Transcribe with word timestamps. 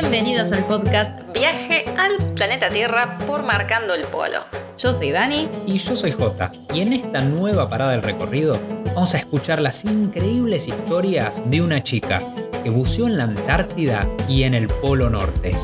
Bienvenidos 0.00 0.52
al 0.52 0.64
podcast 0.64 1.18
Viaje 1.34 1.84
al 1.98 2.18
planeta 2.34 2.68
Tierra 2.68 3.18
por 3.26 3.42
Marcando 3.42 3.94
el 3.94 4.04
Polo. 4.04 4.44
Yo 4.78 4.92
soy 4.92 5.10
Dani. 5.10 5.48
Y 5.66 5.78
yo 5.78 5.96
soy 5.96 6.12
Jota. 6.12 6.52
Y 6.72 6.82
en 6.82 6.92
esta 6.92 7.20
nueva 7.20 7.68
parada 7.68 7.90
del 7.90 8.02
recorrido 8.02 8.60
vamos 8.94 9.12
a 9.14 9.18
escuchar 9.18 9.60
las 9.60 9.84
increíbles 9.84 10.68
historias 10.68 11.42
de 11.50 11.62
una 11.62 11.82
chica 11.82 12.22
que 12.62 12.70
buceó 12.70 13.08
en 13.08 13.18
la 13.18 13.24
Antártida 13.24 14.06
y 14.28 14.44
en 14.44 14.54
el 14.54 14.68
Polo 14.68 15.10
Norte. 15.10 15.56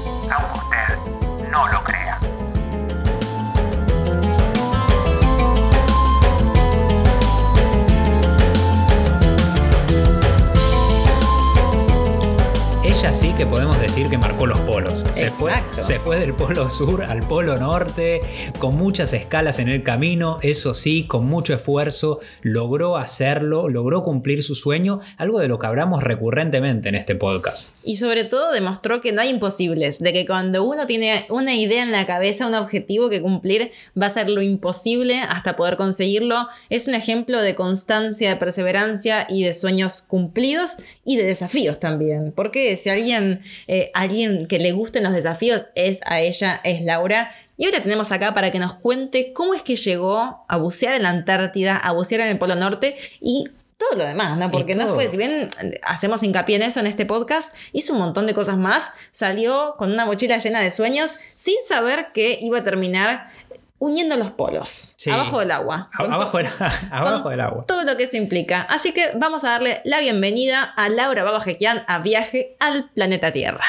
Ella 13.04 13.12
sí 13.12 13.34
que 13.36 13.44
podemos 13.44 13.78
decir 13.82 14.08
que 14.08 14.16
marcó 14.16 14.46
los 14.46 14.58
polos. 14.60 15.04
Se 15.12 15.30
fue, 15.30 15.52
se 15.72 16.00
fue 16.00 16.18
del 16.18 16.32
polo 16.32 16.70
sur 16.70 17.04
al 17.04 17.20
polo 17.20 17.58
norte, 17.58 18.22
con 18.58 18.78
muchas 18.78 19.12
escalas 19.12 19.58
en 19.58 19.68
el 19.68 19.82
camino, 19.82 20.38
eso 20.40 20.72
sí, 20.72 21.06
con 21.06 21.26
mucho 21.26 21.52
esfuerzo, 21.52 22.20
logró 22.40 22.96
hacerlo, 22.96 23.68
logró 23.68 24.02
cumplir 24.04 24.42
su 24.42 24.54
sueño, 24.54 25.00
algo 25.18 25.38
de 25.38 25.48
lo 25.48 25.58
que 25.58 25.66
hablamos 25.66 26.02
recurrentemente 26.02 26.88
en 26.88 26.94
este 26.94 27.14
podcast. 27.14 27.76
Y 27.84 27.96
sobre 27.96 28.24
todo 28.24 28.52
demostró 28.52 29.02
que 29.02 29.12
no 29.12 29.20
hay 29.20 29.28
imposibles, 29.28 29.98
de 29.98 30.14
que 30.14 30.24
cuando 30.24 30.64
uno 30.64 30.86
tiene 30.86 31.26
una 31.28 31.54
idea 31.54 31.82
en 31.82 31.92
la 31.92 32.06
cabeza, 32.06 32.46
un 32.46 32.54
objetivo 32.54 33.10
que 33.10 33.20
cumplir, 33.20 33.72
va 34.00 34.06
a 34.06 34.10
ser 34.10 34.30
lo 34.30 34.40
imposible 34.40 35.20
hasta 35.20 35.56
poder 35.56 35.76
conseguirlo. 35.76 36.48
Es 36.70 36.88
un 36.88 36.94
ejemplo 36.94 37.42
de 37.42 37.54
constancia, 37.54 38.30
de 38.30 38.36
perseverancia 38.36 39.26
y 39.28 39.42
de 39.42 39.52
sueños 39.52 40.00
cumplidos 40.00 40.76
y 41.04 41.16
de 41.16 41.24
desafíos 41.24 41.78
también. 41.78 42.32
Porque 42.34 42.78
si 42.78 42.93
alguien, 42.94 43.42
eh, 43.66 43.90
alguien 43.94 44.46
que 44.46 44.58
le 44.58 44.72
gusten 44.72 45.02
los 45.04 45.12
desafíos 45.12 45.66
es 45.74 46.00
a 46.06 46.20
ella, 46.20 46.60
es 46.64 46.82
Laura. 46.82 47.30
Y 47.56 47.66
hoy 47.66 47.72
la 47.72 47.80
tenemos 47.80 48.10
acá 48.10 48.34
para 48.34 48.50
que 48.50 48.58
nos 48.58 48.74
cuente 48.74 49.32
cómo 49.32 49.54
es 49.54 49.62
que 49.62 49.76
llegó 49.76 50.44
a 50.48 50.56
bucear 50.56 50.94
en 50.94 51.04
la 51.04 51.10
Antártida, 51.10 51.76
a 51.76 51.92
bucear 51.92 52.22
en 52.22 52.28
el 52.28 52.38
Polo 52.38 52.56
Norte 52.56 52.96
y 53.20 53.44
todo 53.76 53.98
lo 53.98 54.04
demás, 54.04 54.38
¿no? 54.38 54.50
Porque 54.50 54.74
no 54.74 54.88
fue, 54.88 55.08
si 55.08 55.16
bien 55.16 55.50
hacemos 55.82 56.22
hincapié 56.22 56.56
en 56.56 56.62
eso 56.62 56.80
en 56.80 56.86
este 56.86 57.06
podcast, 57.06 57.54
hizo 57.72 57.92
un 57.92 57.98
montón 57.98 58.26
de 58.26 58.34
cosas 58.34 58.56
más, 58.56 58.92
salió 59.10 59.74
con 59.76 59.92
una 59.92 60.06
mochila 60.06 60.38
llena 60.38 60.60
de 60.60 60.70
sueños 60.70 61.16
sin 61.36 61.56
saber 61.66 62.08
que 62.12 62.38
iba 62.40 62.58
a 62.58 62.64
terminar 62.64 63.30
uniendo 63.78 64.16
los 64.16 64.30
polos, 64.30 64.94
Sí. 64.96 65.10
abajo 65.10 65.40
del 65.40 65.50
agua. 65.50 65.90
A- 65.98 66.02
abajo 66.04 66.38
abajo 66.90 67.28
del 67.30 67.40
agua. 67.40 67.64
Todo 67.66 67.82
lo 67.84 67.96
que 67.96 68.04
eso 68.04 68.16
implica. 68.16 68.62
Así 68.62 68.92
que 68.92 69.12
vamos 69.14 69.44
a 69.44 69.50
darle 69.50 69.80
la 69.84 70.00
bienvenida 70.00 70.62
a 70.62 70.88
Laura 70.88 71.24
Babajequian 71.24 71.84
a 71.86 71.98
Viaje 71.98 72.56
al 72.60 72.88
Planeta 72.90 73.32
Tierra. 73.32 73.64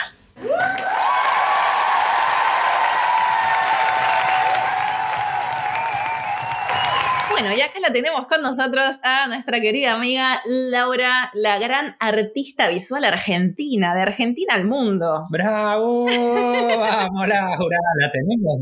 Bueno, 7.45 7.59
y 7.59 7.61
acá 7.61 7.79
la 7.79 7.93
tenemos 7.93 8.25
con 8.25 8.41
nosotros 8.41 8.95
a 9.03 9.27
nuestra 9.27 9.61
querida 9.61 9.93
amiga 9.93 10.41
Laura, 10.45 11.29
la 11.35 11.59
gran 11.59 11.95
artista 11.99 12.67
visual 12.69 13.05
argentina, 13.05 13.93
de 13.93 14.01
Argentina 14.01 14.55
al 14.55 14.65
mundo. 14.65 15.27
¡Bravo! 15.29 16.05
¡Vamos, 16.07 17.27
Laura! 17.27 17.77
La 18.01 18.11
tenemos. 18.11 18.61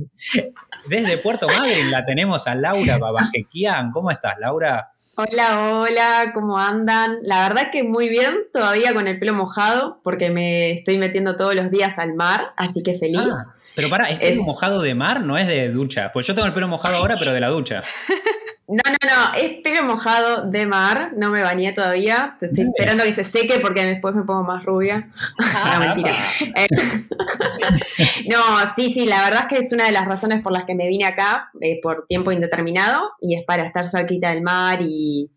Desde 0.90 1.18
Puerto 1.18 1.48
Madryn 1.48 1.92
la 1.92 2.04
tenemos 2.04 2.46
a 2.46 2.56
Laura 2.56 2.98
Babajequian. 2.98 3.92
¿Cómo 3.92 4.12
estás, 4.12 4.34
Laura? 4.38 4.92
Hola, 5.16 5.80
hola, 5.80 6.32
¿cómo 6.34 6.58
andan? 6.58 7.20
La 7.24 7.48
verdad 7.48 7.70
que 7.72 7.84
muy 7.84 8.10
bien, 8.10 8.36
todavía 8.52 8.94
con 8.94 9.08
el 9.08 9.18
pelo 9.18 9.34
mojado, 9.34 10.02
porque 10.04 10.30
me 10.30 10.72
estoy 10.72 10.98
metiendo 10.98 11.38
todos 11.38 11.56
los 11.56 11.72
días 11.72 12.00
al 12.00 12.16
mar, 12.16 12.52
así 12.58 12.84
que 12.84 12.96
feliz. 13.00 13.32
Ah, 13.32 13.56
pero 13.78 13.90
para, 13.90 14.10
¿es 14.10 14.18
pelo 14.20 14.30
Es- 14.32 14.38
mojado 14.46 14.82
de 14.82 14.94
mar? 14.94 15.22
No 15.22 15.38
es 15.38 15.48
de 15.48 15.70
ducha. 15.70 16.12
Pues 16.12 16.28
yo 16.28 16.36
tengo 16.36 16.48
el 16.48 16.54
pelo 16.54 16.68
mojado 16.68 16.98
ahora, 16.98 17.16
pero 17.18 17.32
de 17.32 17.40
la 17.40 17.48
ducha. 17.48 17.82
No, 18.66 18.82
no, 18.86 19.10
no, 19.10 19.34
es 19.38 19.62
pelo 19.62 19.84
mojado 19.84 20.50
de 20.50 20.66
mar, 20.66 21.12
no 21.18 21.30
me 21.30 21.42
bañé 21.42 21.74
todavía, 21.74 22.38
estoy 22.40 22.64
esperando 22.64 23.04
que 23.04 23.12
se 23.12 23.26
seque 23.26 23.60
porque 23.60 23.84
después 23.84 24.16
me 24.16 24.24
pongo 24.24 24.44
más 24.44 24.64
rubia. 24.64 25.10
Ah, 25.54 25.80
No, 25.80 25.80
mentira. 25.82 26.16
Eh, 26.56 26.68
no, 28.30 28.74
sí, 28.74 28.94
sí, 28.94 29.06
la 29.06 29.24
verdad 29.24 29.42
es 29.42 29.48
que 29.48 29.58
es 29.58 29.74
una 29.74 29.86
de 29.86 29.92
las 29.92 30.06
razones 30.06 30.42
por 30.42 30.54
las 30.54 30.66
que 30.66 30.76
me 30.76 30.88
vine 30.88 31.06
acá 31.06 31.50
eh, 31.62 31.80
por 31.82 32.06
tiempo 32.08 32.32
indeterminado 32.32 33.12
y 33.22 33.36
es 33.36 33.44
para 33.44 33.66
estar 33.66 33.86
cerquita 33.86 34.30
del 34.30 34.42
mar 34.42 34.80
y, 34.82 35.30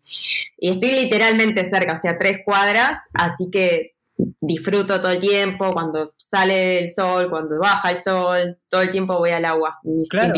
y 0.57 0.69
estoy 0.69 0.91
literalmente 0.91 1.63
cerca, 1.65 1.93
o 1.93 1.97
sea, 1.97 2.17
tres 2.17 2.39
cuadras, 2.45 3.09
así 3.13 3.49
que 3.51 3.96
disfruto 4.41 4.99
todo 4.99 5.11
el 5.11 5.19
tiempo, 5.19 5.69
cuando 5.71 6.11
sale 6.17 6.79
el 6.79 6.89
sol, 6.89 7.29
cuando 7.29 7.59
baja 7.59 7.89
el 7.91 7.97
sol, 7.97 8.57
todo 8.69 8.81
el 8.81 8.89
tiempo 8.89 9.17
voy 9.17 9.31
al 9.31 9.45
agua, 9.45 9.79
mis 9.83 10.09
Claro. 10.09 10.33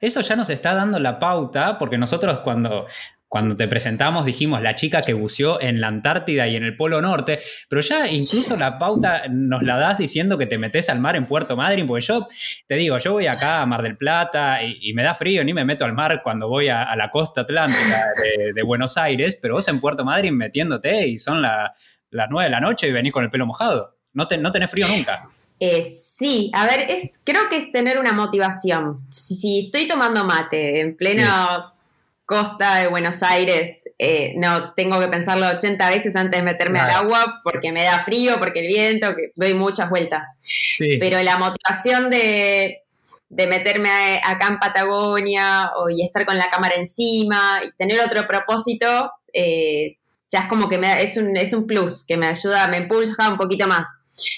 Eso 0.00 0.20
ya 0.20 0.36
nos 0.36 0.50
está 0.50 0.74
dando 0.74 0.98
la 0.98 1.18
pauta, 1.18 1.78
porque 1.78 1.96
nosotros 1.98 2.40
cuando, 2.40 2.86
cuando 3.28 3.56
te 3.56 3.66
presentamos 3.66 4.26
dijimos 4.26 4.60
la 4.62 4.74
chica 4.74 5.00
que 5.00 5.14
buceó 5.14 5.60
en 5.60 5.80
la 5.80 5.88
Antártida 5.88 6.46
y 6.46 6.56
en 6.56 6.64
el 6.64 6.76
Polo 6.76 7.00
Norte, 7.00 7.40
pero 7.68 7.80
ya 7.80 8.08
incluso 8.08 8.56
la 8.56 8.78
pauta 8.78 9.22
nos 9.30 9.62
la 9.62 9.76
das 9.78 9.96
diciendo 9.98 10.36
que 10.38 10.46
te 10.46 10.58
metes 10.58 10.88
al 10.90 11.00
mar 11.00 11.16
en 11.16 11.26
Puerto 11.26 11.56
Madryn, 11.56 11.86
porque 11.86 12.04
yo 12.04 12.26
te 12.68 12.74
digo, 12.76 12.98
yo 12.98 13.12
voy 13.12 13.26
acá 13.26 13.62
a 13.62 13.66
Mar 13.66 13.82
del 13.82 13.96
Plata 13.96 14.62
y, 14.62 14.78
y 14.82 14.92
me 14.92 15.02
da 15.02 15.14
frío, 15.14 15.42
ni 15.44 15.54
me 15.54 15.64
meto 15.64 15.84
al 15.86 15.94
mar 15.94 16.20
cuando 16.22 16.48
voy 16.48 16.68
a, 16.68 16.82
a 16.82 16.94
la 16.94 17.10
costa 17.10 17.40
atlántica 17.40 18.04
de, 18.22 18.52
de 18.52 18.62
Buenos 18.62 18.98
Aires, 18.98 19.38
pero 19.40 19.54
vos 19.54 19.66
en 19.68 19.80
Puerto 19.80 20.04
Madryn 20.04 20.36
metiéndote 20.36 21.08
y 21.08 21.16
son 21.16 21.40
la- 21.40 21.74
las 22.14 22.28
9 22.30 22.44
de 22.44 22.50
la 22.50 22.60
noche 22.60 22.88
y 22.88 22.92
venís 22.92 23.12
con 23.12 23.24
el 23.24 23.30
pelo 23.30 23.46
mojado. 23.46 23.96
No, 24.12 24.26
te, 24.28 24.38
no 24.38 24.50
tenés 24.52 24.70
frío 24.70 24.86
nunca. 24.88 25.28
Eh, 25.60 25.82
sí, 25.82 26.50
a 26.54 26.66
ver, 26.66 26.90
es, 26.90 27.20
creo 27.24 27.48
que 27.48 27.56
es 27.56 27.70
tener 27.72 27.98
una 27.98 28.12
motivación. 28.12 29.00
Si, 29.10 29.66
estoy 29.66 29.86
tomando 29.88 30.24
mate 30.24 30.80
en 30.80 30.96
plena 30.96 31.60
costa 32.26 32.76
de 32.76 32.88
Buenos 32.88 33.22
Aires, 33.22 33.84
eh, 33.98 34.32
no 34.36 34.72
tengo 34.74 34.98
que 34.98 35.08
pensarlo 35.08 35.46
80 35.46 35.90
veces 35.90 36.16
antes 36.16 36.38
de 36.38 36.44
meterme 36.44 36.78
Claro. 36.78 36.94
al 36.94 37.04
agua 37.04 37.40
porque 37.42 37.70
me 37.70 37.84
da 37.84 37.98
frío, 38.04 38.38
porque 38.38 38.60
el 38.60 38.66
viento, 38.66 39.14
que 39.14 39.32
doy 39.36 39.54
muchas 39.54 39.90
vueltas. 39.90 40.38
Sí. 40.40 40.96
Pero 40.98 41.22
la 41.22 41.36
motivación 41.36 42.10
de, 42.10 42.78
de 43.28 43.46
meterme 43.46 43.90
a- 43.90 44.30
acá 44.30 44.46
en 44.48 44.58
Patagonia 44.58 45.70
o, 45.76 45.90
y 45.90 46.02
estar 46.02 46.24
con 46.24 46.38
la 46.38 46.48
cámara 46.48 46.76
encima 46.76 47.60
y 47.66 47.70
tener 47.76 48.00
otro 48.00 48.26
propósito, 48.26 49.12
eh, 49.32 49.98
ya 50.34 50.40
es 50.40 50.46
como 50.46 50.68
que 50.68 50.78
me 50.78 51.00
es, 51.00 51.16
un, 51.16 51.36
es 51.36 51.52
un 51.52 51.64
plus 51.64 52.04
que 52.04 52.16
me 52.16 52.26
ayuda, 52.26 52.66
me 52.66 52.78
impulsa 52.78 53.28
un 53.30 53.36
poquito 53.36 53.68
más. 53.68 53.86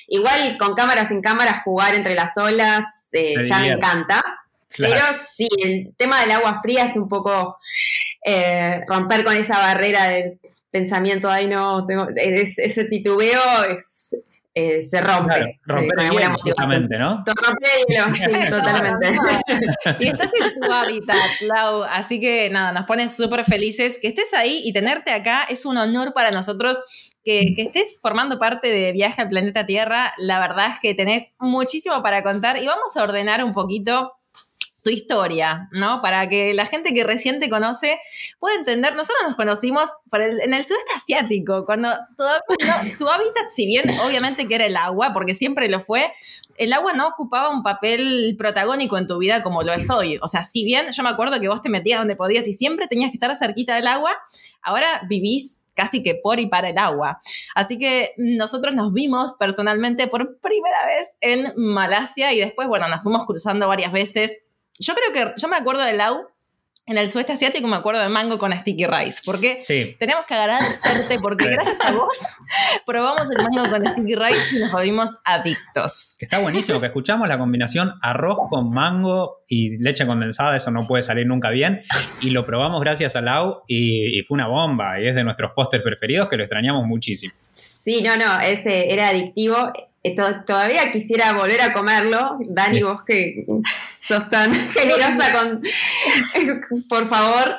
Igual 0.08 0.58
con 0.58 0.74
cámara 0.74 1.06
sin 1.06 1.22
cámara, 1.22 1.62
jugar 1.64 1.94
entre 1.94 2.14
las 2.14 2.36
olas 2.36 3.08
eh, 3.14 3.34
ya 3.48 3.60
me 3.60 3.68
encanta. 3.68 4.22
Claro. 4.68 4.94
Pero 4.94 5.06
sí, 5.18 5.48
el 5.64 5.94
tema 5.96 6.20
del 6.20 6.32
agua 6.32 6.60
fría 6.60 6.84
es 6.84 6.96
un 6.98 7.08
poco 7.08 7.56
eh, 8.22 8.82
romper 8.86 9.24
con 9.24 9.34
esa 9.34 9.56
barrera 9.58 10.04
de 10.08 10.38
pensamiento, 10.70 11.30
ay 11.30 11.46
no, 11.48 11.86
tengo, 11.86 12.08
es- 12.14 12.58
ese 12.58 12.84
titubeo 12.84 13.64
es, 13.74 14.14
eh, 14.58 14.82
se 14.82 15.02
rompe. 15.02 15.34
Claro, 15.34 15.46
eh, 15.46 15.60
romper 15.66 15.94
con 15.94 16.00
el 16.00 16.06
alguna 16.06 16.22
hielo, 16.22 16.32
motivación. 16.32 16.88
justamente, 16.88 16.98
¿no? 16.98 17.24
El 17.26 17.94
hielo, 17.94 18.14
sí, 18.14 18.50
totalmente. 18.50 19.12
Y 20.00 20.08
estás 20.08 20.30
en 20.40 20.58
tu 20.58 20.72
hábitat, 20.72 21.40
Lau. 21.42 21.82
Así 21.84 22.18
que 22.18 22.48
nada, 22.48 22.72
nos 22.72 22.86
pone 22.86 23.10
súper 23.10 23.44
felices 23.44 23.98
que 24.00 24.08
estés 24.08 24.32
ahí 24.32 24.62
y 24.64 24.72
tenerte 24.72 25.12
acá. 25.12 25.44
Es 25.50 25.66
un 25.66 25.76
honor 25.76 26.14
para 26.14 26.30
nosotros 26.30 26.82
que, 27.22 27.52
que 27.54 27.64
estés 27.64 27.98
formando 28.00 28.38
parte 28.38 28.68
de 28.68 28.92
Viaje 28.92 29.20
al 29.20 29.28
Planeta 29.28 29.66
Tierra. 29.66 30.14
La 30.16 30.40
verdad 30.40 30.70
es 30.72 30.78
que 30.80 30.94
tenés 30.94 31.34
muchísimo 31.38 32.02
para 32.02 32.22
contar 32.22 32.56
y 32.56 32.66
vamos 32.66 32.96
a 32.96 33.02
ordenar 33.02 33.44
un 33.44 33.52
poquito 33.52 34.12
tu 34.86 34.90
historia, 34.92 35.68
¿no? 35.72 36.00
Para 36.00 36.28
que 36.28 36.54
la 36.54 36.64
gente 36.64 36.94
que 36.94 37.02
recién 37.02 37.40
te 37.40 37.50
conoce 37.50 37.98
pueda 38.38 38.54
entender. 38.54 38.94
Nosotros 38.94 39.24
nos 39.26 39.34
conocimos 39.36 39.90
el- 40.12 40.40
en 40.40 40.54
el 40.54 40.64
sudeste 40.64 40.92
asiático, 40.94 41.64
cuando 41.64 41.88
todo- 42.16 42.40
tu 42.98 43.08
hábitat, 43.08 43.48
si 43.48 43.66
bien 43.66 43.84
obviamente 44.06 44.46
que 44.46 44.54
era 44.54 44.66
el 44.66 44.76
agua, 44.76 45.12
porque 45.12 45.34
siempre 45.34 45.68
lo 45.68 45.80
fue, 45.80 46.12
el 46.56 46.72
agua 46.72 46.92
no 46.92 47.08
ocupaba 47.08 47.50
un 47.50 47.64
papel 47.64 48.36
protagónico 48.38 48.96
en 48.96 49.08
tu 49.08 49.18
vida 49.18 49.42
como 49.42 49.64
lo 49.64 49.72
es 49.72 49.90
hoy. 49.90 50.18
O 50.22 50.28
sea, 50.28 50.44
si 50.44 50.64
bien 50.64 50.86
yo 50.92 51.02
me 51.02 51.08
acuerdo 51.10 51.40
que 51.40 51.48
vos 51.48 51.60
te 51.62 51.68
metías 51.68 51.98
donde 51.98 52.14
podías 52.14 52.46
y 52.46 52.54
siempre 52.54 52.86
tenías 52.86 53.10
que 53.10 53.16
estar 53.16 53.36
cerquita 53.36 53.74
del 53.74 53.88
agua, 53.88 54.12
ahora 54.62 55.02
vivís 55.08 55.62
casi 55.74 56.02
que 56.02 56.14
por 56.14 56.40
y 56.40 56.46
para 56.46 56.70
el 56.70 56.78
agua. 56.78 57.18
Así 57.54 57.76
que 57.76 58.14
nosotros 58.16 58.74
nos 58.74 58.94
vimos 58.94 59.34
personalmente 59.34 60.06
por 60.06 60.38
primera 60.38 60.86
vez 60.86 61.18
en 61.20 61.52
Malasia 61.56 62.32
y 62.32 62.38
después, 62.40 62.66
bueno, 62.66 62.88
nos 62.88 63.02
fuimos 63.02 63.26
cruzando 63.26 63.68
varias 63.68 63.92
veces. 63.92 64.40
Yo 64.78 64.94
creo 64.94 65.12
que, 65.34 65.40
yo 65.40 65.48
me 65.48 65.56
acuerdo 65.56 65.82
de 65.82 65.94
Lau 65.94 66.28
en 66.88 66.98
el 66.98 67.10
sudeste 67.10 67.32
asiático, 67.32 67.66
me 67.66 67.74
acuerdo 67.74 68.00
de 68.00 68.08
mango 68.08 68.38
con 68.38 68.52
sticky 68.52 68.86
rice, 68.86 69.20
porque 69.24 69.58
Sí. 69.64 69.96
tenemos 69.98 70.24
que 70.24 70.34
agradecerte 70.34 71.18
porque 71.20 71.48
gracias 71.48 71.78
a 71.80 71.90
vos 71.90 72.16
probamos 72.86 73.28
el 73.30 73.38
mango 73.42 73.68
con 73.70 73.84
sticky 73.84 74.14
rice 74.14 74.56
y 74.56 74.58
nos 74.60 74.70
volvimos 74.70 75.16
adictos. 75.24 76.14
Que 76.18 76.26
está 76.26 76.38
buenísimo, 76.38 76.78
que 76.78 76.86
escuchamos 76.86 77.26
la 77.26 77.38
combinación 77.38 77.94
arroz 78.02 78.38
con 78.50 78.70
mango 78.70 79.42
y 79.48 79.82
leche 79.82 80.06
condensada, 80.06 80.54
eso 80.54 80.70
no 80.70 80.86
puede 80.86 81.02
salir 81.02 81.26
nunca 81.26 81.50
bien. 81.50 81.82
Y 82.20 82.30
lo 82.30 82.46
probamos 82.46 82.80
gracias 82.80 83.16
a 83.16 83.20
Lau 83.20 83.62
y, 83.66 84.20
y 84.20 84.22
fue 84.22 84.36
una 84.36 84.46
bomba. 84.46 85.00
Y 85.00 85.08
es 85.08 85.16
de 85.16 85.24
nuestros 85.24 85.52
pósters 85.56 85.82
preferidos 85.82 86.28
que 86.28 86.36
lo 86.36 86.44
extrañamos 86.44 86.86
muchísimo. 86.86 87.34
Sí, 87.50 88.00
no, 88.02 88.16
no, 88.16 88.38
ese 88.40 88.92
era 88.92 89.08
adictivo. 89.08 89.72
To- 90.14 90.44
todavía 90.44 90.90
quisiera 90.90 91.32
volver 91.32 91.60
a 91.62 91.72
comerlo. 91.72 92.38
Dani, 92.40 92.82
vos 92.82 93.02
que 93.04 93.44
sos 94.00 94.28
tan 94.28 94.54
generosa 94.70 95.32
con... 95.32 95.60
Por 96.88 97.08
favor. 97.08 97.56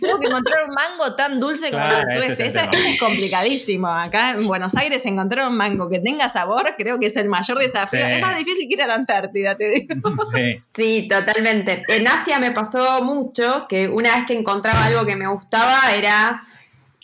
Tengo 0.00 0.18
que 0.18 0.26
encontrar 0.26 0.68
un 0.68 0.74
mango 0.74 1.14
tan 1.14 1.38
dulce 1.40 1.70
como 1.70 1.82
Claro, 1.84 2.08
el 2.10 2.18
ese 2.32 2.46
es 2.46 2.54
el 2.56 2.68
es 2.74 2.98
complicadísimo. 3.00 3.88
Acá 3.88 4.30
en 4.32 4.46
Buenos 4.46 4.74
Aires 4.76 5.04
encontrar 5.04 5.48
un 5.48 5.56
mango 5.56 5.88
que 5.88 5.98
tenga 5.98 6.28
sabor 6.28 6.74
creo 6.78 6.98
que 6.98 7.06
es 7.06 7.16
el 7.16 7.28
mayor 7.28 7.58
desafío. 7.58 8.00
Sí. 8.00 8.06
Es 8.12 8.20
más 8.20 8.36
difícil 8.36 8.66
que 8.68 8.74
ir 8.74 8.82
a 8.82 8.86
la 8.86 8.94
Antártida, 8.94 9.56
te 9.56 9.68
digo. 9.68 9.94
Sí. 10.26 10.52
Sí, 10.54 11.08
totalmente. 11.08 11.82
En 11.88 12.06
Asia 12.06 12.38
me 12.38 12.50
pasó 12.52 13.02
mucho 13.02 13.66
que 13.68 13.88
una 13.88 14.16
vez 14.16 14.26
que 14.26 14.32
encontraba 14.34 14.84
algo 14.84 15.04
que 15.04 15.16
me 15.16 15.26
gustaba 15.28 15.92
era 15.94 16.46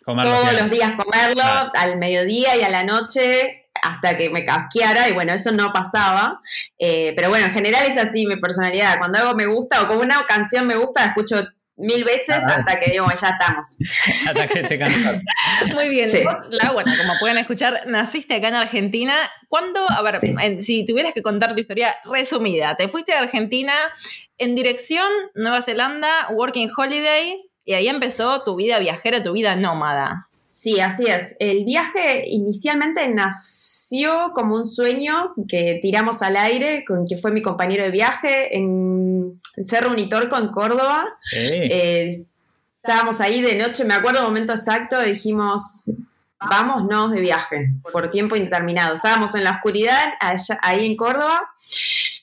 Comerlo 0.05 0.31
todos 0.33 0.51
bien. 0.51 0.63
los 0.63 0.71
días 0.71 0.93
comerlo, 0.93 1.35
Claro. 1.43 1.71
al 1.75 1.97
mediodía 1.99 2.57
y 2.57 2.63
a 2.63 2.69
la 2.69 2.85
noche, 2.85 3.66
hasta 3.83 4.17
que 4.17 4.31
me 4.31 4.45
casqueara, 4.45 5.09
y 5.09 5.13
bueno, 5.13 5.33
eso 5.33 5.53
no 5.53 5.73
pasaba. 5.73 6.41
Eh, 6.79 7.13
pero 7.17 7.29
bueno, 7.29 7.47
en 7.47 7.53
general 7.53 7.85
es 7.87 7.97
así 7.97 8.27
mi 8.27 8.37
personalidad. 8.37 8.99
Cuando 8.99 9.19
algo 9.19 9.35
me 9.35 9.47
gusta 9.47 9.83
o 9.83 9.89
como 9.89 10.01
una 10.01 10.25
canción 10.27 10.67
me 10.67 10.75
gusta, 10.77 11.01
la 11.03 11.07
escucho 11.09 11.47
mil 11.79 12.05
veces 12.05 12.43
Ah. 12.43 12.55
hasta 12.59 12.79
que 12.81 12.91
digo, 12.91 13.07
ya 13.21 13.29
estamos. 13.29 13.77
Hasta 14.27 14.47
que 14.47 14.63
te 14.63 14.79
cansas. 14.79 15.21
Muy 15.75 15.91
bien. 15.91 16.09
Sí. 16.09 16.23
Vos, 16.25 16.35
Lau, 16.49 16.73
bueno, 16.73 16.91
como 16.97 17.13
pueden 17.21 17.37
escuchar, 17.37 17.83
naciste 17.87 18.37
acá 18.37 18.49
en 18.49 18.55
Argentina. 18.55 19.15
¿Cuándo, 19.49 19.85
a 19.91 20.01
ver, 20.01 20.15
Sí. 20.15 20.35
en- 20.41 20.63
si 20.63 20.87
tuvieras 20.87 21.13
que 21.13 21.21
contar 21.23 21.55
tu 21.55 21.61
historia 21.61 21.95
resumida, 22.11 22.77
te 22.77 22.89
fuiste 22.89 23.13
a 23.13 23.19
Argentina 23.21 23.75
en 24.39 24.55
dirección 24.55 25.07
Nueva 25.35 25.61
Zelanda, 25.61 26.29
Working 26.31 26.71
Holiday, 26.75 27.43
y 27.67 27.75
ahí 27.75 27.89
empezó 27.89 28.43
tu 28.43 28.57
vida 28.57 28.79
viajera, 28.79 29.23
tu 29.23 29.33
vida 29.33 29.55
nómada. 29.55 30.29
Sí, 30.59 30.81
así 30.81 31.05
es. 31.05 31.37
El 31.39 31.67
viaje 31.67 32.25
inicialmente 32.29 33.07
nació 33.11 34.33
como 34.35 34.57
un 34.57 34.65
sueño 34.65 35.35
que 35.47 35.79
tiramos 35.83 36.23
al 36.23 36.35
aire 36.35 36.83
con 36.87 37.05
quien 37.05 37.21
fue 37.21 37.31
mi 37.31 37.43
compañero 37.43 37.85
de 37.85 37.91
viaje 37.91 38.57
en 38.57 39.37
el 39.57 39.67
Cerro 39.67 39.91
Unitorco 39.91 40.39
en 40.39 40.49
Córdoba. 40.49 41.05
Eh, 41.71 42.25
estábamos 42.83 43.21
ahí 43.21 43.43
de 43.43 43.57
noche, 43.57 43.85
me 43.85 43.93
acuerdo 43.93 44.21
el 44.21 44.25
momento 44.29 44.55
exacto, 44.55 44.99
dijimos, 45.03 45.91
vámonos 46.41 47.13
de 47.13 47.21
viaje 47.21 47.69
por 47.93 48.09
tiempo 48.09 48.35
indeterminado. 48.35 48.95
Estábamos 48.95 49.35
en 49.35 49.45
la 49.45 49.51
oscuridad, 49.51 50.15
allá- 50.21 50.59
ahí 50.63 50.87
en 50.87 50.97
Córdoba, 50.97 51.51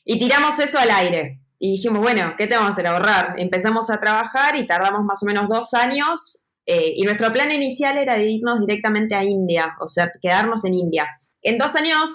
y 0.05 0.17
tiramos 0.17 0.59
eso 0.59 0.79
al 0.79 0.89
aire. 0.89 1.37
Y 1.59 1.73
dijimos, 1.73 1.99
bueno, 2.01 2.33
¿qué 2.35 2.47
tenemos 2.47 2.69
que 2.69 2.81
hacer? 2.81 2.87
Ahorrar. 2.87 3.35
Empezamos 3.37 3.91
a 3.91 3.99
trabajar 3.99 4.55
y 4.55 4.65
tardamos 4.65 5.03
más 5.03 5.21
o 5.21 5.27
menos 5.27 5.47
dos 5.47 5.75
años. 5.75 6.42
Eh, 6.65 6.93
y 6.95 7.03
nuestro 7.03 7.31
plan 7.31 7.51
inicial 7.51 7.97
era 7.97 8.17
irnos 8.19 8.59
directamente 8.59 9.15
a 9.15 9.23
India, 9.23 9.75
o 9.79 9.87
sea, 9.87 10.11
quedarnos 10.21 10.63
en 10.65 10.73
India. 10.73 11.07
En 11.41 11.57
dos 11.57 11.75
años 11.75 12.09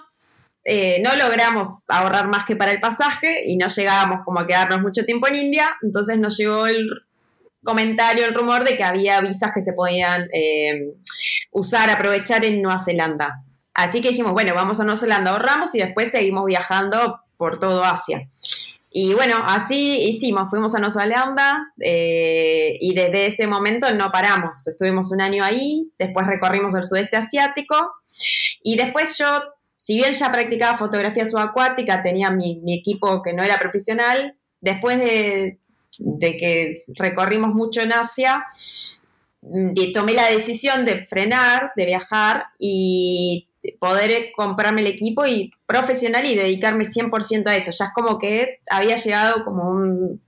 eh, 0.65 1.01
no 1.03 1.15
logramos 1.17 1.85
ahorrar 1.89 2.29
más 2.29 2.47
que 2.47 2.57
para 2.57 2.73
el 2.73 2.81
pasaje 2.81 3.43
y 3.47 3.57
no 3.57 3.69
llegábamos 3.69 4.25
como 4.25 4.41
a 4.41 4.47
quedarnos 4.47 4.81
mucho 4.81 5.05
tiempo 5.05 5.29
en 5.29 5.37
India, 5.37 5.77
entonces 5.83 6.19
nos 6.19 6.37
llegó 6.37 6.67
el 6.67 6.89
comentario, 7.63 8.25
el 8.25 8.35
rumor 8.35 8.65
de 8.65 8.77
que 8.77 8.85
había 8.85 9.21
visas 9.21 9.53
que 9.53 9.61
se 9.61 9.73
podían 9.73 10.29
eh, 10.33 10.95
usar, 11.51 11.91
aprovechar 11.91 12.45
en 12.45 12.63
Nueva 12.63 12.79
Zelanda. 12.79 13.45
Así 13.75 14.01
que 14.01 14.09
dijimos, 14.09 14.33
bueno, 14.33 14.55
vamos 14.55 14.81
a 14.81 14.85
Nueva 14.85 14.99
Zelanda, 14.99 15.31
ahorramos 15.33 15.75
y 15.75 15.79
después 15.79 16.11
seguimos 16.11 16.45
viajando 16.47 17.21
por 17.37 17.59
todo 17.59 17.85
Asia. 17.85 18.27
Y 19.01 19.15
bueno, 19.15 19.37
así 19.47 20.09
hicimos, 20.09 20.51
fuimos 20.51 20.75
a 20.75 20.81
Nueva 20.81 20.93
Zelanda 20.93 21.73
eh, 21.81 22.77
y 22.81 22.95
desde 22.95 23.27
ese 23.27 23.47
momento 23.47 23.95
no 23.95 24.11
paramos. 24.11 24.67
Estuvimos 24.67 25.13
un 25.13 25.21
año 25.21 25.45
ahí, 25.45 25.93
después 26.01 26.27
recorrimos 26.27 26.75
el 26.75 26.83
sudeste 26.83 27.17
asiático 27.17 27.77
y 28.61 28.77
después 28.77 29.17
yo, 29.17 29.27
si 29.77 29.95
bien 29.95 30.11
ya 30.11 30.33
practicaba 30.33 30.79
fotografía 30.79 31.25
subacuática, 31.25 32.03
tenía 32.03 32.33
mi, 32.33 32.61
equipo 32.77 33.23
que 33.23 33.35
no 33.35 33.45
era 33.45 33.57
profesional, 33.57 34.37
después 34.61 34.99
de, 34.99 35.61
que 36.21 36.83
recorrimos 36.89 37.55
mucho 37.55 37.83
en 37.83 37.93
Asia, 37.93 38.47
mm, 39.43 39.93
tomé 39.95 40.15
la 40.15 40.29
decisión 40.29 40.85
de 40.85 41.07
frenar, 41.07 41.71
de 41.77 41.87
viajar 41.87 42.47
y 42.59 43.48
poder 43.79 44.31
comprarme 44.35 44.81
el 44.81 44.87
equipo 44.87 45.27
y 45.27 45.53
profesional 45.67 46.25
y 46.27 46.35
dedicarme 46.35 46.85
100% 46.85 47.47
a 47.47 47.57
eso. 47.57 47.71
Ya 47.71 47.87
es 47.87 47.93
como 47.95 48.19
que 48.19 48.61
había 48.71 48.97
llegado 48.97 49.45
como 49.45 49.71
un, 49.71 50.21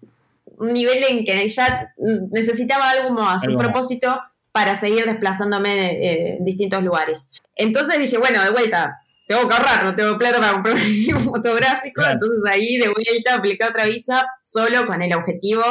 un 0.59 0.73
nivel 0.73 1.03
en 1.09 1.25
que 1.25 1.47
ya 1.49 1.93
necesitaba 2.31 2.91
algo 2.91 3.11
más, 3.11 3.47
un 3.47 3.57
propósito 3.57 4.21
para 4.53 4.75
seguir 4.75 5.07
desplazándome 5.07 5.93
eh, 5.93 6.37
en 6.39 6.45
distintos 6.45 6.83
lugares. 6.83 7.31
Entonces 7.55 7.99
dije, 7.99 8.19
bueno, 8.19 8.43
de 8.43 8.51
vuelta, 8.51 8.99
tengo 9.27 9.47
que 9.47 9.55
ahorrar, 9.55 9.85
no 9.85 9.95
tengo 9.95 10.19
plata 10.19 10.41
para 10.41 10.53
comprar 10.55 10.75
un 10.75 10.83
equipo 10.83 11.21
fotográfico, 11.35 12.01
Claro. 12.01 12.13
entonces 12.15 12.43
ahí 12.51 12.77
de 12.79 12.89
vuelta 12.89 13.37
apliqué 13.37 13.65
otra 13.65 13.85
visa 13.85 14.25
solo 14.43 14.87
con 14.87 15.03
el 15.03 15.15
objetivo 15.15 15.63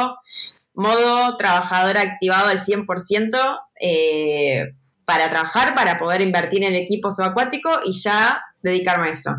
modo 0.72 1.36
trabajador 1.36 1.98
activado 1.98 2.48
al 2.48 2.58
100% 2.58 3.58
eh, 3.80 4.72
para 5.10 5.28
trabajar, 5.28 5.74
para 5.74 5.98
poder 5.98 6.22
invertir 6.22 6.62
en 6.62 6.74
equipo 6.74 7.10
subacuático 7.10 7.68
y 7.84 7.92
ya 7.92 8.40
dedicarme 8.62 9.08
a 9.08 9.10
eso. 9.10 9.30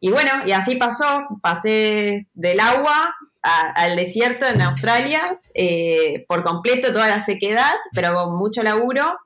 Y 0.00 0.10
bueno, 0.10 0.30
y 0.46 0.52
así 0.52 0.76
pasó, 0.76 1.26
pasé 1.42 2.26
del 2.32 2.60
agua 2.60 3.14
a- 3.42 3.70
al 3.72 3.94
desierto 3.96 4.46
en 4.46 4.62
Australia, 4.62 5.38
eh, 5.54 6.24
por 6.28 6.42
completo 6.42 6.92
toda 6.92 7.08
la 7.08 7.20
sequedad, 7.20 7.74
pero 7.92 8.14
con 8.14 8.36
mucho 8.38 8.62
laburo, 8.62 9.18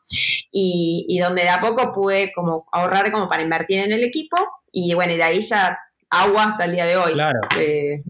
y, 0.50 1.06
y 1.08 1.18
donde 1.20 1.42
de 1.42 1.50
a 1.50 1.60
poco 1.60 1.92
pude 1.92 2.32
como 2.32 2.66
ahorrar 2.72 3.12
como 3.12 3.28
para 3.28 3.42
invertir 3.42 3.78
en 3.78 3.92
el 3.92 4.02
equipo, 4.02 4.36
y 4.72 4.94
bueno, 4.94 5.12
y 5.12 5.16
de 5.18 5.22
ahí 5.22 5.40
ya 5.40 5.78
agua 6.10 6.44
hasta 6.50 6.64
el 6.64 6.72
día 6.72 6.84
de 6.86 6.96
hoy. 6.96 7.12
Claro. 7.12 7.38
Eh, 7.58 8.02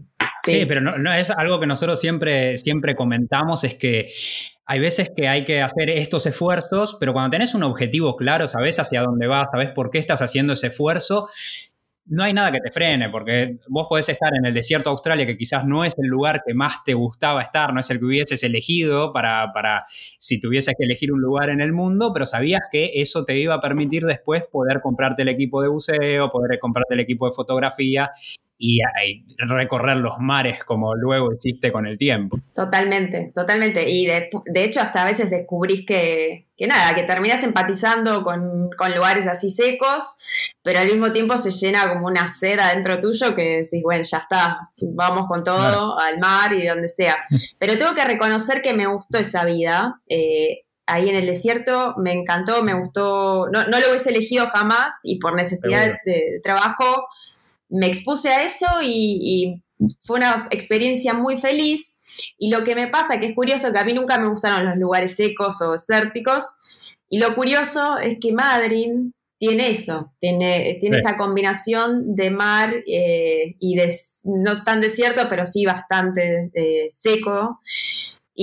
Sí, 0.43 0.65
pero 0.65 0.81
no, 0.81 0.97
no 0.97 1.13
es 1.13 1.29
algo 1.29 1.59
que 1.59 1.67
nosotros 1.67 1.99
siempre, 1.99 2.57
siempre 2.57 2.95
comentamos, 2.95 3.63
es 3.63 3.75
que 3.75 4.11
hay 4.71 4.79
veces 4.79 5.11
que 5.13 5.27
hay 5.27 5.43
que 5.43 5.61
hacer 5.61 5.89
estos 5.89 6.25
esfuerzos, 6.25 6.95
pero 6.97 7.11
cuando 7.11 7.31
tenés 7.31 7.53
un 7.53 7.63
objetivo 7.63 8.15
claro, 8.15 8.47
sabes 8.47 8.79
hacia 8.79 9.01
dónde 9.01 9.27
vas, 9.27 9.49
sabes 9.51 9.71
por 9.71 9.91
qué 9.91 9.97
estás 9.97 10.21
haciendo 10.21 10.53
ese 10.53 10.67
esfuerzo, 10.67 11.27
no 12.05 12.23
hay 12.23 12.31
nada 12.31 12.53
que 12.53 12.61
te 12.61 12.71
frene, 12.71 13.09
porque 13.09 13.57
vos 13.67 13.87
podés 13.89 14.07
estar 14.07 14.31
en 14.33 14.45
el 14.45 14.53
desierto 14.53 14.89
de 14.89 14.93
Australia, 14.93 15.25
que 15.25 15.37
quizás 15.37 15.65
no 15.65 15.83
es 15.83 15.93
el 15.97 16.07
lugar 16.07 16.41
que 16.47 16.53
más 16.53 16.85
te 16.85 16.93
gustaba 16.93 17.41
estar, 17.41 17.73
no 17.73 17.81
es 17.81 17.89
el 17.89 17.99
que 17.99 18.05
hubieses 18.05 18.43
elegido 18.43 19.11
para, 19.11 19.51
para 19.53 19.87
si 20.17 20.39
tuvieses 20.39 20.73
que 20.77 20.85
elegir 20.85 21.11
un 21.11 21.19
lugar 21.19 21.49
en 21.49 21.59
el 21.59 21.73
mundo, 21.73 22.13
pero 22.13 22.25
sabías 22.25 22.61
que 22.71 22.91
eso 22.95 23.25
te 23.25 23.37
iba 23.37 23.55
a 23.55 23.59
permitir 23.59 24.05
después 24.05 24.45
poder 24.49 24.79
comprarte 24.79 25.23
el 25.23 25.27
equipo 25.27 25.61
de 25.61 25.67
buceo, 25.67 26.31
poder 26.31 26.59
comprarte 26.59 26.93
el 26.93 27.01
equipo 27.01 27.25
de 27.25 27.33
fotografía 27.33 28.09
y, 28.63 28.79
y 29.05 29.25
recorrer 29.39 29.97
los 29.97 30.19
mares 30.19 30.63
como 30.63 30.93
luego 30.95 31.33
hiciste 31.33 31.71
con 31.71 31.87
el 31.87 31.97
tiempo. 31.97 32.37
Totalmente, 32.53 33.31
totalmente. 33.33 33.89
Y 33.89 34.05
de, 34.05 34.29
de 34.45 34.63
hecho 34.63 34.79
hasta 34.81 35.01
a 35.01 35.05
veces 35.05 35.29
descubrís 35.31 35.83
que, 35.85 36.47
que 36.55 36.67
nada, 36.67 36.93
que 36.93 37.03
terminás 37.03 37.43
empatizando 37.43 38.21
con, 38.23 38.69
con 38.77 38.93
lugares 38.95 39.25
así 39.27 39.49
secos, 39.49 40.13
pero 40.61 40.79
al 40.79 40.87
mismo 40.87 41.11
tiempo 41.11 41.37
se 41.37 41.49
llena 41.51 41.89
como 41.89 42.05
una 42.07 42.27
sed 42.27 42.59
adentro 42.59 42.99
tuyo 42.99 43.33
que 43.33 43.57
decís, 43.63 43.81
bueno, 43.83 44.03
ya 44.03 44.17
está, 44.19 44.69
vamos 44.93 45.27
con 45.27 45.43
todo 45.43 45.57
Claro. 45.57 45.99
al 45.99 46.19
mar 46.19 46.53
y 46.53 46.67
donde 46.67 46.87
sea. 46.87 47.17
Pero 47.59 47.77
tengo 47.77 47.93
que 47.95 48.05
reconocer 48.05 48.61
que 48.61 48.73
me 48.73 48.85
gustó 48.85 49.17
esa 49.17 49.43
vida. 49.43 50.01
eh, 50.07 50.61
ahí 50.87 51.07
en 51.07 51.15
el 51.15 51.25
desierto 51.25 51.93
me 51.97 52.11
encantó, 52.11 52.63
me 52.63 52.73
gustó, 52.73 53.47
no, 53.53 53.63
no 53.63 53.79
lo 53.79 53.89
hubiese 53.89 54.09
elegido 54.09 54.47
jamás 54.47 54.95
y 55.03 55.19
por 55.19 55.35
necesidad 55.35 55.83
Seguro. 55.83 55.99
de 56.05 56.39
trabajo 56.43 57.07
me 57.71 57.87
expuse 57.87 58.29
a 58.29 58.43
eso 58.43 58.67
y, 58.81 59.17
y 59.21 59.63
fue 60.01 60.17
una 60.17 60.47
experiencia 60.51 61.13
muy 61.13 61.35
feliz. 61.37 61.97
Y 62.37 62.51
lo 62.51 62.63
que 62.63 62.75
me 62.75 62.87
pasa, 62.87 63.19
que 63.19 63.25
es 63.27 63.35
curioso, 63.35 63.71
que 63.71 63.79
a 63.79 63.83
mí 63.85 63.93
nunca 63.93 64.19
me 64.19 64.29
gustaron 64.29 64.65
los 64.65 64.77
lugares 64.77 65.15
secos 65.15 65.61
o 65.61 65.71
desérticos. 65.71 66.45
Y 67.09 67.17
lo 67.19 67.33
curioso 67.35 67.97
es 67.97 68.17
que 68.21 68.31
Madrid 68.31 68.89
tiene 69.37 69.69
eso, 69.69 70.13
tiene, 70.19 70.77
tiene 70.79 70.97
Sí. 70.97 71.03
esa 71.03 71.17
combinación 71.17 72.15
de 72.15 72.29
mar 72.29 72.75
eh, 72.85 73.55
y 73.59 73.75
de, 73.75 73.91
no 74.25 74.63
tan 74.63 74.81
desierto, 74.81 75.27
pero 75.27 75.47
sí 75.47 75.65
bastante 75.65 76.51
eh, 76.53 76.87
seco. 76.91 77.59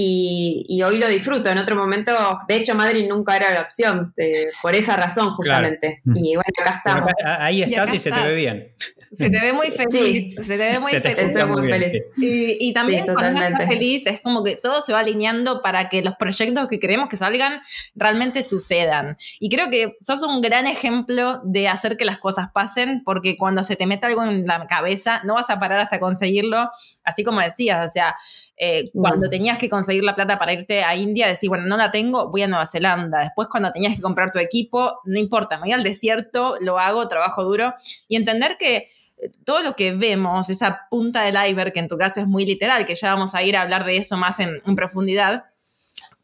Y, 0.00 0.64
y 0.68 0.80
hoy 0.84 0.98
lo 1.00 1.08
disfruto. 1.08 1.48
En 1.50 1.58
otro 1.58 1.74
momento, 1.74 2.12
de 2.46 2.54
hecho, 2.54 2.76
Madrid 2.76 3.04
nunca 3.08 3.34
era 3.34 3.52
la 3.52 3.62
opción, 3.62 4.12
eh, 4.16 4.46
por 4.62 4.76
esa 4.76 4.96
razón 4.96 5.30
justamente. 5.32 6.02
Mm. 6.04 6.12
Y 6.16 6.34
bueno, 6.36 6.52
acá 6.60 6.70
estamos. 6.76 7.10
acá- 7.20 7.44
ahí 7.44 7.62
estás 7.64 7.92
y, 7.94 7.98
se 7.98 8.12
te 8.12 8.20
ve 8.20 8.34
bien. 8.36 8.72
Se 9.10 9.28
te 9.30 9.40
ve 9.40 9.52
muy 9.52 9.70
feliz, 9.72 10.34
se 10.36 10.42
te 10.56 10.56
ve 10.56 10.78
muy 10.78 10.92
te 10.92 11.00
feliz. 11.00 11.24
Estoy 11.24 11.44
muy 11.46 11.62
bien, 11.66 11.80
feliz. 11.80 12.02
sí. 12.16 12.24
Y, 12.60 12.68
y 12.68 12.72
también 12.74 13.04
Sí, 13.06 13.10
cuando 13.12 13.30
uno 13.38 13.42
está 13.46 13.66
feliz 13.66 14.06
es 14.06 14.20
como 14.20 14.44
que 14.44 14.54
todo 14.56 14.82
se 14.82 14.92
va 14.92 15.00
alineando 15.00 15.62
para 15.62 15.88
que 15.88 16.02
los 16.02 16.14
proyectos 16.14 16.68
que 16.68 16.78
queremos 16.78 17.08
que 17.08 17.16
salgan 17.16 17.60
realmente 17.96 18.42
sucedan. 18.44 19.16
Y 19.40 19.48
creo 19.48 19.68
que 19.70 19.96
sos 20.02 20.22
un 20.22 20.42
gran 20.42 20.66
ejemplo 20.68 21.40
de 21.42 21.66
hacer 21.66 21.96
que 21.96 22.04
las 22.04 22.18
cosas 22.18 22.48
pasen, 22.54 23.02
porque 23.04 23.36
cuando 23.36 23.64
se 23.64 23.74
te 23.74 23.86
mete 23.86 24.06
algo 24.06 24.22
en 24.22 24.46
la 24.46 24.66
cabeza, 24.68 25.22
no 25.24 25.34
vas 25.34 25.50
a 25.50 25.58
parar 25.58 25.80
hasta 25.80 25.98
conseguirlo, 25.98 26.70
así 27.02 27.24
como 27.24 27.40
decías, 27.40 27.84
o 27.84 27.88
sea, 27.88 28.14
eh, 28.60 28.90
cuando 28.92 29.30
tenías 29.30 29.56
que 29.56 29.68
conseguir 29.68 30.02
la 30.02 30.16
plata 30.16 30.38
para 30.38 30.52
irte 30.52 30.82
a 30.82 30.96
India, 30.96 31.28
decir, 31.28 31.48
bueno, 31.48 31.66
no 31.66 31.76
la 31.76 31.92
tengo, 31.92 32.30
voy 32.30 32.42
a 32.42 32.48
Nueva 32.48 32.66
Zelanda. 32.66 33.20
Después, 33.20 33.48
cuando 33.48 33.70
tenías 33.70 33.94
que 33.94 34.02
comprar 34.02 34.32
tu 34.32 34.40
equipo, 34.40 35.00
no 35.04 35.18
importa, 35.18 35.56
me 35.56 35.62
voy 35.62 35.72
al 35.72 35.84
desierto, 35.84 36.56
lo 36.60 36.78
hago, 36.78 37.06
trabajo 37.06 37.44
duro. 37.44 37.74
Y 38.08 38.16
entender 38.16 38.56
que 38.58 38.90
eh, 39.18 39.30
todo 39.44 39.62
lo 39.62 39.76
que 39.76 39.92
vemos, 39.92 40.50
esa 40.50 40.88
punta 40.90 41.22
del 41.22 41.36
iceberg, 41.36 41.72
que 41.72 41.80
en 41.80 41.88
tu 41.88 41.96
caso 41.96 42.20
es 42.20 42.26
muy 42.26 42.44
literal, 42.44 42.84
que 42.84 42.96
ya 42.96 43.14
vamos 43.14 43.34
a 43.36 43.44
ir 43.44 43.56
a 43.56 43.62
hablar 43.62 43.84
de 43.84 43.96
eso 43.96 44.16
más 44.16 44.40
en, 44.40 44.60
en 44.66 44.74
profundidad, 44.74 45.44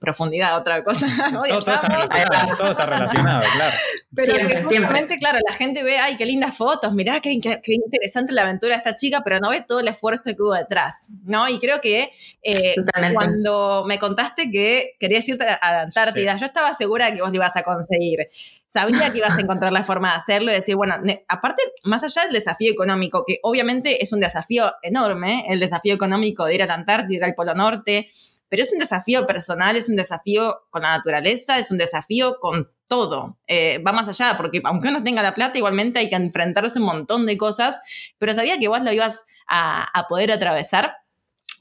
profundidad, 0.05 0.59
otra 0.59 0.85
cosa. 0.85 1.07
todo, 1.33 1.45
está 1.45 2.87
relacionado, 2.87 3.43
claro. 3.57 3.77
Pero 4.15 4.65
siempre, 4.69 5.19
claro, 5.19 5.39
la 5.47 5.55
gente 5.55 5.83
ve, 5.83 5.99
ay, 5.99 6.17
qué 6.17 6.27
lindas 6.27 6.57
fotos, 6.57 6.93
mirá, 6.93 7.21
qué, 7.21 7.33
interesante 7.33 8.33
la 8.33 8.43
aventura 8.43 8.75
de 8.75 8.79
esta 8.79 8.95
chica, 8.95 9.23
pero 9.25 9.41
no 9.41 9.51
ve 9.51 9.65
todo 9.67 9.81
el 9.81 9.89
esfuerzo 9.89 10.31
que 10.37 10.43
hubo 10.43 10.55
detrás, 10.55 11.11
¿no? 11.25 11.49
Y 11.49 11.59
creo 11.59 11.81
que 11.81 12.13
eh, 12.43 12.75
cuando 13.13 13.85
me 13.87 13.99
contaste 13.99 14.51
que 14.51 14.95
querías 15.01 15.29
irte 15.29 15.45
a 15.45 15.73
la 15.73 15.81
Antártida, 15.83 16.37
yo 16.37 16.47
estaba 16.47 16.75
segura 16.75 17.07
de 17.07 17.17
que 17.17 17.23
vos 17.23 17.31
lo 17.31 17.37
ibas 17.37 17.57
a 17.57 17.63
conseguir. 17.63 18.29
Sabía 18.69 19.13
que 19.13 19.19
ibas 19.19 19.37
a 19.37 19.41
encontrar 19.41 19.73
la 19.73 19.85
forma 19.85 20.11
de 20.11 20.17
hacerlo 20.17 20.51
y 20.51 20.55
decir, 20.55 20.75
bueno, 20.77 20.97
aparte, 21.29 21.63
más 21.85 22.03
allá 22.03 22.23
del 22.23 22.33
desafío 22.33 22.73
económico, 22.73 23.25
que 23.27 23.39
obviamente 23.43 24.03
es 24.03 24.13
un 24.13 24.21
desafío 24.21 24.73
enorme, 24.83 25.45
el 25.49 25.61
desafío 25.61 25.95
económico 25.95 26.45
de 26.45 26.57
ir 26.57 26.63
a 26.63 26.67
la 26.67 26.75
Antártida, 26.75 27.17
ir 27.17 27.25
al 27.25 27.35
Polo 27.35 27.55
Norte, 27.55 28.11
pero 28.55 28.63
es 28.63 28.73
un 28.73 28.79
desafío 28.79 29.27
personal, 29.27 29.75
es 29.75 29.89
un 29.89 29.97
desafío 29.97 30.63
con 30.71 30.83
la 30.83 30.97
naturaleza, 30.97 31.59
es 31.59 31.73
un 31.73 31.79
desafío 31.79 32.39
con 32.39 32.71
todo. 32.87 33.41
Eh, 33.49 33.83
va 33.85 33.91
más 33.91 34.07
allá, 34.07 34.37
porque 34.37 34.61
aunque 34.63 34.87
uno 34.87 35.03
tenga 35.03 35.25
la 35.25 35.35
plata, 35.35 35.59
igualmente 35.59 35.99
hay 35.99 36.09
que 36.09 36.15
enfrentarse 36.15 36.79
a 36.79 36.83
un 36.83 36.87
montón 36.87 37.27
de 37.27 37.37
cosas, 37.37 37.81
pero 38.17 38.33
sabía 38.33 38.57
que 38.61 38.69
vos 38.69 38.81
lo 38.81 38.93
ibas 38.93 39.25
a, 39.49 40.07
poder 40.09 40.31
atravesar 40.31 40.99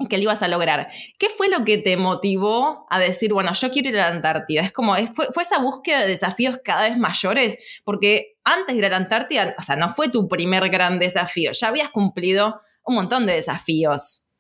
que 0.08 0.18
lo 0.18 0.24
ibas 0.26 0.44
a 0.44 0.48
lograr. 0.48 0.92
¿Qué 1.18 1.30
fue 1.30 1.50
lo 1.50 1.66
que 1.66 1.80
te 1.80 1.98
motivó 1.98 2.86
a 2.92 3.00
decir, 3.00 3.34
bueno, 3.34 3.54
yo 3.54 3.72
quiero 3.72 3.90
ir 3.90 3.98
a 3.98 4.10
la 4.10 4.16
Antártida? 4.16 4.62
Es 4.62 4.72
como, 4.72 4.96
fue, 5.16 5.26
fue, 5.34 5.42
esa 5.42 5.58
búsqueda 5.58 6.02
de 6.02 6.08
desafíos 6.10 6.60
cada 6.64 6.90
vez 6.90 6.96
mayores, 6.96 7.82
porque 7.84 8.36
antes 8.44 8.68
de 8.68 8.78
ir 8.78 8.86
a 8.86 8.90
la 8.90 8.98
Antártida, 8.98 9.56
o 9.58 9.64
sea, 9.64 9.78
no 9.78 9.90
fue 9.90 10.10
tu 10.10 10.28
primer 10.28 10.70
gran 10.70 11.00
desafío, 11.00 11.54
ya 11.54 11.70
habías 11.70 11.90
cumplido 11.90 12.62
un 12.84 12.94
montón 12.94 13.26
de 13.26 13.34
desafíos. 13.34 14.33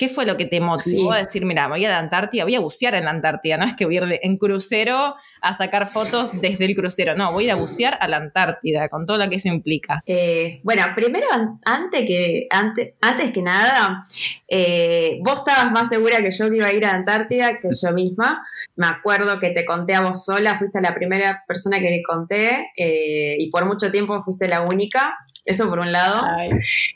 ¿Qué 0.00 0.08
fue 0.08 0.24
lo 0.24 0.38
que 0.38 0.46
te 0.46 0.62
motivó 0.62 1.12
a 1.12 1.18
decir, 1.18 1.44
mira, 1.44 1.68
voy 1.68 1.84
a 1.84 1.90
la 1.90 1.98
Antártida, 1.98 2.44
voy 2.44 2.54
a 2.54 2.60
bucear 2.60 2.94
en 2.94 3.04
la 3.04 3.10
Antártida? 3.10 3.58
No 3.58 3.66
es 3.66 3.74
que 3.74 3.84
voy 3.84 3.98
a 3.98 4.06
ir 4.06 4.18
en 4.22 4.38
crucero 4.38 5.14
a 5.42 5.52
sacar 5.52 5.88
fotos 5.88 6.40
desde 6.40 6.64
el 6.64 6.74
crucero, 6.74 7.14
no, 7.14 7.32
voy 7.32 7.44
a 7.44 7.46
ir 7.48 7.52
a 7.52 7.56
bucear 7.56 7.98
a 8.00 8.08
la 8.08 8.16
Antártida, 8.16 8.88
con 8.88 9.04
todo 9.04 9.18
lo 9.18 9.28
que 9.28 9.36
eso 9.36 9.48
implica. 9.48 10.02
Eh, 10.06 10.62
bueno, 10.64 10.84
primero, 10.96 11.26
antes 11.66 12.06
que, 12.06 12.46
antes, 12.48 12.94
antes 13.02 13.30
que 13.30 13.42
nada, 13.42 14.02
eh, 14.48 15.18
vos 15.22 15.40
estabas 15.40 15.70
más 15.70 15.90
segura 15.90 16.22
que 16.22 16.30
yo 16.30 16.48
que 16.48 16.56
iba 16.56 16.68
a 16.68 16.72
ir 16.72 16.86
a 16.86 16.92
la 16.92 16.94
Antártida 16.94 17.58
que 17.60 17.68
yo 17.70 17.92
misma. 17.92 18.42
Me 18.76 18.86
acuerdo 18.86 19.38
que 19.38 19.50
te 19.50 19.66
conté 19.66 19.94
a 19.94 20.00
vos 20.00 20.24
sola, 20.24 20.56
fuiste 20.56 20.80
la 20.80 20.94
primera 20.94 21.44
persona 21.46 21.78
que 21.78 21.90
le 21.90 22.02
conté 22.02 22.70
eh, 22.74 23.36
y 23.38 23.50
por 23.50 23.66
mucho 23.66 23.90
tiempo 23.90 24.22
fuiste 24.22 24.48
la 24.48 24.62
única. 24.62 25.18
Eso 25.44 25.68
por 25.68 25.80
un 25.80 25.92
lado. 25.92 26.26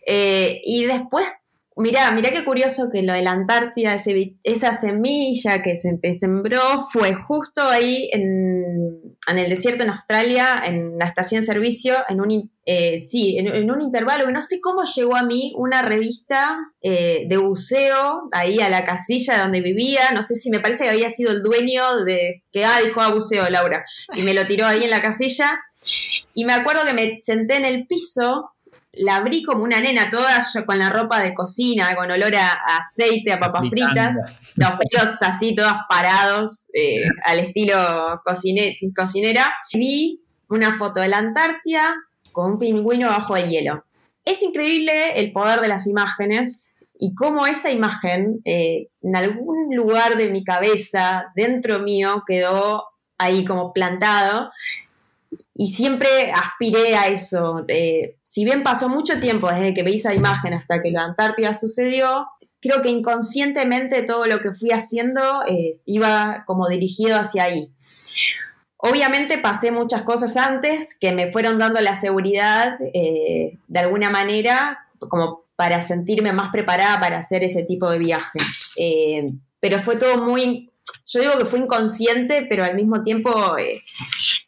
y 0.06 0.84
después 0.86 1.26
Mirá, 1.76 2.12
mirá 2.12 2.30
qué 2.30 2.44
curioso 2.44 2.88
que 2.88 3.02
lo 3.02 3.14
de 3.14 3.22
la 3.22 3.32
Antártida, 3.32 3.96
esa 4.44 4.72
semilla 4.72 5.60
que 5.60 5.74
se 5.74 5.98
sembró, 6.14 6.60
fue 6.92 7.14
justo 7.14 7.62
ahí 7.62 8.08
en, 8.12 9.16
el 9.26 9.50
desierto 9.50 9.82
en 9.82 9.90
Australia, 9.90 10.62
en 10.64 10.98
la 10.98 11.06
estación 11.06 11.40
de 11.40 11.48
servicio, 11.48 11.96
en 12.08 12.20
un, 12.20 12.52
eh, 12.64 13.00
sí, 13.00 13.38
en, 13.38 13.68
un 13.68 13.80
intervalo, 13.80 14.30
no 14.30 14.40
sé 14.40 14.60
cómo 14.60 14.84
llegó 14.84 15.16
a 15.16 15.24
mí 15.24 15.52
una 15.56 15.82
revista 15.82 16.56
eh, 16.80 17.24
de 17.28 17.36
buceo 17.38 18.28
ahí 18.30 18.60
a 18.60 18.68
la 18.68 18.84
casilla 18.84 19.42
donde 19.42 19.60
vivía, 19.60 20.12
no 20.12 20.22
sé 20.22 20.36
si 20.36 20.50
me 20.50 20.60
parece 20.60 20.84
que 20.84 20.90
había 20.90 21.08
sido 21.08 21.32
el 21.32 21.42
dueño 21.42 22.04
de 22.04 22.44
que, 22.52 22.64
ah, 22.64 22.78
dijo 22.84 23.00
a 23.00 23.06
ah, 23.06 23.12
buceo, 23.12 23.50
Laura, 23.50 23.84
y 24.14 24.22
me 24.22 24.32
lo 24.32 24.46
tiró 24.46 24.66
ahí 24.66 24.84
en 24.84 24.90
la 24.90 25.02
casilla. 25.02 25.58
Y 26.34 26.44
me 26.44 26.52
acuerdo 26.52 26.84
que 26.84 26.94
me 26.94 27.20
senté 27.20 27.56
en 27.56 27.64
el 27.64 27.86
piso 27.86 28.53
la 28.98 29.16
abrí 29.16 29.42
como 29.42 29.64
una 29.64 29.80
nena 29.80 30.10
toda 30.10 30.38
con 30.66 30.78
la 30.78 30.90
ropa 30.90 31.20
de 31.20 31.34
cocina, 31.34 31.94
con 31.94 32.10
olor 32.10 32.34
a, 32.36 32.52
aceite, 32.78 33.32
a 33.32 33.40
papas 33.40 33.68
fritas, 33.68 34.16
los 34.56 34.70
pelos 34.90 35.22
así 35.22 35.54
todos 35.54 35.74
parados, 35.88 36.68
eh, 36.74 37.04
al 37.24 37.40
estilo 37.40 38.20
cocinera. 38.94 39.52
Vi 39.72 40.20
una 40.48 40.76
foto 40.76 41.00
de 41.00 41.08
la 41.08 41.18
Antártida 41.18 41.94
con 42.32 42.52
un 42.52 42.58
pingüino 42.58 43.08
bajo 43.08 43.36
el 43.36 43.48
hielo. 43.48 43.84
Es 44.24 44.42
increíble 44.42 45.18
el 45.18 45.32
poder 45.32 45.60
de 45.60 45.68
las 45.68 45.86
imágenes 45.86 46.74
y 46.98 47.14
cómo 47.14 47.46
esa 47.46 47.70
imagen 47.70 48.40
eh, 48.44 48.88
en 49.02 49.16
algún 49.16 49.74
lugar 49.74 50.16
de 50.16 50.30
mi 50.30 50.44
cabeza, 50.44 51.26
dentro 51.34 51.80
mío, 51.80 52.22
quedó 52.26 52.84
ahí 53.18 53.44
como 53.44 53.72
plantado 53.72 54.50
y 55.54 55.68
siempre 55.68 56.32
aspiré 56.32 56.96
a 56.96 57.06
eso. 57.06 57.64
Eh, 57.68 58.16
si 58.24 58.44
bien 58.44 58.64
pasó 58.64 58.88
mucho 58.88 59.20
tiempo 59.20 59.48
desde 59.48 59.72
que 59.72 59.84
vi 59.84 59.94
esa 59.94 60.12
imagen 60.12 60.52
hasta 60.52 60.80
que 60.80 60.90
la 60.90 61.04
Antártida 61.04 61.54
sucedió, 61.54 62.26
creo 62.60 62.82
que 62.82 62.88
inconscientemente 62.88 64.02
todo 64.02 64.26
lo 64.26 64.40
que 64.40 64.52
fui 64.52 64.72
haciendo 64.72 65.44
eh, 65.46 65.78
iba 65.86 66.42
como 66.46 66.68
dirigido 66.68 67.16
hacia 67.18 67.44
ahí. 67.44 67.70
Obviamente 68.78 69.38
pasé 69.38 69.70
muchas 69.70 70.02
cosas 70.02 70.36
antes 70.36 70.98
que 70.98 71.12
me 71.12 71.30
fueron 71.30 71.58
dando 71.58 71.80
la 71.80 71.94
seguridad 71.94 72.76
eh, 72.92 73.58
de 73.68 73.78
alguna 73.78 74.10
manera, 74.10 74.88
como 74.98 75.44
para 75.56 75.82
sentirme 75.82 76.32
más 76.32 76.50
preparada 76.50 76.98
para 76.98 77.18
hacer 77.18 77.44
ese 77.44 77.62
tipo 77.62 77.88
de 77.88 77.98
viaje. 77.98 78.40
pero 79.60 79.78
fue 79.78 79.96
todo 79.96 80.18
muy, 80.18 80.70
yo 81.06 81.20
digo 81.20 81.38
que 81.38 81.44
fue 81.44 81.60
inconsciente, 81.60 82.44
pero 82.48 82.64
al 82.64 82.74
mismo 82.74 83.02
tiempo 83.04 83.56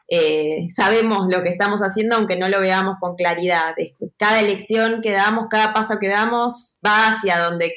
eh, 0.09 0.69
sabemos 0.73 1.27
lo 1.29 1.43
que 1.43 1.49
estamos 1.49 1.81
haciendo 1.81 2.17
aunque 2.17 2.37
no 2.37 2.49
lo 2.49 2.61
veamos 2.61 2.97
con 3.01 3.17
claridad. 3.17 3.75
Cada 4.19 4.41
elección 4.41 5.01
que 5.03 5.13
damos, 5.13 5.47
cada 5.51 5.75
paso 5.75 5.99
que 5.99 6.09
damos 6.09 6.79
va 6.85 7.09
hacia 7.09 7.39
donde 7.39 7.73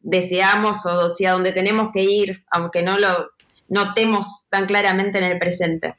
deseamos 0.00 0.86
o 0.86 1.06
hacia 1.06 1.32
donde 1.32 1.52
tenemos 1.52 1.88
que 1.92 2.02
ir, 2.02 2.44
aunque 2.50 2.82
no 2.82 2.98
lo 2.98 3.30
notemos 3.68 4.46
tan 4.50 4.66
claramente 4.66 5.18
en 5.18 5.24
el 5.24 5.38
presente. 5.38 5.96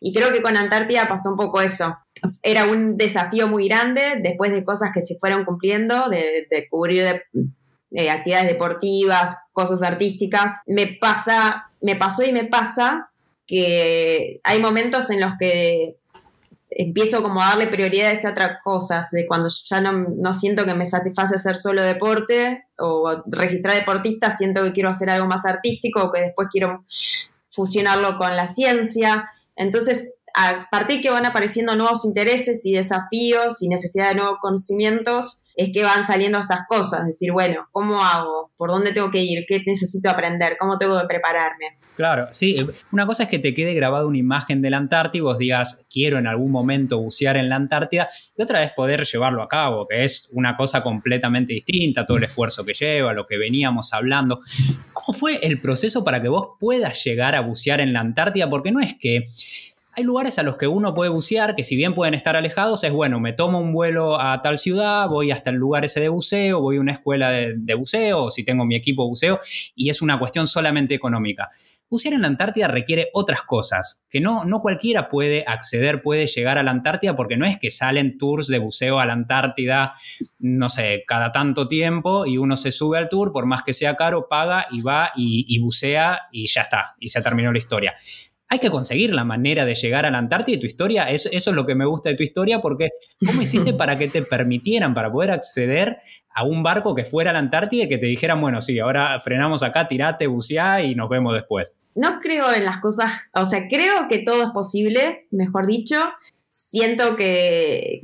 Y 0.00 0.14
creo 0.14 0.32
que 0.32 0.40
con 0.40 0.56
Antártida 0.56 1.08
pasó 1.08 1.30
un 1.30 1.36
poco 1.36 1.60
eso. 1.60 1.98
Era 2.42 2.64
un 2.64 2.96
desafío 2.96 3.46
muy 3.46 3.68
grande 3.68 4.18
después 4.22 4.52
de 4.52 4.64
cosas 4.64 4.90
que 4.92 5.02
se 5.02 5.18
fueron 5.18 5.44
cumpliendo, 5.44 6.08
de, 6.08 6.66
cubrir 6.70 7.04
de, 7.90 8.10
actividades 8.10 8.48
deportivas, 8.48 9.36
cosas 9.52 9.82
artísticas. 9.82 10.60
Me 10.66 10.86
pasa, 10.86 11.70
me 11.82 11.94
pasó 11.94 12.24
y 12.24 12.32
me 12.32 12.44
pasa 12.44 13.08
que 13.46 14.40
hay 14.44 14.60
momentos 14.60 15.10
en 15.10 15.20
los 15.20 15.32
que 15.38 15.96
empiezo 16.68 17.22
como 17.22 17.40
a 17.40 17.50
darle 17.50 17.68
prioridades 17.68 18.24
a 18.24 18.30
otras 18.30 18.58
cosas, 18.62 19.10
de 19.10 19.26
cuando 19.26 19.48
ya 19.48 19.80
no, 19.80 20.32
siento 20.32 20.64
que 20.64 20.74
me 20.74 20.84
satisface 20.84 21.36
hacer 21.36 21.56
solo 21.56 21.82
deporte 21.82 22.64
o 22.78 23.22
registrar 23.26 23.74
deportistas, 23.76 24.36
siento 24.36 24.62
que 24.62 24.72
quiero 24.72 24.90
hacer 24.90 25.10
algo 25.10 25.26
más 25.26 25.46
artístico 25.46 26.02
o 26.02 26.10
que 26.10 26.20
después 26.20 26.48
quiero 26.50 26.82
fusionarlo 27.50 28.18
con 28.18 28.36
la 28.36 28.46
ciencia. 28.46 29.30
Entonces, 29.54 30.16
a 30.34 30.68
partir 30.70 31.00
que 31.00 31.10
van 31.10 31.24
apareciendo 31.24 31.76
nuevos 31.76 32.04
intereses 32.04 32.66
y 32.66 32.72
desafíos 32.72 33.62
y 33.62 33.68
necesidad 33.68 34.08
de 34.08 34.16
nuevos 34.16 34.36
conocimientos, 34.40 35.45
es 35.56 35.70
que 35.72 35.82
van 35.82 36.04
saliendo 36.04 36.38
estas 36.38 36.60
cosas, 36.68 37.06
decir, 37.06 37.32
bueno, 37.32 37.66
¿cómo 37.72 38.04
hago? 38.04 38.52
¿Por 38.58 38.70
dónde 38.70 38.92
tengo 38.92 39.10
que 39.10 39.22
ir? 39.22 39.46
¿Qué 39.48 39.62
necesito 39.64 40.10
aprender? 40.10 40.58
¿Cómo 40.58 40.76
tengo 40.76 41.00
que 41.00 41.06
prepararme? 41.06 41.78
Claro, 41.96 42.28
sí, 42.30 42.58
una 42.92 43.06
cosa 43.06 43.22
es 43.22 43.30
que 43.30 43.38
te 43.38 43.54
quede 43.54 43.72
grabada 43.72 44.04
una 44.04 44.18
imagen 44.18 44.60
de 44.60 44.68
la 44.68 44.76
Antártida 44.76 45.18
y 45.18 45.22
vos 45.22 45.38
digas, 45.38 45.86
quiero 45.90 46.18
en 46.18 46.26
algún 46.26 46.52
momento 46.52 46.98
bucear 46.98 47.38
en 47.38 47.48
la 47.48 47.56
Antártida, 47.56 48.10
y 48.36 48.42
otra 48.42 48.62
es 48.62 48.72
poder 48.72 49.04
llevarlo 49.06 49.42
a 49.42 49.48
cabo, 49.48 49.86
que 49.88 50.04
es 50.04 50.28
una 50.32 50.58
cosa 50.58 50.82
completamente 50.82 51.54
distinta, 51.54 52.04
todo 52.04 52.18
el 52.18 52.24
esfuerzo 52.24 52.62
que 52.64 52.74
lleva, 52.74 53.14
lo 53.14 53.26
que 53.26 53.38
veníamos 53.38 53.94
hablando. 53.94 54.40
¿Cómo 54.92 55.18
fue 55.18 55.38
el 55.42 55.62
proceso 55.62 56.04
para 56.04 56.20
que 56.20 56.28
vos 56.28 56.50
puedas 56.60 57.02
llegar 57.02 57.34
a 57.34 57.40
bucear 57.40 57.80
en 57.80 57.94
la 57.94 58.00
Antártida? 58.00 58.50
Porque 58.50 58.72
no 58.72 58.80
es 58.80 58.94
que 59.00 59.24
hay 59.96 60.04
lugares 60.04 60.38
a 60.38 60.42
los 60.42 60.58
que 60.58 60.66
uno 60.66 60.94
puede 60.94 61.10
bucear, 61.10 61.56
que 61.56 61.64
si 61.64 61.74
bien 61.74 61.94
pueden 61.94 62.12
estar 62.12 62.36
alejados, 62.36 62.84
es 62.84 62.92
bueno, 62.92 63.18
me 63.18 63.32
tomo 63.32 63.58
un 63.58 63.72
vuelo 63.72 64.20
a 64.20 64.42
tal 64.42 64.58
ciudad, 64.58 65.08
voy 65.08 65.30
hasta 65.30 65.48
el 65.48 65.56
lugar 65.56 65.86
ese 65.86 66.00
de 66.00 66.10
buceo, 66.10 66.60
voy 66.60 66.76
a 66.76 66.80
una 66.80 66.92
escuela 66.92 67.30
de, 67.30 67.74
buceo, 67.74 68.24
o 68.24 68.30
si 68.30 68.44
tengo 68.44 68.66
mi 68.66 68.76
equipo 68.76 69.08
buceo, 69.08 69.40
y 69.74 69.88
es 69.88 70.02
una 70.02 70.18
cuestión 70.18 70.46
solamente 70.46 70.94
económica. 70.94 71.50
Bucear 71.88 72.12
en 72.12 72.22
la 72.22 72.26
Antártida 72.26 72.68
requiere 72.68 73.08
otras 73.14 73.42
cosas, 73.42 74.04
que 74.10 74.20
no, 74.20 74.44
no 74.44 74.60
cualquiera 74.60 75.08
puede 75.08 75.44
acceder, 75.46 76.02
puede 76.02 76.26
llegar 76.26 76.58
a 76.58 76.62
la 76.62 76.72
Antártida, 76.72 77.16
porque 77.16 77.38
no 77.38 77.46
es 77.46 77.56
que 77.56 77.70
salen 77.70 78.18
tours 78.18 78.48
de 78.48 78.58
buceo 78.58 79.00
a 79.00 79.06
la 79.06 79.14
Antártida, 79.14 79.94
no 80.38 80.68
sé, 80.68 81.04
cada 81.06 81.32
tanto 81.32 81.68
tiempo 81.68 82.26
y 82.26 82.36
uno 82.36 82.56
se 82.56 82.70
sube 82.70 82.98
al 82.98 83.08
tour, 83.08 83.32
por 83.32 83.46
más 83.46 83.62
que 83.62 83.72
sea 83.72 83.94
caro, 83.94 84.28
paga 84.28 84.66
y 84.70 84.82
va 84.82 85.12
y 85.16 85.58
bucea 85.60 86.22
y 86.32 86.48
ya 86.48 86.62
está, 86.62 86.96
y 86.98 87.08
se 87.08 87.22
terminó 87.22 87.50
la 87.50 87.60
historia 87.60 87.94
hay 88.48 88.58
que 88.58 88.70
conseguir 88.70 89.12
la 89.14 89.24
manera 89.24 89.64
de 89.64 89.74
llegar 89.74 90.06
a 90.06 90.10
la 90.10 90.18
Antártida 90.18 90.56
y 90.56 90.60
tu 90.60 90.66
historia, 90.66 91.10
eso, 91.10 91.28
eso 91.32 91.50
es 91.50 91.56
lo 91.56 91.66
que 91.66 91.74
me 91.74 91.84
gusta 91.84 92.10
de 92.10 92.14
tu 92.14 92.22
historia, 92.22 92.60
porque 92.60 92.90
¿cómo 93.24 93.42
hiciste 93.42 93.72
para 93.74 93.98
que 93.98 94.08
te 94.08 94.22
permitieran, 94.22 94.94
para 94.94 95.10
poder 95.10 95.32
acceder 95.32 95.98
a 96.34 96.44
un 96.44 96.62
barco 96.62 96.94
que 96.94 97.04
fuera 97.04 97.30
a 97.30 97.32
la 97.32 97.40
Antártida 97.40 97.84
y 97.84 97.88
que 97.88 97.98
te 97.98 98.06
dijeran, 98.06 98.40
bueno, 98.40 98.60
sí, 98.60 98.78
ahora 98.78 99.18
frenamos 99.20 99.62
acá, 99.62 99.88
tirate, 99.88 100.26
buceá 100.26 100.82
y 100.82 100.94
nos 100.94 101.08
vemos 101.08 101.34
después? 101.34 101.76
No 101.94 102.20
creo 102.20 102.52
en 102.52 102.64
las 102.64 102.78
cosas, 102.78 103.30
o 103.34 103.44
sea, 103.44 103.66
creo 103.68 104.06
que 104.08 104.18
todo 104.18 104.42
es 104.42 104.50
posible, 104.50 105.26
mejor 105.30 105.66
dicho. 105.66 105.96
Siento 106.48 107.16
que, 107.16 108.02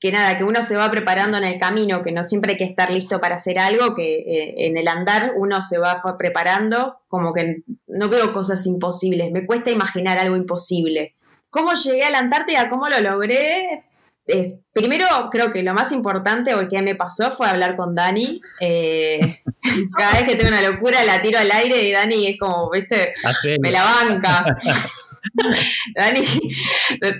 que 0.00 0.10
nada, 0.10 0.38
que 0.38 0.44
uno 0.44 0.62
se 0.62 0.76
va 0.76 0.90
preparando 0.90 1.36
en 1.36 1.44
el 1.44 1.58
camino, 1.58 2.00
que 2.00 2.10
no 2.10 2.24
siempre 2.24 2.52
hay 2.52 2.56
que 2.56 2.64
estar 2.64 2.90
listo 2.90 3.20
para 3.20 3.36
hacer 3.36 3.58
algo, 3.58 3.94
que 3.94 4.20
eh, 4.20 4.54
en 4.66 4.78
el 4.78 4.88
andar 4.88 5.32
uno 5.36 5.60
se 5.60 5.78
va 5.78 6.02
preparando, 6.18 7.00
como 7.06 7.34
que 7.34 7.62
no 7.86 8.08
veo 8.08 8.32
cosas 8.32 8.66
imposibles, 8.66 9.30
me 9.30 9.44
cuesta 9.44 9.70
imaginar 9.70 10.18
algo 10.18 10.36
imposible. 10.36 11.14
¿Cómo 11.50 11.74
llegué 11.74 12.04
a 12.04 12.10
la 12.10 12.18
Antártida? 12.18 12.70
¿Cómo 12.70 12.88
lo 12.88 13.00
logré? 13.00 13.84
Eh, 14.26 14.60
primero, 14.72 15.06
creo 15.30 15.50
que 15.50 15.62
lo 15.62 15.74
más 15.74 15.92
importante 15.92 16.54
o 16.54 16.60
el 16.60 16.68
que 16.68 16.80
me 16.80 16.94
pasó 16.94 17.30
fue 17.32 17.48
hablar 17.48 17.76
con 17.76 17.94
Dani. 17.94 18.40
Eh, 18.60 19.42
cada 19.96 20.12
vez 20.12 20.22
que 20.22 20.36
tengo 20.36 20.56
una 20.56 20.70
locura 20.70 21.02
la 21.04 21.20
tiro 21.20 21.38
al 21.38 21.50
aire 21.50 21.82
y 21.82 21.92
Dani 21.92 22.26
es 22.26 22.38
como, 22.38 22.70
viste, 22.70 23.12
me 23.60 23.70
la 23.70 23.82
banca. 23.82 24.44
Dani 25.94 26.20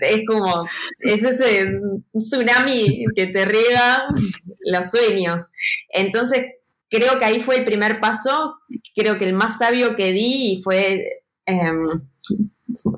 es 0.01 0.27
como, 0.27 0.69
es 1.01 1.25
ese 1.25 1.71
tsunami 2.17 3.05
que 3.15 3.27
te 3.29 3.45
riega 3.45 4.05
los 4.61 4.91
sueños. 4.91 5.51
Entonces, 5.89 6.47
creo 6.89 7.19
que 7.19 7.25
ahí 7.25 7.41
fue 7.41 7.57
el 7.57 7.65
primer 7.65 8.01
paso, 8.01 8.59
creo 8.95 9.19
que 9.19 9.25
el 9.25 9.33
más 9.33 9.59
sabio 9.59 9.95
que 9.95 10.13
di 10.13 10.53
y 10.53 10.63
fue... 10.63 11.23
Em, 11.47 11.85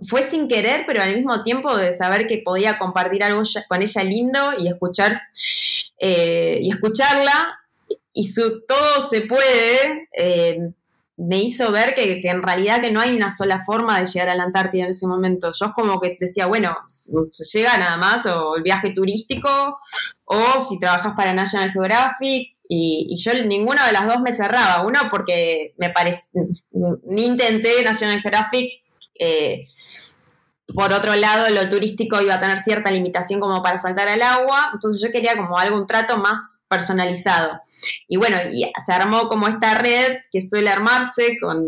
fue 0.06 0.22
sin 0.22 0.48
querer, 0.48 0.84
pero 0.86 1.02
al 1.02 1.16
mismo 1.16 1.42
tiempo 1.42 1.74
de 1.76 1.94
saber 1.94 2.26
que 2.26 2.42
podía 2.44 2.78
compartir 2.78 3.24
algo 3.24 3.42
con 3.68 3.80
ella 3.80 4.04
lindo 4.04 4.52
y 4.58 4.68
escuchar 4.68 5.18
eh, 5.98 6.58
y 6.60 6.70
escucharla 6.70 7.58
y 8.12 8.24
su 8.24 8.60
todo 8.62 9.00
se 9.00 9.22
puede 9.22 10.08
eh, 10.12 10.58
me 11.16 11.38
hizo 11.38 11.70
ver 11.70 11.94
que, 11.94 12.20
en 12.22 12.42
realidad 12.42 12.80
que 12.80 12.90
no 12.90 13.00
hay 13.00 13.14
una 13.14 13.30
sola 13.30 13.62
forma 13.64 14.00
de 14.00 14.06
llegar 14.06 14.30
a 14.30 14.34
la 14.34 14.44
Antártida 14.44 14.84
en 14.84 14.90
ese 14.90 15.06
momento. 15.06 15.50
Yo 15.52 15.66
es 15.66 15.72
como 15.72 16.00
que 16.00 16.16
decía, 16.18 16.46
bueno, 16.46 16.76
se 16.86 17.58
llega 17.58 17.76
nada 17.76 17.96
más, 17.96 18.26
o 18.26 18.56
el 18.56 18.62
viaje 18.62 18.92
turístico, 18.92 19.78
o 20.24 20.60
si 20.60 20.78
trabajas 20.78 21.12
para 21.14 21.32
National 21.32 21.70
Geographic, 21.70 22.52
y, 22.68 23.14
yo 23.16 23.34
ninguna 23.44 23.86
de 23.86 23.92
las 23.92 24.06
dos 24.06 24.20
me 24.20 24.32
cerraba. 24.32 24.86
Uno 24.86 25.00
porque 25.10 25.74
me 25.76 25.90
parece, 25.90 26.30
ni 27.04 27.26
intenté 27.26 27.82
National 27.82 28.20
Geographic, 28.20 28.82
eh, 29.18 29.66
por 30.74 30.92
otro 30.92 31.14
lado, 31.16 31.50
lo 31.50 31.68
turístico 31.68 32.20
iba 32.20 32.34
a 32.34 32.40
tener 32.40 32.58
cierta 32.58 32.90
limitación 32.90 33.40
como 33.40 33.62
para 33.62 33.78
saltar 33.78 34.08
al 34.08 34.22
agua, 34.22 34.70
entonces 34.72 35.02
yo 35.02 35.10
quería 35.10 35.36
como 35.36 35.58
algún 35.58 35.86
trato 35.86 36.16
más 36.16 36.64
personalizado. 36.68 37.60
Y 38.08 38.16
bueno, 38.16 38.36
se 38.84 38.92
armó 38.92 39.28
como 39.28 39.48
esta 39.48 39.74
red 39.74 40.18
que 40.30 40.40
suele 40.40 40.70
armarse 40.70 41.36
con 41.40 41.66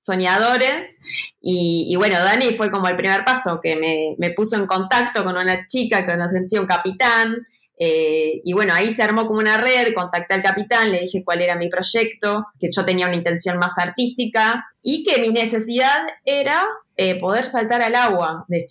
soñadores 0.00 0.98
y, 1.40 1.94
bueno, 1.96 2.18
Dani 2.18 2.54
fue 2.54 2.70
como 2.70 2.88
el 2.88 2.96
primer 2.96 3.24
paso 3.24 3.60
que 3.62 3.76
me, 3.76 4.30
puso 4.30 4.56
en 4.56 4.66
contacto 4.66 5.22
con 5.24 5.36
una 5.36 5.66
chica 5.66 6.04
que 6.04 6.12
conocía 6.12 6.60
un 6.60 6.66
capitán 6.66 7.36
eh, 7.82 8.42
y 8.44 8.52
bueno, 8.52 8.74
ahí 8.74 8.92
se 8.92 9.02
armó 9.02 9.26
como 9.26 9.40
una 9.40 9.56
red, 9.56 9.94
contacté 9.94 10.34
al 10.34 10.42
capitán, 10.42 10.92
le 10.92 11.00
dije 11.00 11.24
cuál 11.24 11.40
era 11.40 11.56
mi 11.56 11.68
proyecto, 11.68 12.44
que 12.58 12.68
yo 12.70 12.84
tenía 12.84 13.06
una 13.06 13.16
intención 13.16 13.56
más 13.58 13.78
artística 13.78 14.66
y 14.82 15.02
que 15.02 15.18
mi 15.18 15.30
necesidad 15.30 16.02
era 16.26 16.62
eh, 17.02 17.18
poder 17.18 17.46
saltar 17.46 17.80
al 17.80 17.94
agua, 17.94 18.44
de 18.46 18.62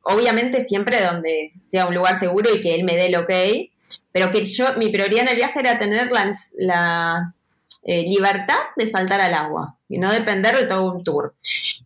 obviamente 0.00 0.62
siempre 0.62 1.04
donde 1.04 1.52
sea 1.60 1.86
un 1.86 1.94
lugar 1.94 2.18
seguro 2.18 2.48
y 2.54 2.62
que 2.62 2.74
él 2.74 2.84
me 2.84 2.96
dé 2.96 3.08
el 3.08 3.16
ok, 3.16 3.30
pero 4.12 4.30
que 4.30 4.42
yo, 4.44 4.64
mi 4.78 4.88
prioridad 4.88 5.24
en 5.24 5.28
el 5.28 5.36
viaje 5.36 5.60
era 5.60 5.76
tener 5.76 6.08
la, 6.56 7.34
eh, 7.82 8.02
libertad 8.04 8.56
de 8.76 8.86
saltar 8.86 9.20
al 9.20 9.34
agua 9.34 9.76
y 9.90 9.98
no 9.98 10.10
depender 10.10 10.56
de 10.56 10.64
todo 10.64 10.90
un 10.90 11.04
tour. 11.04 11.34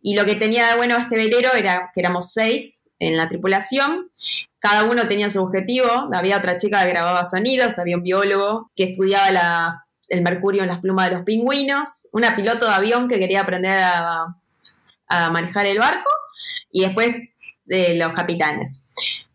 Y 0.00 0.14
lo 0.14 0.24
que 0.24 0.36
tenía 0.36 0.68
de 0.68 0.76
bueno 0.76 0.96
este 0.96 1.16
velero 1.16 1.52
era 1.54 1.90
que 1.92 1.98
éramos 1.98 2.32
seis 2.32 2.84
en 3.00 3.16
la 3.16 3.28
tripulación, 3.28 4.10
cada 4.60 4.84
uno 4.84 5.08
tenía 5.08 5.28
su 5.28 5.42
objetivo, 5.42 5.88
había 6.12 6.38
otra 6.38 6.56
chica 6.56 6.84
que 6.84 6.90
grababa 6.90 7.24
sonidos, 7.24 7.80
había 7.80 7.96
un 7.96 8.04
biólogo 8.04 8.70
que 8.76 8.84
estudiaba 8.84 9.84
el 10.08 10.22
mercurio 10.22 10.62
en 10.62 10.68
las 10.68 10.78
plumas 10.78 11.08
de 11.08 11.16
los 11.16 11.24
pingüinos, 11.24 12.06
una 12.12 12.36
piloto 12.36 12.66
de 12.66 12.74
avión 12.74 13.08
que 13.08 13.18
quería 13.18 13.40
aprender 13.40 13.82
a 13.82 14.36
a 15.12 15.30
manejar 15.30 15.66
el 15.66 15.78
barco 15.78 16.08
y 16.70 16.82
después 16.82 17.14
de 17.64 17.94
los 17.96 18.12
capitanes. 18.12 18.88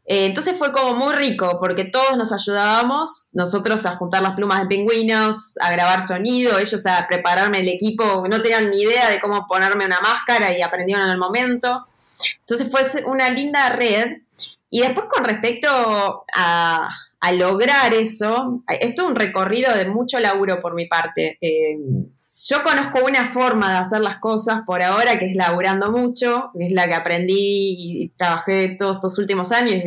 Eh, 0.10 0.26
entonces 0.26 0.56
fue 0.58 0.72
como 0.72 0.96
muy 0.96 1.14
rico 1.16 1.58
porque 1.60 1.84
todos 1.84 2.18
nos 2.18 2.32
ayudábamos, 2.32 3.30
nosotros 3.34 3.86
a 3.86 3.98
juntar 3.98 4.22
las 4.22 4.36
plumas 4.36 4.62
de 4.62 4.68
pingüinos, 4.68 5.58
a 5.60 5.70
grabar 5.70 6.02
sonido, 6.02 6.58
ellos 6.58 6.86
a 6.86 7.06
prepararme 7.10 7.60
el 7.60 7.68
equipo, 7.68 8.26
no 8.30 8.42
tenían 8.42 8.70
ni 8.70 8.84
idea 8.84 9.10
de 9.10 9.20
cómo 9.20 9.46
ponerme 9.46 9.86
una 9.86 10.00
máscara 10.00 10.58
y 10.58 10.62
aprendieron 10.62 11.06
en 11.06 11.12
el 11.12 11.18
momento. 11.18 11.86
Entonces 12.40 12.70
fue 12.72 13.04
una 13.06 13.30
linda 13.30 13.70
red. 13.70 14.22
Y 14.70 14.82
después 14.82 15.08
con 15.10 15.26
respecto 15.26 16.26
a, 16.34 16.90
lograr 17.34 17.94
eso, 17.94 18.62
esto 18.80 19.02
es 19.02 19.08
un 19.10 19.16
recorrido 19.16 19.74
de 19.76 19.86
mucho 19.86 20.18
laburo 20.20 20.62
por 20.62 20.74
mi 20.74 20.86
parte. 20.86 21.38
Eh, 21.42 21.78
yo 22.46 22.64
conozco 22.64 23.06
una 23.06 23.28
forma 23.28 23.72
de 23.72 23.78
hacer 23.78 24.02
las 24.02 24.18
cosas 24.18 24.62
por 24.66 24.84
ahora, 24.84 25.18
que 25.18 25.32
es 25.32 25.36
laburando 25.36 25.92
mucho, 25.92 26.52
que 26.58 26.68
es 26.68 26.72
la 26.72 26.88
que 26.88 26.94
aprendí 26.94 28.04
y 28.04 28.10
trabajé 28.10 28.76
todos 28.78 28.98
estos 28.98 29.18
últimos 29.18 29.52
años. 29.52 29.84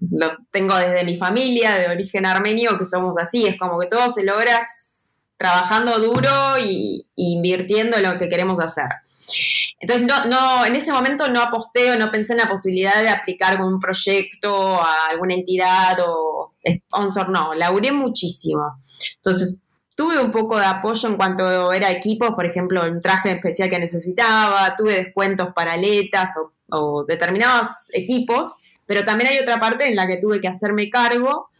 lo 0.00 0.30
tengo 0.50 0.74
desde 0.76 1.04
mi 1.04 1.16
familia, 1.16 1.74
de 1.74 1.88
origen 1.88 2.26
armenio, 2.26 2.78
que 2.78 2.84
somos 2.84 3.18
así, 3.18 3.46
es 3.46 3.58
como 3.58 3.78
que 3.78 3.86
todo 3.86 4.08
se 4.08 4.24
logra 4.24 4.60
trabajando 5.36 5.98
duro 5.98 6.58
y, 6.62 7.06
invirtiendo 7.16 7.96
en 7.96 8.02
lo 8.02 8.18
que 8.18 8.28
queremos 8.28 8.60
hacer. 8.60 8.88
Entonces, 9.80 10.06
no, 10.06 10.26
no, 10.26 10.66
en 10.66 10.76
ese 10.76 10.92
momento 10.92 11.28
no 11.28 11.40
aposté 11.40 11.92
o 11.92 11.98
no 11.98 12.10
pensé 12.10 12.34
en 12.34 12.40
la 12.40 12.48
posibilidad 12.48 13.02
de 13.02 13.08
aplicar 13.08 13.56
con 13.56 13.72
un 13.72 13.80
proyecto 13.80 14.74
a 14.82 15.06
alguna 15.08 15.32
entidad 15.32 15.98
o 16.06 16.52
sponsor, 16.62 17.30
no, 17.30 17.54
laburé 17.54 17.90
muchísimo. 17.90 18.76
Entonces, 19.16 19.62
Tuve 20.00 20.18
un 20.18 20.30
poco 20.30 20.58
de 20.58 20.64
apoyo 20.64 21.10
en 21.10 21.16
cuanto 21.18 21.74
era 21.74 21.90
equipos, 21.90 22.30
por 22.30 22.46
ejemplo, 22.46 22.82
un 22.90 23.02
traje 23.02 23.32
especial 23.32 23.68
que 23.68 23.78
necesitaba, 23.78 24.74
tuve 24.74 24.94
descuentos 24.94 25.48
para 25.54 25.74
aletas 25.74 26.30
o, 26.70 27.04
determinados 27.04 27.68
equipos, 27.92 28.78
pero 28.86 29.04
también 29.04 29.28
hay 29.28 29.38
otra 29.40 29.60
parte 29.60 29.86
en 29.86 29.94
la 29.94 30.06
que 30.06 30.16
tuve 30.16 30.40
que 30.40 30.48
hacerme 30.48 30.88
cargo 30.88 31.50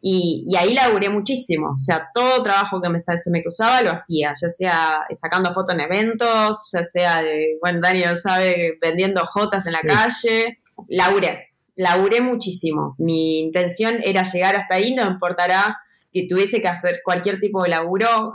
y, 0.00 0.46
ahí 0.56 0.74
laburé 0.74 1.08
muchísimo. 1.08 1.70
O 1.70 1.78
sea, 1.78 2.08
todo 2.14 2.40
trabajo 2.40 2.80
que 2.80 2.88
me, 2.88 3.00
se 3.00 3.30
me 3.32 3.42
cruzaba 3.42 3.82
lo 3.82 3.90
hacía, 3.90 4.32
ya 4.40 4.48
sea 4.48 5.00
sacando 5.20 5.52
fotos 5.52 5.74
en 5.74 5.80
eventos, 5.80 6.70
ya 6.72 6.84
sea, 6.84 7.20
de, 7.20 7.58
bueno, 7.60 7.80
Daniel 7.82 8.16
sabe, 8.16 8.78
vendiendo 8.80 9.26
jotas 9.26 9.66
en 9.66 9.72
la 9.72 9.80
calle. 9.80 10.60
Laburé, 10.86 11.48
laburé 11.74 12.20
muchísimo. 12.20 12.94
Mi 12.98 13.40
intención 13.40 13.98
era 14.04 14.22
llegar 14.22 14.54
hasta 14.54 14.76
ahí, 14.76 14.94
no 14.94 15.04
importará 15.04 15.78
que 16.12 16.26
tuviese 16.28 16.62
que 16.62 16.68
hacer 16.68 17.00
cualquier 17.04 17.38
tipo 17.38 17.62
de 17.62 17.70
laburo, 17.70 18.34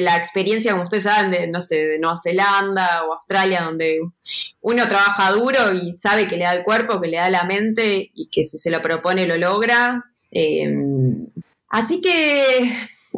la 0.00 0.16
experiencia, 0.16 0.72
como 0.72 0.84
ustedes 0.84 1.04
saben, 1.04 1.30
de, 1.30 1.46
no 1.46 1.60
sé, 1.60 1.86
de 1.86 1.98
Nueva 1.98 2.16
Zelanda 2.16 3.04
o 3.04 3.12
Australia, 3.12 3.62
donde 3.62 4.00
uno 4.60 4.88
trabaja 4.88 5.32
duro 5.32 5.72
y 5.72 5.92
sabe 5.92 6.26
que 6.26 6.36
le 6.36 6.44
da 6.44 6.52
el 6.52 6.62
cuerpo, 6.62 7.00
que 7.00 7.08
le 7.08 7.16
da 7.18 7.30
la 7.30 7.44
mente 7.44 8.10
y 8.14 8.28
que 8.28 8.44
si 8.44 8.58
se 8.58 8.70
lo 8.70 8.82
propone 8.82 9.26
lo 9.26 9.36
logra. 9.36 10.04
Em, 10.30 11.28
así 11.68 12.00
que 12.00 12.70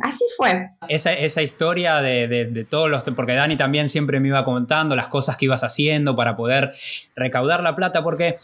así 0.02 0.24
fue. 0.36 0.68
Esa, 0.88 1.12
esa 1.12 1.42
historia 1.42 2.00
de, 2.00 2.28
de, 2.28 2.64
todos 2.64 2.90
los, 2.90 3.02
porque 3.16 3.34
Dani 3.34 3.56
también 3.56 3.88
siempre 3.88 4.20
me 4.20 4.28
iba 4.28 4.44
contando 4.44 4.94
las 4.94 5.08
cosas 5.08 5.36
que 5.36 5.46
ibas 5.46 5.64
haciendo 5.64 6.16
para 6.16 6.36
poder 6.36 6.74
recaudar 7.16 7.62
la 7.62 7.76
plata, 7.76 8.02
porque 8.02 8.36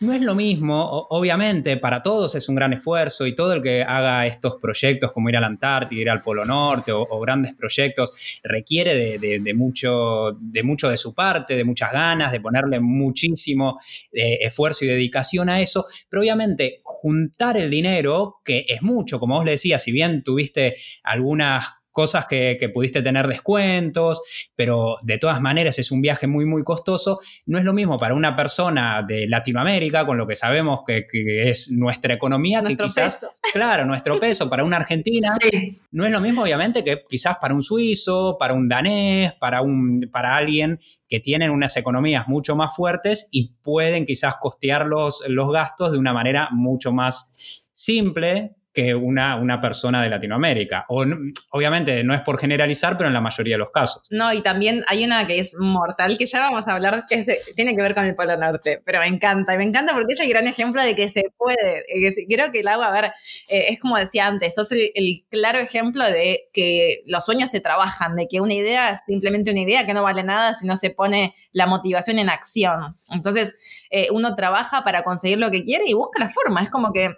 no 0.00 0.12
es 0.12 0.20
lo 0.20 0.34
mismo, 0.34 1.06
obviamente, 1.10 1.76
para 1.76 2.02
todos 2.02 2.34
es 2.34 2.48
un 2.48 2.54
gran 2.54 2.72
esfuerzo 2.72 3.26
y 3.26 3.34
todo 3.34 3.52
el 3.52 3.62
que 3.62 3.82
haga 3.82 4.26
estos 4.26 4.60
proyectos 4.60 5.12
como 5.12 5.28
ir 5.28 5.36
a 5.36 5.40
la 5.40 5.48
Antártida, 5.48 6.00
ir 6.00 6.10
al 6.10 6.22
Polo 6.22 6.44
Norte 6.44 6.92
o, 6.92 7.20
grandes 7.20 7.54
proyectos 7.54 8.12
requiere 8.44 9.18
de, 9.18 9.54
mucho, 9.54 10.36
de 10.40 10.62
mucho 10.62 10.88
de 10.88 10.96
su 10.96 11.14
parte, 11.14 11.56
de 11.56 11.64
muchas 11.64 11.92
ganas, 11.92 12.30
de 12.32 12.40
ponerle 12.40 12.80
muchísimo 12.80 13.78
eh, 14.12 14.38
esfuerzo 14.42 14.84
y 14.84 14.88
dedicación 14.88 15.48
a 15.48 15.60
eso, 15.60 15.86
pero 16.08 16.20
obviamente 16.20 16.80
juntar 16.82 17.56
el 17.56 17.70
dinero, 17.70 18.40
que 18.44 18.64
es 18.68 18.82
mucho, 18.82 19.18
como 19.18 19.36
vos 19.36 19.44
le 19.44 19.52
decías, 19.52 19.82
si 19.82 19.92
bien 19.92 20.22
tuviste 20.22 20.76
algunas 21.02 21.77
cosas 21.98 22.26
que, 22.26 22.56
que, 22.60 22.68
pudiste 22.68 23.02
tener 23.02 23.26
descuentos, 23.26 24.22
pero 24.54 24.98
de 25.02 25.18
todas 25.18 25.40
maneras 25.40 25.80
es 25.80 25.90
un 25.90 26.00
viaje 26.00 26.28
muy, 26.28 26.44
muy 26.44 26.62
costoso. 26.62 27.18
No 27.44 27.58
es 27.58 27.64
lo 27.64 27.72
mismo 27.72 27.98
para 27.98 28.14
una 28.14 28.36
persona 28.36 29.02
de 29.02 29.26
Latinoamérica, 29.26 30.06
con 30.06 30.16
lo 30.16 30.24
que 30.24 30.36
sabemos 30.36 30.82
que, 30.86 31.08
que 31.10 31.50
es 31.50 31.72
nuestra 31.72 32.14
economía, 32.14 32.62
nuestro 32.62 32.86
que 32.86 32.88
quizás, 32.88 33.16
peso. 33.16 33.32
claro, 33.52 33.84
nuestro 33.84 34.20
peso 34.20 34.48
para 34.48 34.62
una 34.62 34.76
argentina, 34.76 35.28
Sí, 35.40 35.76
no 35.90 36.06
es 36.06 36.12
lo 36.12 36.20
mismo 36.20 36.44
obviamente 36.44 36.84
que 36.84 37.02
quizás 37.08 37.38
para 37.40 37.52
un 37.52 37.64
suizo, 37.64 38.36
para 38.38 38.54
un 38.54 38.68
danés, 38.68 39.32
para, 39.40 39.62
un, 39.62 40.08
para 40.12 40.36
alguien 40.36 40.78
que 41.08 41.18
tienen 41.18 41.50
unas 41.50 41.76
economías 41.76 42.28
mucho 42.28 42.54
más 42.54 42.76
fuertes 42.76 43.28
y 43.32 43.54
pueden 43.60 44.06
quizás 44.06 44.36
costear 44.40 44.86
los, 44.86 45.24
los 45.26 45.50
gastos 45.50 45.90
de 45.90 45.98
una 45.98 46.12
manera 46.12 46.48
mucho 46.52 46.92
más 46.92 47.32
simple 47.72 48.54
que 48.82 48.94
una, 48.94 49.34
una 49.36 49.60
persona 49.60 50.02
de 50.02 50.08
Latinoamérica. 50.08 50.84
O, 50.88 51.04
obviamente 51.50 52.04
no 52.04 52.14
es 52.14 52.20
por 52.20 52.38
generalizar, 52.38 52.96
pero 52.96 53.08
en 53.08 53.14
la 53.14 53.20
mayoría 53.20 53.54
de 53.54 53.58
los 53.58 53.70
casos. 53.70 54.02
No, 54.10 54.32
y 54.32 54.40
también 54.40 54.84
hay 54.86 55.04
una 55.04 55.26
que 55.26 55.38
es 55.40 55.56
mortal, 55.58 56.16
que 56.16 56.26
ya 56.26 56.38
vamos 56.40 56.68
a 56.68 56.74
hablar, 56.74 57.04
que 57.08 57.24
de- 57.24 57.38
tiene 57.56 57.74
que 57.74 57.82
ver 57.82 57.94
con 57.94 58.04
el 58.04 58.14
Polo 58.14 58.36
Norte, 58.36 58.80
pero 58.84 59.00
me 59.00 59.08
encanta, 59.08 59.56
me 59.56 59.64
encanta 59.64 59.94
porque 59.94 60.14
es 60.14 60.20
el 60.20 60.28
gran 60.28 60.46
ejemplo 60.46 60.80
de 60.82 60.94
que 60.94 61.08
se 61.08 61.24
puede. 61.36 61.82
Creo 62.28 62.52
que 62.52 62.60
el 62.60 62.68
agua, 62.68 62.86
a 62.88 62.92
ver, 62.92 63.06
eh, 63.48 63.66
es 63.70 63.80
como 63.80 63.96
decía 63.96 64.26
antes, 64.26 64.54
sos 64.54 64.70
el, 64.72 64.90
el 64.94 65.14
claro 65.28 65.58
ejemplo 65.58 66.04
de 66.04 66.48
que 66.52 67.02
los 67.06 67.24
sueños 67.24 67.50
se 67.50 67.60
trabajan, 67.60 68.14
de 68.14 68.28
que 68.28 68.40
una 68.40 68.54
idea 68.54 68.90
es 68.90 69.00
simplemente 69.06 69.50
una 69.50 69.60
idea 69.60 69.86
que 69.86 69.94
no 69.94 70.02
vale 70.04 70.22
nada 70.22 70.54
si 70.54 70.66
no 70.66 70.76
se 70.76 70.90
pone 70.90 71.34
la 71.52 71.66
motivación 71.66 72.18
en 72.18 72.30
acción. 72.30 72.94
Entonces, 73.12 73.56
eh, 73.90 74.08
uno 74.12 74.36
trabaja 74.36 74.84
para 74.84 75.02
conseguir 75.02 75.38
lo 75.38 75.50
que 75.50 75.64
quiere 75.64 75.84
y 75.88 75.94
busca 75.94 76.20
la 76.20 76.28
forma, 76.28 76.62
es 76.62 76.70
como 76.70 76.92
que 76.92 77.10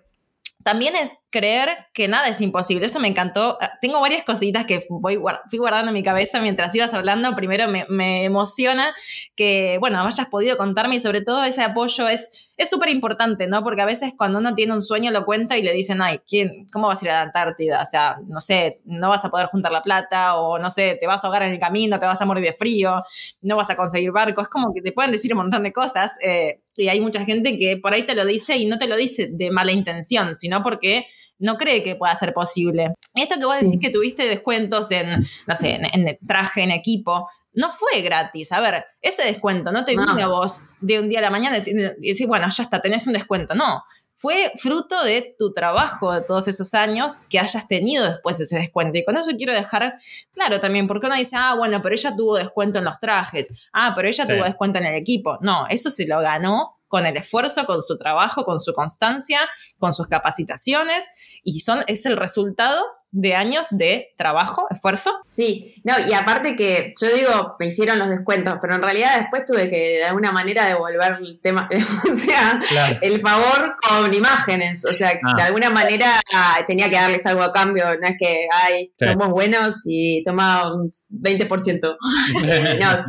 también 0.63 0.95
es 0.97 1.19
creer 1.31 1.71
que 1.95 2.09
nada 2.09 2.29
es 2.29 2.41
imposible. 2.41 2.87
Eso 2.87 3.01
me 3.01 3.09
encantó. 3.09 3.57
Ah, 3.61 3.73
Tengo 3.81 4.01
varias 4.01 4.25
cositas 4.25 4.67
que 4.67 4.85
voy, 4.91 5.19
fui 5.49 5.59
guardando 5.59 5.91
en 5.91 5.95
mi 5.95 6.03
cabeza 6.03 6.41
mientras 6.41 6.75
ibas 6.75 6.93
hablando. 6.93 7.35
Primero 7.35 7.67
me, 7.69 8.25
emociona 8.25 8.95
que, 9.37 9.79
bueno, 9.81 10.05
hayas 10.05 10.29
podido 10.29 10.57
contarme 10.57 10.97
y 10.97 11.01
sobre 11.01 11.23
todo 11.23 11.45
ese 11.45 11.63
apoyo 11.63 12.09
es 12.09 12.51
es 12.61 12.69
súper 12.69 12.91
importante, 12.91 13.47
¿no? 13.47 13.65
Porque 13.65 13.81
a 13.81 13.87
veces 13.87 14.13
cuando 14.15 14.39
uno 14.39 14.55
tiene 14.55 14.75
un 14.75 14.83
sueño 14.83 15.11
lo 15.11 15.25
cuenta 15.25 15.57
y 15.57 15.63
le 15.63 15.73
dicen, 15.73 16.03
ay, 16.03 16.21
¿quién, 16.29 16.67
¿cómo 16.71 16.89
vas 16.89 17.01
a 17.01 17.05
ir 17.07 17.11
a 17.11 17.15
la 17.15 17.23
Antártida? 17.23 17.83
O 17.83 17.87
sea, 17.87 18.19
no 18.27 18.43
sé, 18.43 18.83
no 18.85 19.09
vas 19.09 19.25
a 19.25 19.31
poder 19.31 19.47
juntar 19.47 19.73
la 19.73 19.81
plata 19.81 20.37
o 20.37 20.59
no 20.59 20.69
sé, 20.69 20.99
te 21.01 21.07
vas 21.07 21.25
a 21.25 21.27
ahogar 21.27 21.43
en 21.45 21.53
el 21.53 21.59
camino, 21.59 21.99
te 21.99 22.05
vas 22.05 22.21
a 22.21 22.27
morir 22.27 22.45
de 22.45 22.53
frío, 22.53 23.03
no 23.41 23.57
vas 23.57 23.71
a 23.71 23.77
conseguir 23.77 24.13
barco. 24.13 24.43
Es 24.43 24.51
como 24.51 24.75
que 24.75 24.83
te 24.83 24.93
pueden 24.93 25.11
decir 25.11 25.33
un 25.33 25.39
montón 25.39 25.63
de 25.63 25.73
cosas 25.73 26.19
eh, 26.23 26.61
y 26.81 26.89
hay 26.89 27.01
mucha 27.01 27.25
gente 27.25 27.57
que 27.59 27.77
por 27.77 27.93
ahí 27.93 28.05
te 28.07 28.15
lo 28.15 28.25
dice 28.25 28.57
y 28.57 28.67
no 28.67 28.79
te 28.79 28.87
lo 28.89 28.97
dice 28.97 29.29
de 29.31 29.51
mala 29.51 29.73
intención, 29.73 30.35
sino 30.37 30.63
porque 30.63 31.07
no 31.39 31.57
cree 31.57 31.83
que 31.83 31.97
pueda 31.97 32.15
ser 32.17 32.35
posible. 32.35 32.93
Esto 33.15 33.37
que 33.39 33.47
vos 33.47 33.57
Sí. 33.57 33.67
decís 33.67 33.81
que 33.81 33.91
tuviste 33.91 34.29
descuentos 34.29 34.91
en, 34.91 35.25
no 35.47 35.55
sé, 35.55 35.71
en, 35.77 35.87
en 36.07 36.19
traje, 36.27 36.63
en 36.63 36.71
equipo, 36.71 37.29
no 37.55 37.71
fue 37.71 38.03
gratis. 38.03 38.53
A 38.53 38.61
ver, 38.61 38.85
ese 39.01 39.23
descuento 39.25 39.73
no 39.73 39.85
te 39.85 39.95
No. 39.95 40.07
vino 40.07 40.23
a 40.25 40.29
vos 40.29 40.63
de 40.81 41.01
un 41.01 41.09
día 41.09 41.19
a 41.21 41.23
la 41.23 41.31
mañana 41.31 41.57
y 41.57 41.61
decir, 41.61 41.97
y 42.03 42.09
decir, 42.11 42.27
bueno, 42.27 42.47
ya 42.55 42.63
está, 42.63 42.81
tenés 42.81 43.07
un 43.07 43.15
descuento. 43.15 43.55
No, 43.55 43.83
fue 44.21 44.53
fruto 44.57 45.03
de 45.03 45.35
tu 45.39 45.51
trabajo 45.51 46.13
de 46.13 46.21
todos 46.21 46.47
esos 46.47 46.75
años 46.75 47.15
que 47.31 47.39
hayas 47.39 47.67
tenido 47.67 48.05
después 48.05 48.39
ese 48.39 48.59
descuento. 48.59 48.99
Y 48.99 49.05
con 49.07 49.17
eso 49.17 49.31
quiero 49.35 49.55
dejar 49.55 49.95
claro 50.31 50.61
también, 50.61 50.87
porque 50.87 51.07
uno 51.07 51.17
dice, 51.17 51.37
ah, 51.39 51.55
bueno, 51.57 51.81
pero 51.83 51.95
ella 51.95 52.15
tuvo 52.15 52.37
descuento 52.37 52.81
en 52.81 52.85
los 52.85 52.99
trajes, 52.99 53.51
ah, 53.73 53.95
pero 53.97 54.09
ella 54.09 54.27
Sí. 54.27 54.33
tuvo 54.35 54.45
descuento 54.45 54.79
en 54.79 54.85
el 54.85 54.95
equipo. 54.95 55.39
No, 55.41 55.67
eso 55.71 55.91
se 55.91 56.07
lo 56.07 56.21
ganó 56.21 56.77
con 56.87 57.07
el 57.07 57.17
esfuerzo, 57.17 57.65
con 57.65 57.81
su 57.81 57.97
trabajo, 57.97 58.45
con 58.45 58.61
su 58.61 58.75
constancia, 58.75 59.41
con 59.79 59.95
sus 59.95 60.07
capacitaciones, 60.07 61.07
y 61.43 61.61
son, 61.61 61.83
es 61.87 62.05
el 62.05 62.19
resultado 62.19 62.85
de 63.13 63.35
años 63.35 63.67
de 63.71 64.13
trabajo, 64.17 64.67
esfuerzo. 64.71 65.19
sí. 65.23 65.75
No, 65.83 65.95
y 66.09 66.13
aparte 66.15 66.55
que 66.55 66.93
yo 67.01 67.09
digo, 67.13 67.57
me 67.59 67.67
hicieron 67.67 67.99
los 67.99 68.09
descuentos, 68.09 68.57
pero 68.61 68.77
en 68.77 68.83
realidad 68.83 69.19
después 69.19 69.45
tuve 69.45 69.69
que 69.69 69.77
de 69.99 70.05
alguna 70.05 70.31
manera 70.31 70.65
devolver 70.67 71.15
el 71.21 71.41
tema, 71.41 71.69
o 72.09 72.15
sea, 72.15 72.61
Claro. 72.69 72.99
el 73.03 73.19
favor 73.21 73.75
con 73.89 74.15
imágenes. 74.15 74.85
O 74.85 74.93
sea, 74.93 75.11
Ah. 75.25 75.35
de 75.37 75.43
alguna 75.43 75.71
manera 75.71 76.21
ah, 76.35 76.59
tenía 76.67 76.89
que 76.89 76.97
darles 76.97 77.27
algo 77.27 77.43
a 77.43 77.51
cambio. 77.53 77.85
No 78.01 78.07
es 78.07 78.15
que, 78.19 78.47
ay, 78.53 78.93
Sí. 78.99 79.07
somos 79.07 79.29
buenos 79.31 79.83
y 79.87 80.23
toma 80.23 80.73
un 80.73 80.89
20%. 81.11 81.97
Eh, 82.45 82.79
no, 82.81 83.05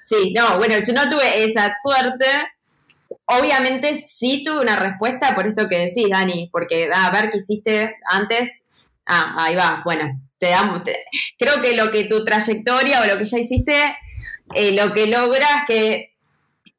sí, 0.00 0.32
no, 0.36 0.56
bueno, 0.58 0.76
yo 0.86 0.92
no 0.92 1.08
tuve 1.08 1.42
esa 1.44 1.70
suerte. 1.82 2.26
Obviamente 3.26 3.94
sí 3.94 4.42
tuve 4.44 4.60
una 4.60 4.76
respuesta 4.76 5.34
por 5.34 5.46
esto 5.46 5.68
que 5.68 5.78
decís, 5.78 6.08
Dani, 6.10 6.48
porque 6.52 6.88
a 6.92 7.10
ver 7.10 7.30
qué 7.30 7.38
hiciste 7.38 7.96
antes. 8.08 8.62
Ah, 9.10 9.34
ahí 9.38 9.54
va, 9.56 9.82
bueno, 9.84 10.20
te 10.38 10.48
damos. 10.50 10.84
te- 10.84 11.04
creo 11.38 11.60
que 11.60 11.74
lo 11.74 11.90
que 11.90 12.04
tu 12.04 12.22
trayectoria 12.24 13.00
o 13.02 13.06
lo 13.06 13.18
que 13.18 13.24
ya 13.24 13.38
hiciste, 13.38 13.96
eh, 14.54 14.72
lo 14.72 14.92
que 14.92 15.06
logra 15.06 15.46
es 15.58 15.64
que 15.66 16.06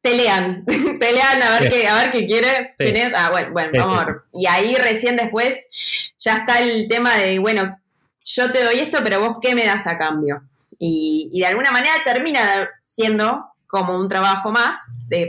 te 0.02 0.16
lean, 0.16 0.66
te 1.00 1.12
lean 1.12 1.42
a 1.44 1.50
ver 1.60 1.64
Sí. 1.64 1.70
qué, 1.70 1.88
a 1.88 1.96
ver 1.96 2.12
qué 2.12 2.26
quiere, 2.26 2.74
Sí. 2.78 2.86
quién 2.86 2.98
es. 2.98 3.14
Ah, 3.16 3.30
bueno, 3.32 3.52
bueno, 3.52 3.70
Sí, 3.74 3.78
vamos 3.80 3.94
sí. 3.98 4.02
a 4.02 4.06
ver. 4.06 4.16
Y 4.34 4.46
ahí 4.48 4.76
recién 4.76 5.16
después 5.16 6.12
ya 6.18 6.38
está 6.38 6.60
el 6.62 6.88
tema 6.88 7.16
de, 7.18 7.38
bueno, 7.40 7.78
yo 8.24 8.52
te 8.52 8.64
doy 8.64 8.80
esto, 8.80 9.00
pero 9.04 9.20
vos 9.20 9.38
qué 9.42 9.54
me 9.56 9.66
das 9.66 9.86
a 9.88 9.98
cambio. 9.98 10.42
Y, 10.80 11.30
y 11.32 11.42
de 11.42 11.48
alguna 11.48 11.72
manera 11.72 11.94
termina 12.04 12.68
siendo 12.82 13.46
como 13.68 13.96
un 13.98 14.08
trabajo 14.08 14.52
más, 14.52 14.76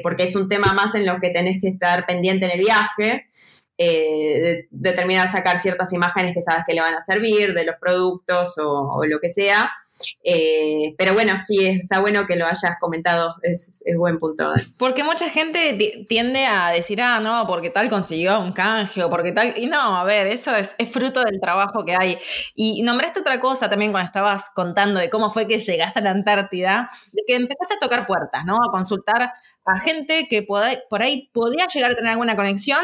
porque 0.02 0.22
es 0.24 0.34
un 0.36 0.48
tema 0.48 0.72
más 0.72 0.94
en 0.94 1.04
lo 1.06 1.20
que 1.20 1.30
tenés 1.30 1.58
que 1.60 1.68
estar 1.68 2.06
pendiente 2.06 2.44
en 2.46 2.52
el 2.52 2.58
viaje, 2.60 3.26
eh, 3.78 4.40
de- 4.40 4.68
determinar 4.70 5.30
sacar 5.30 5.58
ciertas 5.58 5.92
imágenes 5.92 6.34
que 6.34 6.40
sabes 6.40 6.64
que 6.66 6.74
le 6.74 6.80
van 6.80 6.94
a 6.94 7.00
servir, 7.00 7.54
de 7.54 7.64
los 7.64 7.76
productos 7.80 8.56
o, 8.58 9.02
lo 9.04 9.18
que 9.20 9.28
sea. 9.28 9.70
Eh, 10.24 10.94
pero 10.98 11.14
bueno, 11.14 11.32
sí, 11.44 11.66
está 11.66 12.00
bueno 12.00 12.26
que 12.26 12.36
lo 12.36 12.46
hayas 12.46 12.76
comentado, 12.80 13.34
es, 13.42 13.82
es 13.84 13.96
buen 13.96 14.18
punto. 14.18 14.52
Porque 14.76 15.04
mucha 15.04 15.28
gente 15.28 15.74
ti- 15.74 16.04
tiende 16.06 16.46
a 16.46 16.70
decir, 16.72 17.00
ah, 17.02 17.20
no, 17.20 17.46
porque 17.46 17.70
tal 17.70 17.88
consiguió 17.90 18.40
un 18.40 18.52
canje 18.52 19.02
o 19.04 19.10
porque 19.10 19.32
tal. 19.32 19.54
Y 19.56 19.66
no, 19.66 19.96
a 19.98 20.04
ver, 20.04 20.26
eso 20.28 20.54
es, 20.56 20.74
es 20.78 20.90
fruto 20.90 21.22
del 21.22 21.40
trabajo 21.40 21.84
que 21.84 21.94
hay. 21.98 22.18
Y 22.54 22.82
nombraste 22.82 23.20
otra 23.20 23.40
cosa 23.40 23.68
también 23.70 23.92
cuando 23.92 24.06
estabas 24.06 24.50
contando 24.50 24.98
de 25.00 25.10
cómo 25.10 25.30
fue 25.30 25.46
que 25.46 25.58
llegaste 25.58 26.00
a 26.00 26.02
la 26.02 26.10
Antártida, 26.10 26.88
de 27.12 27.22
que 27.26 27.34
empezaste 27.36 27.74
a 27.74 27.78
tocar 27.78 28.06
puertas, 28.06 28.44
¿no? 28.44 28.56
A 28.56 28.70
consultar 28.72 29.32
a 29.64 29.78
gente 29.78 30.26
que 30.28 30.42
por 30.42 31.02
ahí 31.02 31.28
podía 31.32 31.66
llegar 31.66 31.92
a 31.92 31.94
tener 31.96 32.10
alguna 32.10 32.34
conexión. 32.36 32.80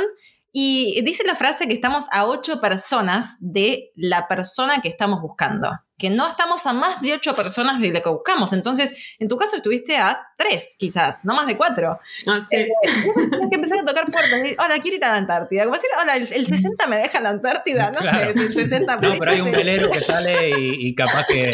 Y 0.51 1.03
dice 1.03 1.25
la 1.27 1.35
frase 1.35 1.69
que 1.69 1.75
estamos 1.75 2.07
a 2.11 2.25
ocho 2.27 2.61
personas 2.61 3.37
de 3.41 3.91
la 3.95 4.27
persona 4.29 4.81
que 4.81 4.89
estamos 4.89 5.21
buscando. 5.21 5.71
Que 5.99 6.09
no 6.11 6.27
estamos 6.29 6.65
a 6.67 6.73
más 6.73 7.03
de 7.03 7.13
ocho 7.13 7.35
personas 7.35 7.81
de 7.81 7.91
lo 7.91 8.01
que 8.03 8.09
buscamos. 8.09 8.53
Entonces, 8.53 9.17
en 9.19 9.29
tu 9.29 9.37
caso 9.37 9.57
estuviste 9.57 9.97
a 9.99 10.19
tres, 10.39 10.75
quizás, 10.79 11.25
no 11.25 11.35
más 11.35 11.47
de 11.49 11.57
cuatro. 11.57 11.99
Eh, 12.27 12.47
Tienes 12.49 13.49
que 13.51 13.55
empezar 13.57 13.79
a 13.81 13.85
tocar 13.85 14.07
puertas. 14.07 14.41
y, 14.49 14.53
Hola, 14.59 14.79
quiero 14.81 14.97
ir 14.97 15.05
a 15.05 15.09
la 15.11 15.17
Antártida. 15.17 15.65
Como 15.65 15.75
decir, 15.75 15.91
hola, 16.01 16.17
el, 16.17 16.33
el 16.33 16.47
60 16.47 16.87
me 16.87 16.97
deja 16.97 17.19
en 17.19 17.25
la 17.25 17.31
Antártida. 17.31 17.91
No 17.91 17.99
Claro. 18.01 18.33
sé 18.33 18.41
el 18.47 18.55
60 18.55 18.97
No, 18.97 19.13
pero 19.19 19.31
hay 19.31 19.41
un 19.41 19.51
sí. 19.51 19.57
velero 19.57 19.91
que 19.91 20.01
sale 20.01 20.51
y, 20.59 20.89
y 20.89 20.95
capaz, 20.95 21.27
que, 21.27 21.51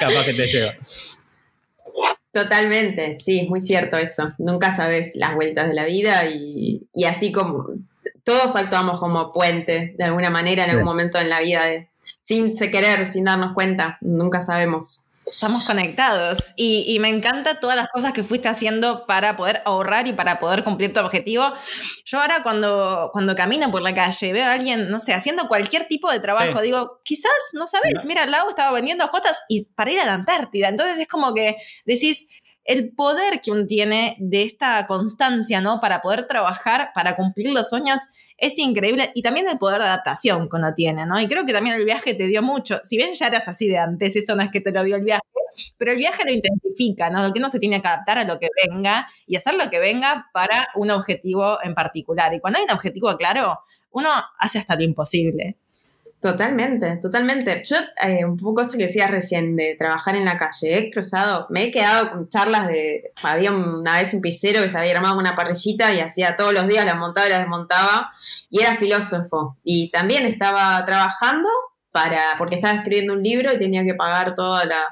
capaz 0.00 0.24
que 0.26 0.34
te 0.34 0.46
lleva. 0.46 0.74
Totalmente, 2.32 3.14
sí, 3.14 3.46
muy 3.48 3.60
cierto 3.60 3.96
eso. 3.96 4.32
Nunca 4.38 4.70
sabes 4.72 5.12
las 5.14 5.34
vueltas 5.36 5.68
de 5.68 5.74
la 5.74 5.84
vida 5.84 6.26
y, 6.26 6.88
y 6.92 7.04
así 7.04 7.30
como 7.30 7.68
todos 8.24 8.56
actuamos 8.56 8.98
como 8.98 9.32
puente 9.32 9.94
de 9.96 10.04
alguna 10.04 10.30
manera 10.30 10.64
en 10.64 10.70
algún 10.70 10.84
Sí. 10.84 10.88
momento 10.88 11.18
en 11.18 11.28
la 11.30 11.40
vida, 11.40 11.64
de, 11.66 11.88
sin 12.18 12.54
se 12.54 12.70
querer, 12.70 13.06
sin 13.08 13.24
darnos 13.24 13.54
cuenta, 13.54 13.98
nunca 14.00 14.40
sabemos. 14.42 15.08
Estamos 15.26 15.66
conectados 15.66 16.52
y, 16.54 16.84
y 16.86 16.98
me 16.98 17.08
encanta 17.08 17.58
todas 17.58 17.76
las 17.76 17.88
cosas 17.88 18.12
que 18.12 18.22
fuiste 18.24 18.46
haciendo 18.48 19.06
para 19.06 19.38
poder 19.38 19.62
ahorrar 19.64 20.06
y 20.06 20.12
para 20.12 20.38
poder 20.38 20.62
cumplir 20.64 20.92
tu 20.92 21.00
objetivo. 21.00 21.50
Yo 22.04 22.20
ahora 22.20 22.42
cuando, 22.42 23.08
cuando 23.10 23.34
camino 23.34 23.70
por 23.70 23.80
la 23.80 23.94
calle 23.94 24.34
veo 24.34 24.44
a 24.44 24.52
alguien, 24.52 24.90
no 24.90 24.98
sé, 25.00 25.14
haciendo 25.14 25.48
cualquier 25.48 25.86
tipo 25.88 26.12
de 26.12 26.20
trabajo, 26.20 26.58
Sí. 26.58 26.64
digo, 26.66 27.00
quizás, 27.04 27.32
no 27.54 27.66
sabes, 27.66 28.04
mira, 28.04 28.26
Lau 28.26 28.50
estaba 28.50 28.70
vendiendo 28.72 29.08
jotas 29.08 29.40
y 29.48 29.66
para 29.74 29.92
ir 29.92 30.00
a 30.00 30.04
la 30.04 30.12
Antártida. 30.12 30.68
Entonces 30.68 30.98
es 30.98 31.08
como 31.08 31.32
que 31.32 31.56
decís, 31.86 32.26
el 32.64 32.92
poder 32.92 33.40
que 33.40 33.50
uno 33.50 33.66
tiene 33.66 34.16
de 34.18 34.42
esta 34.42 34.86
constancia, 34.86 35.60
¿no? 35.60 35.80
Para 35.80 36.00
poder 36.00 36.26
trabajar, 36.26 36.90
para 36.94 37.14
cumplir 37.14 37.50
los 37.50 37.68
sueños, 37.68 38.00
es 38.38 38.58
increíble. 38.58 39.12
Y 39.14 39.22
también 39.22 39.48
el 39.48 39.58
poder 39.58 39.80
de 39.80 39.86
adaptación 39.86 40.48
que 40.48 40.56
uno 40.56 40.74
tiene, 40.74 41.06
¿no? 41.06 41.20
Y 41.20 41.28
creo 41.28 41.44
que 41.44 41.52
también 41.52 41.76
el 41.76 41.84
viaje 41.84 42.14
te 42.14 42.26
dio 42.26 42.42
mucho. 42.42 42.80
Si 42.82 42.96
bien 42.96 43.12
ya 43.12 43.26
eras 43.26 43.48
así 43.48 43.68
de 43.68 43.78
antes, 43.78 44.16
eso 44.16 44.34
no 44.34 44.42
es 44.42 44.50
que 44.50 44.60
te 44.60 44.72
lo 44.72 44.82
dio 44.82 44.96
el 44.96 45.04
viaje, 45.04 45.22
pero 45.76 45.92
el 45.92 45.98
viaje 45.98 46.24
lo 46.24 46.32
intensifica, 46.32 47.10
¿no? 47.10 47.22
Lo 47.22 47.32
que 47.32 47.38
uno 47.38 47.48
se 47.48 47.60
tiene 47.60 47.80
que 47.80 47.88
adaptar 47.88 48.18
a 48.18 48.24
lo 48.24 48.38
que 48.38 48.48
venga 48.66 49.08
y 49.26 49.36
hacer 49.36 49.54
lo 49.54 49.68
que 49.70 49.78
venga 49.78 50.30
para 50.32 50.68
un 50.74 50.90
objetivo 50.90 51.62
en 51.62 51.74
particular. 51.74 52.32
Y 52.34 52.40
cuando 52.40 52.58
hay 52.58 52.64
un 52.64 52.72
objetivo 52.72 53.14
claro, 53.16 53.60
uno 53.90 54.08
hace 54.38 54.58
hasta 54.58 54.74
lo 54.74 54.82
imposible. 54.82 55.58
Totalmente, 56.24 56.96
totalmente. 57.02 57.60
Yo, 57.68 57.76
eh, 58.02 58.24
un 58.24 58.38
poco 58.38 58.62
esto 58.62 58.78
que 58.78 58.84
decías 58.84 59.10
recién 59.10 59.56
de 59.56 59.76
trabajar 59.78 60.16
en 60.16 60.24
la 60.24 60.38
calle, 60.38 60.78
he 60.78 60.90
cruzado, 60.90 61.46
me 61.50 61.64
he 61.64 61.70
quedado 61.70 62.12
con 62.12 62.26
charlas 62.26 62.66
de. 62.66 63.12
Había 63.22 63.52
una 63.52 63.98
vez 63.98 64.14
un 64.14 64.22
pisero 64.22 64.62
que 64.62 64.68
se 64.70 64.78
había 64.78 64.94
armado 64.96 65.18
una 65.18 65.34
parrillita 65.34 65.92
y 65.92 66.00
hacía 66.00 66.34
todos 66.34 66.54
los 66.54 66.66
días, 66.66 66.86
la 66.86 66.94
montaba 66.94 67.26
y 67.26 67.30
la 67.30 67.40
desmontaba, 67.40 68.10
y 68.48 68.62
era 68.62 68.76
filósofo. 68.78 69.58
Y 69.64 69.90
también 69.90 70.24
estaba 70.24 70.82
trabajando, 70.86 71.46
para, 71.90 72.22
porque 72.38 72.54
estaba 72.54 72.72
escribiendo 72.74 73.12
un 73.12 73.22
libro 73.22 73.52
y 73.52 73.58
tenía 73.58 73.84
que 73.84 73.94
pagar 73.94 74.34
toda 74.34 74.64
la, 74.64 74.82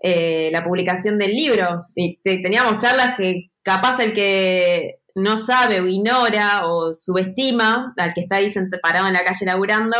eh, 0.00 0.50
la 0.52 0.62
publicación 0.62 1.16
del 1.16 1.30
libro. 1.32 1.86
Y 1.94 2.18
te- 2.18 2.42
teníamos 2.42 2.76
charlas 2.76 3.16
que 3.16 3.50
capaz 3.62 4.00
el 4.00 4.12
que 4.12 4.98
no 5.14 5.38
sabe 5.38 5.80
o 5.80 5.86
ignora 5.86 6.66
o 6.66 6.94
subestima 6.94 7.92
al 7.96 8.14
que 8.14 8.22
está 8.22 8.36
ahí 8.36 8.52
parado 8.82 9.06
en 9.06 9.12
la 9.12 9.24
calle 9.24 9.46
laburando, 9.46 9.98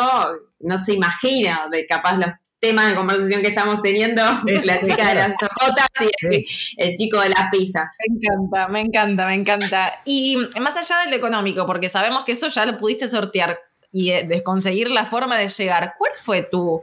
no 0.61 0.85
se 0.85 0.95
imagina 0.95 1.69
de 1.71 1.85
capaz 1.87 2.17
los 2.17 2.33
temas 2.61 2.89
de 2.89 2.95
conversación 2.95 3.43
que 3.43 3.49
estamos 3.49 3.81
teniendo, 3.81 4.23
Sí, 4.47 4.67
la 4.67 4.81
chica 4.81 5.09
de 5.09 5.15
las 5.17 5.37
hojotas 5.43 5.89
y 6.01 6.27
el, 6.27 6.45
el 6.77 6.95
chico 6.95 7.21
de 7.21 7.31
la 7.31 7.49
pizza. 7.51 7.91
Me 8.09 8.15
encanta, 8.15 8.69
me 8.69 8.81
encanta, 8.81 9.27
me 9.27 9.35
encanta. 9.35 9.93
Y 10.05 10.37
más 10.61 10.77
allá 10.77 11.05
del 11.05 11.15
económico, 11.15 11.67
porque 11.67 11.89
sabemos 11.89 12.25
que 12.25 12.33
eso 12.33 12.49
ya 12.49 12.65
lo 12.65 12.79
pudiste 12.79 13.09
sortear 13.09 13.59
y 13.91 14.11
eh, 14.11 14.25
de 14.25 14.43
conseguir 14.43 14.91
la 14.91 15.05
forma 15.05 15.37
de 15.39 15.49
llegar, 15.49 15.95
¿cuál 15.99 16.13
fue 16.21 16.43
tu 16.43 16.83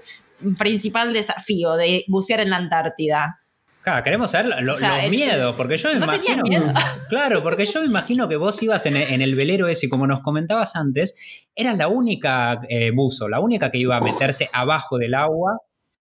principal 0.57 1.11
desafío 1.13 1.75
de 1.75 2.03
bucear 2.07 2.41
en 2.41 2.51
la 2.51 2.57
Antártida? 2.57 3.41
Claro, 3.89 4.03
queremos 4.03 4.31
saber 4.31 4.61
lo- 4.61 4.73
O 4.73 4.75
sea, 4.77 5.01
los 5.01 5.09
miedos, 5.11 5.55
porque 5.55 5.77
yo 5.77 5.89
me 5.89 5.95
¿No 5.99 6.07
tenías 6.07 6.37
imagino. 6.37 6.43
miedo? 6.43 6.73
Claro, 7.09 7.41
porque 7.41 7.65
yo 7.65 7.79
me 7.81 7.87
imagino 7.87 8.29
que 8.29 8.35
vos 8.35 8.61
ibas 8.61 8.85
en 8.85 8.95
el, 8.95 9.11
en 9.13 9.21
el 9.21 9.35
velero 9.35 9.67
ese, 9.67 9.87
y 9.87 9.89
como 9.89 10.05
nos 10.05 10.21
comentabas 10.21 10.75
antes, 10.75 11.15
eras 11.55 11.75
la 11.77 11.87
única 11.87 12.61
eh, 12.69 12.91
buzo, 12.93 13.27
la 13.27 13.39
única 13.39 13.71
que 13.71 13.79
iba 13.79 13.97
a 13.97 14.01
meterse 14.01 14.47
abajo 14.53 14.97
del 14.99 15.15
agua 15.15 15.57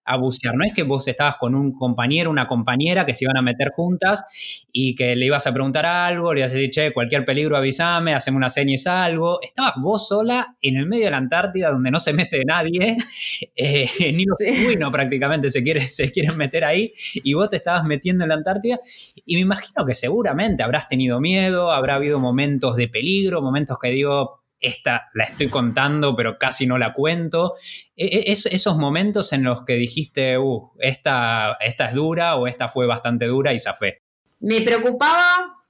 a 0.09 0.16
bucear. 0.16 0.55
No 0.57 0.64
es 0.64 0.73
que 0.73 0.83
vos 0.83 1.07
estabas 1.07 1.37
con 1.37 1.55
un 1.55 1.73
compañero, 1.73 2.31
una 2.31 2.47
compañera 2.49 3.05
que 3.07 3.14
se 3.14 3.25
iban 3.25 3.37
a 3.37 3.42
meter 3.42 3.68
juntas 3.77 4.25
y 4.73 4.94
que 4.97 5.14
le 5.16 5.27
ibas 5.27 5.47
a 5.47 5.53
preguntar 5.53 5.85
algo, 5.87 6.33
le 6.35 6.40
ibas 6.40 6.53
a 6.53 6.55
decir, 6.55 6.71
che, 6.71 6.92
cualquier 6.92 7.25
peligro 7.25 7.57
avísame, 7.57 8.14
haceme 8.14 8.37
una 8.38 8.49
seña 8.51 8.75
y 8.75 8.79
salgo. 8.79 9.40
Estabas 9.42 9.75
vos 9.81 10.09
sola 10.09 10.57
en 10.62 10.77
el 10.77 10.87
medio 10.87 11.05
de 11.05 11.11
la 11.11 11.18
Antártida 11.18 11.71
donde 11.71 11.90
no 11.90 12.01
se 12.01 12.12
mete 12.12 12.42
nadie, 12.44 12.97
eh, 13.57 13.88
ni 14.14 14.25
los 14.25 14.38
Sí. 14.38 14.47
pingüinos 14.53 14.90
prácticamente 14.90 15.51
se, 15.51 15.62
quiere- 15.62 15.81
se 15.88 16.11
quieren 16.11 16.37
meter 16.37 16.64
ahí 16.64 16.92
y 17.14 17.35
vos 17.35 17.51
te 17.51 17.57
estabas 17.57 17.85
metiendo 17.85 18.25
en 18.25 18.29
la 18.31 18.35
Antártida 18.37 18.79
y 19.27 19.35
me 19.35 19.40
imagino 19.42 19.85
que 19.85 19.94
seguramente 19.94 20.62
habrás 20.62 20.88
tenido 20.88 21.21
miedo, 21.21 21.71
habrá 21.73 21.97
habido 21.97 22.18
momentos 22.18 22.77
de 22.77 22.88
peligro, 22.88 23.42
momentos 23.42 23.79
que 23.83 23.88
digo, 23.90 24.40
esta 24.61 25.09
la 25.14 25.25
estoy 25.25 25.49
contando, 25.49 26.16
pero 26.16 26.38
casi 26.38 26.66
no 26.66 26.79
la 26.79 26.92
cuento. 26.92 27.55
E- 27.97 28.07
e- 28.07 28.33
es- 28.33 28.47
esos 28.47 28.77
momentos 28.77 29.33
en 29.33 29.44
los 29.44 29.64
que 29.64 29.75
dijiste, 29.75 30.38
uh, 30.38 30.73
esta, 30.79 31.57
esta 31.61 31.87
es 31.87 31.94
dura 31.94 32.37
o 32.37 32.47
esta 32.47 32.68
fue 32.68 32.87
bastante 32.87 33.27
dura 33.27 33.53
y 33.53 33.59
zafé. 33.59 34.03
Me 34.40 34.61
preocupaba, 34.61 35.25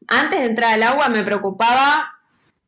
antes 0.08 0.40
de 0.40 0.46
entrar 0.46 0.74
al 0.74 0.82
agua, 0.82 1.08
me 1.08 1.22
preocupaba 1.22 2.17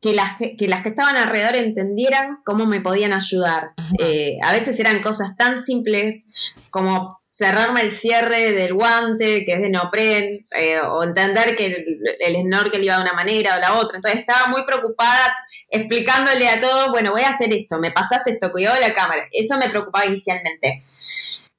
que 0.01 0.13
las, 0.15 0.35
que 0.37 0.55
que 0.55 0.67
las 0.67 0.81
que 0.81 0.89
estaban 0.89 1.15
alrededor 1.15 1.55
entendieran 1.55 2.39
cómo 2.43 2.65
me 2.65 2.81
podían 2.81 3.13
ayudar. 3.13 3.73
Eh, 3.99 4.37
a 4.41 4.51
veces 4.51 4.79
eran 4.79 4.99
cosas 5.01 5.35
tan 5.37 5.59
simples 5.59 6.25
como 6.71 7.13
cerrarme 7.29 7.81
el 7.81 7.91
cierre 7.91 8.51
del 8.53 8.73
guante, 8.73 9.45
que 9.45 9.53
es 9.53 9.61
de 9.61 9.69
neopren, 9.69 10.39
eh, 10.57 10.79
o 10.79 11.03
entender 11.03 11.55
que 11.55 11.67
el, 11.67 11.85
el 12.19 12.35
snorkel 12.43 12.83
iba 12.83 12.95
de 12.95 13.01
una 13.03 13.13
manera 13.13 13.55
o 13.55 13.59
la 13.59 13.73
otra. 13.75 13.97
Entonces 13.97 14.19
estaba 14.21 14.47
muy 14.47 14.63
preocupada 14.65 15.35
explicándole 15.69 16.49
a 16.49 16.59
todos, 16.59 16.89
bueno, 16.89 17.11
voy 17.11 17.21
a 17.21 17.29
hacer 17.29 17.53
esto, 17.53 17.77
me 17.77 17.91
pasás 17.91 18.25
esto, 18.25 18.51
cuidado 18.51 18.75
de 18.75 18.87
la 18.87 18.93
cámara. 18.95 19.27
Eso 19.31 19.57
me 19.59 19.69
preocupaba 19.69 20.05
inicialmente. 20.07 20.81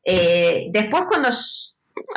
Eh, 0.05 0.67
después 0.73 1.05
cuando 1.09 1.29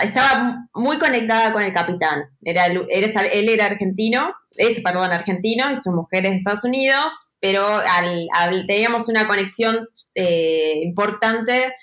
estaba 0.01 0.67
muy 0.73 0.97
conectada 0.97 1.53
con 1.53 1.61
el 1.61 1.71
capitán, 1.71 2.23
era- 2.43 2.65
él 2.65 3.49
era 3.49 3.65
argentino, 3.67 4.33
es, 4.55 4.79
perdón, 4.81 5.11
argentino 5.11 5.69
y 5.71 5.75
su 5.75 5.91
mujer 5.91 6.25
es 6.25 6.31
de 6.31 6.37
Estados 6.37 6.63
Unidos, 6.65 7.35
pero 7.39 7.65
al- 7.67 8.27
al- 8.33 8.65
teníamos 8.65 9.07
una 9.09 9.27
conexión 9.27 9.87
eh, 10.15 10.79
importante 10.83 11.73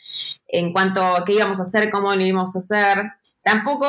en 0.48 0.72
cuanto 0.72 1.02
a 1.16 1.24
qué 1.24 1.34
íbamos 1.34 1.58
a 1.58 1.62
hacer, 1.62 1.90
cómo 1.90 2.14
lo 2.14 2.22
íbamos 2.24 2.54
a 2.54 2.58
hacer. 2.58 3.04
Tampoco 3.44 3.86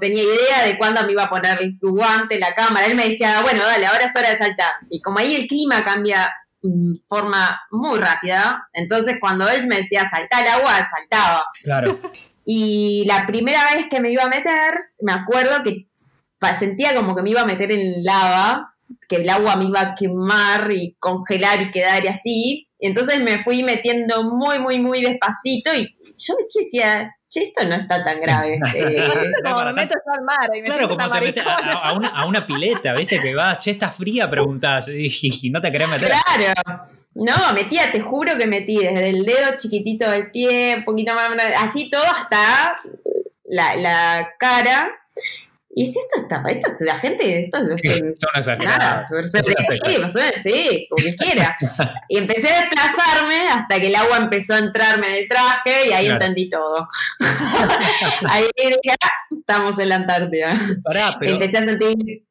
tenía 0.00 0.22
idea 0.22 0.64
de 0.66 0.78
cuándo 0.78 1.04
me 1.04 1.12
iba 1.12 1.24
a 1.24 1.30
poner 1.30 1.58
el 1.60 1.78
guante, 1.80 2.38
la 2.38 2.54
cámara. 2.54 2.86
Él 2.86 2.94
me 2.96 3.04
decía, 3.04 3.40
bueno, 3.42 3.62
dale, 3.64 3.86
ahora 3.86 4.04
es 4.06 4.16
hora 4.16 4.30
de 4.30 4.36
saltar. 4.36 4.72
Y 4.88 5.00
como 5.02 5.18
ahí 5.18 5.34
el 5.34 5.46
clima 5.46 5.82
cambia 5.84 6.32
mm, 6.62 6.94
forma 7.06 7.60
muy 7.70 7.98
rápida, 7.98 8.66
entonces 8.72 9.18
cuando 9.20 9.48
él 9.48 9.66
me 9.66 9.76
decía 9.76 10.08
saltar 10.08 10.42
al 10.42 10.60
agua, 10.60 10.72
saltaba. 10.88 11.44
Claro. 11.62 12.00
Y 12.46 13.04
la 13.06 13.26
primera 13.26 13.62
vez 13.74 13.86
que 13.90 14.00
me 14.00 14.10
iba 14.10 14.22
a 14.22 14.28
meter, 14.28 14.78
me 15.02 15.12
acuerdo 15.12 15.62
que 15.62 15.86
sentía 16.58 16.94
como 16.94 17.14
que 17.14 17.22
me 17.22 17.30
iba 17.30 17.42
a 17.42 17.46
meter 17.46 17.72
en 17.72 18.02
lava, 18.02 18.74
que 19.08 19.16
el 19.16 19.28
agua 19.28 19.56
me 19.56 19.64
iba 19.64 19.80
a 19.80 19.94
quemar 19.94 20.70
y 20.70 20.96
congelar 20.98 21.60
y 21.62 21.70
quedar 21.70 22.04
y 22.04 22.08
así. 22.08 22.68
Y 22.78 22.86
entonces 22.86 23.20
me 23.22 23.42
fui 23.42 23.62
metiendo 23.62 24.22
muy, 24.22 24.58
muy, 24.58 24.78
muy 24.78 25.02
despacito 25.02 25.74
y 25.74 25.96
yo 26.16 26.34
me 26.36 26.44
decía, 26.54 27.14
che, 27.28 27.42
esto 27.42 27.66
no 27.66 27.74
está 27.74 28.04
tan 28.04 28.20
grave. 28.20 28.58
Eh, 28.74 29.32
Como 29.42 29.64
me 29.64 29.72
meto 29.72 29.94
yo 29.94 30.12
al 30.12 30.24
mar 30.24 30.50
y 30.54 30.62
me 30.62 30.66
Claro, 30.66 30.88
como 30.88 31.10
te 31.10 31.20
metes 31.20 31.44
a, 31.46 31.92
una, 31.92 32.08
a 32.08 32.26
una 32.26 32.46
pileta, 32.46 32.94
¿viste? 32.94 33.20
Que 33.20 33.34
vas, 33.34 33.58
che, 33.58 33.72
está 33.72 33.90
fría, 33.90 34.30
preguntás 34.30 34.88
y, 34.88 35.08
y 35.42 35.50
no 35.50 35.60
te 35.60 35.72
querés 35.72 35.88
meter. 35.88 36.08
Claro. 36.08 36.84
No, 37.14 37.52
metía, 37.52 37.90
te 37.90 38.00
juro 38.00 38.36
que 38.36 38.46
metí 38.46 38.78
desde 38.78 39.10
el 39.10 39.24
dedo 39.24 39.56
chiquitito 39.56 40.08
del 40.08 40.30
pie, 40.30 40.76
un 40.76 40.84
poquito 40.84 41.14
más, 41.14 41.30
así 41.58 41.90
todo 41.90 42.04
hasta 42.04 42.76
la, 43.44 43.74
la 43.76 44.34
cara. 44.38 44.92
Y 45.78 45.86
si 45.86 45.96
esto 45.96 46.22
está, 46.22 46.42
esto 46.48 46.72
es 46.74 46.80
la 46.80 46.98
gente, 46.98 47.42
esto 47.44 47.58
es 47.58 47.82
Son 48.18 48.58
nada, 48.58 49.06
sí, 49.06 50.20
sí, 50.42 50.86
como 50.90 51.04
que 51.04 51.14
quiera. 51.14 51.56
Y 52.08 52.18
empecé 52.18 52.48
a 52.52 52.62
desplazarme 52.62 53.46
hasta 53.48 53.78
que 53.78 53.86
el 53.86 53.94
agua 53.94 54.16
empezó 54.16 54.54
a 54.54 54.58
entrarme 54.58 55.06
en 55.06 55.12
el 55.22 55.28
traje 55.28 55.88
y 55.88 55.92
ahí 55.92 56.06
Claro. 56.06 56.14
entendí 56.14 56.48
todo. 56.48 56.88
ahí 58.28 58.44
dije, 58.56 58.96
ah, 59.04 59.10
estamos 59.38 59.78
en 59.78 59.90
la 59.90 59.94
Antártida. 59.94 60.58
Pará, 60.82 61.16
pero 61.20 61.30
Empecé 61.34 61.58
a 61.58 61.64
sentir 61.64 62.24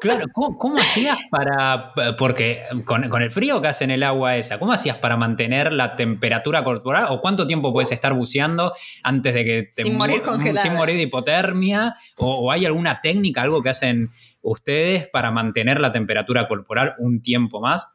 Claro, 0.00 0.26
¿cómo, 0.32 0.58
cómo 0.58 0.78
hacías 0.78 1.18
para, 1.30 1.92
porque 2.18 2.58
con, 2.84 3.08
con 3.08 3.22
el 3.22 3.30
frío 3.30 3.60
que 3.60 3.68
hace 3.68 3.84
en 3.84 3.90
el 3.90 4.02
agua 4.02 4.36
esa, 4.36 4.58
¿cómo 4.58 4.72
hacías 4.72 4.96
para 4.96 5.16
mantener 5.16 5.72
la 5.72 5.92
temperatura 5.92 6.64
corporal 6.64 7.06
o 7.10 7.20
cuánto 7.20 7.46
tiempo 7.46 7.72
puedes 7.72 7.92
estar 7.92 8.12
buceando 8.14 8.72
antes 9.02 9.34
de 9.34 9.44
que 9.44 9.62
te 9.74 9.82
Sin 9.82 9.96
morir 9.96 10.22
congelada. 10.22 10.60
sin 10.60 10.74
morir 10.74 10.96
de 10.96 11.02
hipotermia? 11.02 11.96
O, 12.18 12.46
o 12.46 12.52
hay 12.52 12.66
alguna 12.66 13.00
técnica, 13.00 13.42
algo 13.42 13.62
que 13.62 13.70
hacen 13.70 14.10
ustedes 14.42 15.08
para 15.08 15.30
mantener 15.30 15.80
la 15.80 15.92
temperatura 15.92 16.46
corporal 16.48 16.94
un 16.98 17.20
tiempo 17.20 17.60
más? 17.60 17.88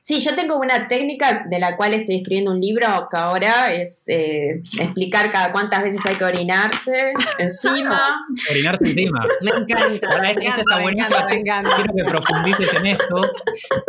Sí, 0.00 0.20
yo 0.20 0.34
tengo 0.34 0.56
una 0.56 0.86
técnica 0.86 1.44
de 1.48 1.58
la 1.58 1.76
cual 1.76 1.94
estoy 1.94 2.16
escribiendo 2.16 2.50
un 2.52 2.60
libro 2.60 3.08
que 3.10 3.16
ahora 3.16 3.72
es 3.72 4.04
eh, 4.08 4.62
explicar 4.78 5.30
cada 5.30 5.52
cuántas 5.52 5.82
veces 5.82 6.04
hay 6.06 6.16
que 6.16 6.24
orinarse 6.24 7.12
encima. 7.38 8.24
Orinarse 8.50 8.84
encima. 8.84 9.26
Me 9.40 9.50
encanta. 9.50 10.08
Ahora, 10.08 10.22
me 10.22 10.30
encanta, 10.30 10.60
está 10.60 10.80
buenísimo. 10.80 11.16
me 11.28 11.34
encanta. 11.34 11.76
Quiero 11.76 11.92
que 11.96 12.04
profundices 12.04 12.74
en 12.74 12.86
esto, 12.86 13.30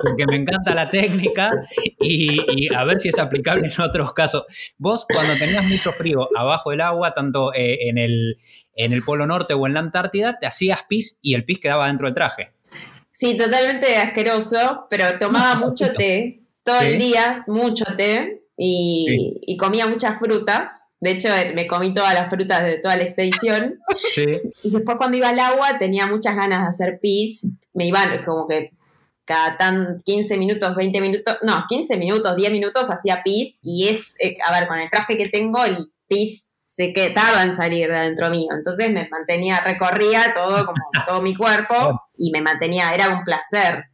porque 0.01 0.25
me 0.27 0.37
encanta 0.37 0.73
la 0.73 0.89
técnica 0.89 1.51
y, 1.99 2.39
y 2.55 2.73
a 2.73 2.83
ver 2.83 2.99
si 2.99 3.09
es 3.09 3.19
aplicable 3.19 3.67
en 3.67 3.81
otros 3.81 4.13
casos. 4.13 4.45
Vos, 4.77 5.05
cuando 5.11 5.35
tenías 5.37 5.63
mucho 5.63 5.93
frío 5.93 6.29
abajo 6.35 6.71
del 6.71 6.81
agua, 6.81 7.13
tanto 7.13 7.53
eh, 7.53 7.89
en, 7.89 7.97
el, 7.97 8.37
en 8.75 8.93
el 8.93 9.03
Polo 9.03 9.27
Norte 9.27 9.53
o 9.53 9.67
en 9.67 9.73
la 9.73 9.79
Antártida, 9.79 10.39
te 10.39 10.45
hacías 10.45 10.83
pis 10.87 11.19
y 11.21 11.35
el 11.35 11.45
pis 11.45 11.59
quedaba 11.59 11.87
dentro 11.87 12.07
del 12.07 12.15
traje. 12.15 12.51
Sí, 13.15 13.37
totalmente 13.37 13.95
asqueroso, 13.97 14.87
pero 14.89 15.17
tomaba 15.19 15.55
mucho 15.65 15.93
té, 15.93 16.41
todo 16.63 16.79
Sí. 16.81 16.87
el 16.87 16.97
día, 16.97 17.43
mucho 17.47 17.85
té, 17.95 18.41
y, 18.57 19.05
Sí. 19.07 19.41
y 19.45 19.57
comía 19.57 19.87
muchas 19.87 20.17
frutas. 20.19 20.87
De 20.99 21.11
hecho, 21.11 21.27
eh, 21.33 21.51
me 21.53 21.67
comí 21.67 21.93
todas 21.93 22.13
las 22.13 22.29
frutas 22.29 22.63
de 22.63 22.77
toda 22.79 22.95
la 22.97 23.03
expedición. 23.03 23.79
Sí. 23.95 24.25
Y 24.63 24.69
después 24.71 24.97
cuando 24.97 25.17
iba 25.17 25.29
al 25.29 25.39
agua 25.39 25.77
tenía 25.77 26.07
muchas 26.07 26.35
ganas 26.35 26.61
de 26.61 26.67
hacer 26.69 26.99
pis. 27.01 27.47
Me 27.73 27.85
iban 27.87 28.23
como 28.23 28.47
que 28.47 28.71
cada 29.25 29.57
tan 29.57 30.01
15 30.05 30.37
minutos, 30.37 30.75
20 30.75 31.01
minutos, 31.01 31.37
no, 31.43 31.65
15 31.67 31.97
minutos, 31.97 32.35
10 32.35 32.51
minutos 32.51 32.89
hacía 32.89 33.21
pis. 33.23 33.59
Y 33.63 33.87
es, 33.89 34.15
eh, 34.21 34.37
a 34.45 34.57
ver, 34.57 34.67
con 34.67 34.77
el 34.79 34.89
traje 34.89 35.17
que 35.17 35.27
tengo, 35.29 35.63
el 35.65 35.91
pis 36.07 36.52
sé 36.75 36.93
que 36.93 37.09
tarda 37.09 37.43
en 37.43 37.53
salir 37.55 37.87
de 37.89 37.97
adentro 37.97 38.29
mío. 38.29 38.47
Entonces 38.55 38.91
me 38.91 39.07
mantenía, 39.09 39.59
recorría 39.61 40.33
todo, 40.33 40.65
como 40.65 40.77
todo 41.07 41.21
mi 41.21 41.35
cuerpo 41.35 42.01
y 42.17 42.31
me 42.31 42.41
mantenía, 42.41 42.91
era 42.93 43.09
un 43.09 43.23
placer. 43.23 43.85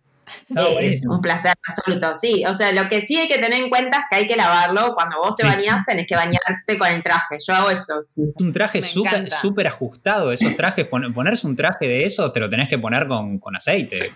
Eh, 0.56 1.00
un 1.08 1.22
placer 1.22 1.54
absoluto, 1.68 2.14
sí. 2.14 2.46
O 2.46 2.54
sea, 2.54 2.72
lo 2.72 2.88
que 2.88 3.02
sí 3.02 3.18
hay 3.18 3.28
que 3.28 3.40
tener 3.40 3.56
en 3.56 3.68
cuenta 3.68 3.98
es 3.98 4.04
que 4.12 4.16
hay 4.18 4.28
que 4.28 4.36
lavarlo. 4.36 4.94
Cuando 4.94 5.18
vos 5.18 5.34
te 5.36 5.44
bañás, 5.44 5.84
tenés 5.88 6.06
que 6.06 6.16
bañarte 6.16 6.78
con 6.78 6.88
el 6.88 7.02
traje. 7.02 7.38
Yo 7.48 7.56
hago 7.56 7.72
eso. 7.72 7.96
sí. 8.08 8.32
Un 8.40 8.54
traje 8.54 8.80
súper 8.84 9.66
ajustado. 9.66 10.32
Esos 10.32 10.56
trajes, 10.56 10.86
pon- 10.86 11.12
ponerse 11.16 11.48
un 11.48 11.56
traje 11.56 11.88
de 11.88 12.04
eso, 12.04 12.32
te 12.32 12.40
lo 12.40 12.48
tenés 12.48 12.70
que 12.70 12.78
poner 12.78 13.08
con, 13.08 13.40
con 13.40 13.56
aceite. 13.56 14.12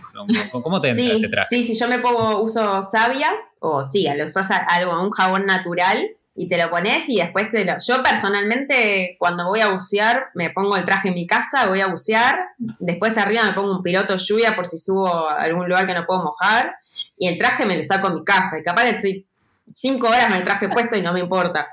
¿Cómo- 0.51 0.61
¿Cómo 0.63 0.79
te 0.79 0.89
entra 0.89 1.03
Sí, 1.03 1.11
ese 1.15 1.27
traje? 1.29 1.47
sí, 1.49 1.63
sí, 1.63 1.79
yo 1.79 1.87
me 1.87 1.97
pongo, 1.97 2.43
uso 2.43 2.79
savia, 2.83 3.31
o 3.59 3.83
sí, 3.83 4.05
usas 4.23 4.51
algo, 4.67 5.01
un 5.01 5.09
jabón 5.09 5.47
natural, 5.47 6.09
y 6.35 6.49
te 6.49 6.57
lo 6.57 6.69
pones 6.69 7.07
y 7.09 7.17
después 7.17 7.51
se 7.51 7.63
lo... 7.63 7.73
Yo 7.85 8.01
personalmente, 8.01 9.15
cuando 9.19 9.45
voy 9.45 9.59
a 9.59 9.69
bucear, 9.69 10.27
me 10.33 10.49
pongo 10.49 10.75
el 10.77 10.85
traje 10.85 11.09
en 11.09 11.13
mi 11.13 11.27
casa, 11.27 11.67
voy 11.67 11.81
a 11.81 11.87
bucear, 11.87 12.39
después 12.57 13.17
arriba 13.17 13.43
me 13.43 13.53
pongo 13.53 13.75
un 13.75 13.83
piloto 13.83 14.15
lluvia 14.15 14.55
por 14.55 14.65
si 14.65 14.77
subo 14.77 15.29
a 15.29 15.41
algún 15.41 15.67
lugar 15.67 15.85
que 15.85 15.93
no 15.93 16.05
puedo 16.05 16.23
mojar, 16.23 16.75
y 17.17 17.27
el 17.27 17.37
traje 17.37 17.65
me 17.65 17.77
lo 17.77 17.83
saco 17.83 18.07
en 18.07 18.15
mi 18.15 18.23
casa, 18.23 18.57
y 18.57 18.63
capaz 18.63 18.85
estoy 18.85 19.27
cinco 19.75 20.07
horas 20.07 20.29
me 20.29 20.41
traje 20.41 20.69
puesto 20.69 20.95
y 20.95 21.01
no 21.01 21.13
me 21.13 21.19
importa. 21.19 21.67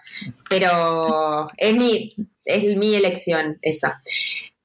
Pero 0.49 1.49
es 1.57 1.75
mi, 1.75 2.09
es 2.45 2.77
mi 2.77 2.95
elección 2.95 3.59
esa. 3.63 3.99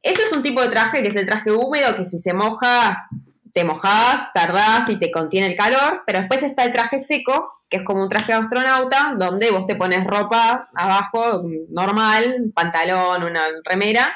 Ese 0.02 0.22
es 0.22 0.32
un 0.32 0.44
tipo 0.44 0.62
de 0.62 0.68
traje 0.68 1.02
que 1.02 1.08
es 1.08 1.16
el 1.16 1.26
traje 1.26 1.52
húmedo, 1.52 1.96
que 1.96 2.06
si 2.06 2.18
se 2.18 2.34
moja, 2.34 3.08
te 3.56 3.64
mojas, 3.64 4.34
tardás 4.34 4.90
y 4.90 4.98
te 4.98 5.10
contiene 5.12 5.48
el 5.48 5.56
calor, 5.56 6.04
pero 6.06 6.20
después 6.20 6.44
está 6.44 6.66
el 6.66 6.74
traje 6.74 7.00
seco, 7.00 7.58
que 7.70 7.78
es 7.78 7.84
como 7.84 8.04
un 8.04 8.10
traje 8.10 8.34
de 8.34 8.40
astronauta, 8.40 9.16
donde 9.18 9.50
vos 9.50 9.66
te 9.66 9.76
pones 9.76 10.04
ropa 10.04 10.68
abajo, 10.76 11.42
normal, 11.70 12.36
un 12.38 12.52
pantalón, 12.52 13.24
una 13.24 13.46
remera, 13.64 14.14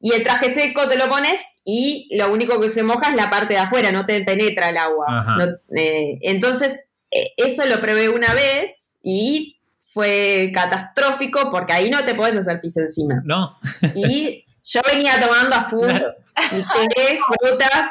y 0.00 0.12
el 0.12 0.24
traje 0.24 0.50
seco 0.50 0.88
te 0.88 0.96
lo 0.98 1.08
pones 1.08 1.40
y 1.64 2.08
lo 2.18 2.32
único 2.32 2.58
que 2.60 2.68
se 2.68 2.82
moja 2.82 3.10
es 3.10 3.14
la 3.14 3.30
parte 3.30 3.54
de 3.54 3.60
afuera, 3.60 3.92
no 3.92 4.04
te 4.04 4.20
penetra 4.24 4.70
el 4.70 4.76
agua. 4.76 5.06
No- 5.38 5.78
eh, 5.78 6.18
entonces, 6.22 6.86
eh, 7.12 7.28
eso 7.36 7.64
lo 7.66 7.78
probé 7.78 8.08
una 8.08 8.34
vez 8.34 8.98
y 9.04 9.60
fue 9.94 10.50
catastrófico 10.52 11.48
porque 11.48 11.74
ahí 11.74 11.90
no 11.90 12.04
te 12.04 12.16
podés 12.16 12.34
hacer 12.36 12.58
pis 12.60 12.76
encima. 12.76 13.22
No, 13.24 13.56
Y 13.94 14.44
yo 14.62 14.80
venía 14.92 15.20
tomando 15.20 15.56
a 15.56 15.64
full 15.64 15.86
Claro. 15.88 16.14
mi 16.52 16.62
té, 16.88 17.18
frutas, 17.26 17.90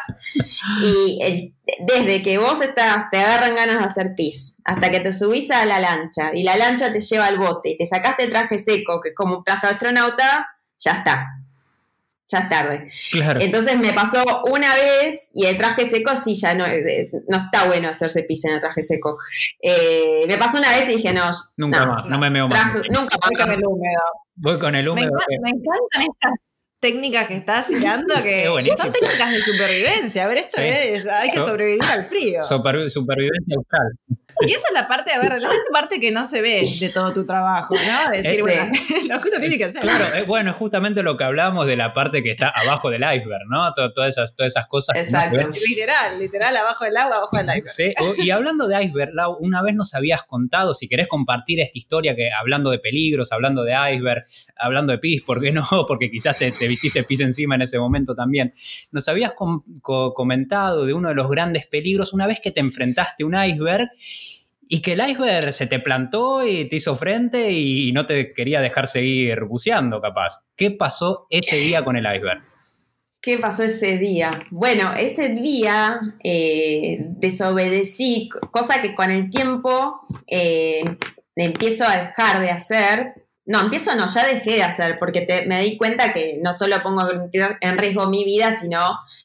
y 0.84 1.20
el- 1.22 1.54
desde 1.86 2.22
que 2.22 2.38
vos 2.38 2.62
estás, 2.62 3.10
te 3.12 3.18
agarran 3.20 3.56
ganas 3.56 3.80
de 3.80 3.86
hacer 3.86 4.14
pis, 4.16 4.58
hasta 4.66 4.90
que 4.90 5.00
te 5.00 5.14
subís 5.14 5.52
a 5.52 5.64
la 5.66 5.80
lancha 5.80 6.32
y 6.34 6.44
la 6.44 6.56
lancha 6.58 6.92
te 6.92 7.00
lleva 7.00 7.28
al 7.28 7.38
bote 7.38 7.70
y 7.70 7.78
te 7.78 7.86
sacaste 7.86 8.24
el 8.24 8.32
traje 8.32 8.58
seco, 8.58 9.00
que 9.02 9.10
es 9.10 9.16
como 9.16 9.38
un 9.38 9.44
traje 9.44 9.68
de 9.68 9.74
astronauta, 9.74 10.48
ya 10.80 10.92
está. 10.94 11.28
Ya 12.30 12.38
es 12.40 12.50
tarde. 12.50 12.92
claro. 13.12 13.42
Entonces 13.42 13.78
me 13.78 13.92
pasó 13.92 14.24
una 14.46 14.74
vez 14.74 15.32
y 15.36 15.48
el 15.48 15.58
traje 15.58 15.84
seco 15.86 16.16
sí 16.16 16.34
ya 16.34 16.54
no, 16.54 16.66
eh, 16.66 17.12
no 17.28 17.38
está 17.38 17.66
bueno 17.66 17.90
hacerse 17.90 18.24
pis 18.24 18.46
en 18.46 18.54
el 18.54 18.60
traje 18.62 18.82
seco. 18.82 19.18
Eh, 19.62 20.24
me 20.30 20.38
pasó 20.38 20.58
una 20.58 20.70
vez 20.70 20.88
y 20.88 20.94
dije, 20.96 21.12
no, 21.12 21.30
Nunca 21.58 21.80
no, 21.86 21.88
más, 21.94 22.06
no 22.06 22.18
me 22.18 22.30
meo 22.30 22.48
más. 22.48 22.58
traje- 22.58 22.88
nunca 22.90 23.18
Voy 23.22 23.36
con 23.36 23.48
más. 23.50 23.58
el 23.58 23.66
húmedo. 23.68 24.02
Voy 24.36 24.60
con 24.60 24.76
el 24.76 24.86
Me, 24.86 24.92
húmedo. 24.92 25.12
que- 25.28 25.40
me 25.42 25.50
encantan 25.50 26.02
estas 26.04 26.32
técnicas 26.82 27.28
que 27.28 27.36
estás 27.38 27.68
tirando, 27.68 28.14
que 28.24 28.44
Es 28.44 28.66
son 28.78 28.92
técnicas 28.92 29.32
de 29.32 29.40
supervivencia. 29.42 30.26
A 30.26 30.28
ver, 30.28 30.40
esto 30.40 30.58
Sí. 30.60 30.68
es, 30.68 31.06
hay 31.08 31.32
que 31.32 31.38
sobrevivir 31.38 31.84
al 31.84 32.04
frío. 32.04 32.42
Super- 32.42 32.90
supervivencia 32.92 33.56
austral. 33.56 33.88
Y 34.48 34.52
esa 34.54 34.68
es 34.70 34.74
la 34.74 34.88
parte, 34.88 35.12
a 35.14 35.20
ver, 35.20 35.40
la 35.40 35.50
parte 35.72 36.00
que 36.00 36.10
no 36.10 36.26
se 36.26 36.42
ve 36.42 36.64
de 36.80 36.90
todo 36.90 37.14
tu 37.14 37.26
trabajo, 37.26 37.76
¿no? 37.76 38.12
Decir, 38.12 38.32
Ese. 38.34 38.42
bueno, 38.42 38.72
lo 39.10 39.22
que 39.22 39.30
uno 39.30 39.40
tiene 39.40 39.58
que 39.58 39.66
hacer. 39.66 39.82
Claro, 39.82 40.06
eh, 40.16 40.24
bueno, 40.24 40.52
es 40.52 40.56
justamente 40.58 41.04
lo 41.04 41.16
que 41.16 41.24
hablábamos 41.26 41.68
de 41.68 41.76
la 41.76 41.94
parte 41.94 42.24
que 42.24 42.32
está 42.32 42.50
abajo 42.50 42.90
del 42.90 43.02
iceberg, 43.04 43.44
¿no? 43.50 43.72
To- 43.74 43.94
Todas 43.94 44.10
esas, 44.18 44.36
todas 44.36 44.54
esas 44.54 44.68
cosas. 44.68 44.94
que 44.96 45.02
no 45.02 45.06
Exacto. 45.20 45.50
Literal, 45.68 46.20
literal, 46.20 46.58
abajo 46.58 46.86
del 46.86 46.98
agua, 46.98 47.18
abajo 47.18 47.38
del 47.38 47.50
aire. 47.50 47.68
Sí, 47.68 47.94
y 48.18 48.32
hablando 48.32 48.68
de 48.68 48.84
iceberg, 48.84 49.14
Lau, 49.14 49.38
una 49.40 49.62
vez 49.62 49.76
nos 49.76 49.94
habías 49.94 50.24
contado, 50.24 50.74
si 50.74 50.88
querés 50.88 51.08
compartir 51.08 51.60
esta 51.60 51.78
historia, 51.78 52.16
que 52.16 52.32
hablando 52.32 52.72
de 52.72 52.80
peligros, 52.80 53.32
hablando 53.34 53.64
de 53.64 53.74
iceberg, 53.94 54.24
hablando 54.56 54.92
de 54.94 54.98
pis, 54.98 55.22
¿por 55.22 55.40
qué 55.42 55.52
no? 55.52 55.64
Porque 55.88 56.10
quizás 56.10 56.40
te, 56.40 56.52
te 56.52 56.68
hiciste 56.72 57.04
pis 57.04 57.20
encima 57.22 57.56
en 57.56 57.62
ese 57.64 57.80
momento 57.80 58.16
también. 58.16 58.54
Nos 58.92 59.08
habías 59.08 59.34
com- 59.34 59.64
co- 59.82 60.14
comentado 60.14 60.86
de 60.86 60.94
uno 60.94 61.10
de 61.10 61.16
los 61.16 61.30
grandes 61.30 61.68
peligros 61.68 62.14
una 62.14 62.28
vez 62.28 62.40
que 62.40 62.52
te 62.52 62.60
enfrentaste 62.60 63.24
a 63.24 63.26
un 63.28 63.36
iceberg 63.36 63.90
y 64.68 64.82
que 64.82 64.94
el 64.94 65.02
iceberg 65.08 65.52
se 65.52 65.68
te 65.68 65.80
plantó 65.80 66.48
y 66.48 66.66
te 66.70 66.78
hizo 66.78 66.96
frente 66.96 67.52
y 67.52 67.92
no 67.92 68.06
te 68.06 68.30
quería 68.30 68.62
dejar 68.62 68.88
seguir 68.88 69.44
buceando, 69.44 70.00
capaz. 70.00 70.46
¿Qué 70.56 70.72
pasó 70.72 71.28
ese 71.30 71.58
día 71.58 71.84
con 71.84 71.98
el 71.98 72.06
iceberg? 72.06 72.42
¿Qué 73.22 73.38
pasó 73.38 73.64
ese 73.64 73.98
día? 73.98 74.40
Bueno, 74.50 74.94
ese 74.98 75.30
día 75.30 76.00
eh, 76.24 77.06
desobedecí, 77.18 78.30
cosa 78.50 78.82
que 78.82 78.96
con 78.96 79.12
el 79.12 79.30
tiempo 79.30 80.00
eh, 80.26 80.84
empiezo 81.36 81.86
a 81.86 81.98
dejar 81.98 82.42
de 82.42 82.50
hacer. 82.50 83.14
No, 83.46 83.60
empiezo 83.62 83.96
no, 83.96 84.06
ya 84.06 84.26
dejé 84.26 84.52
de 84.56 84.64
hacer, 84.64 84.98
porque 85.00 85.22
te- 85.22 85.46
me 85.48 85.62
di 85.62 85.78
cuenta 85.78 86.14
que 86.14 86.40
no 86.42 86.54
solo 86.54 86.82
pongo 86.84 87.02
en 87.62 87.78
riesgo 87.78 88.08
mi 88.08 88.24
vida, 88.24 88.52
sino 88.52 88.82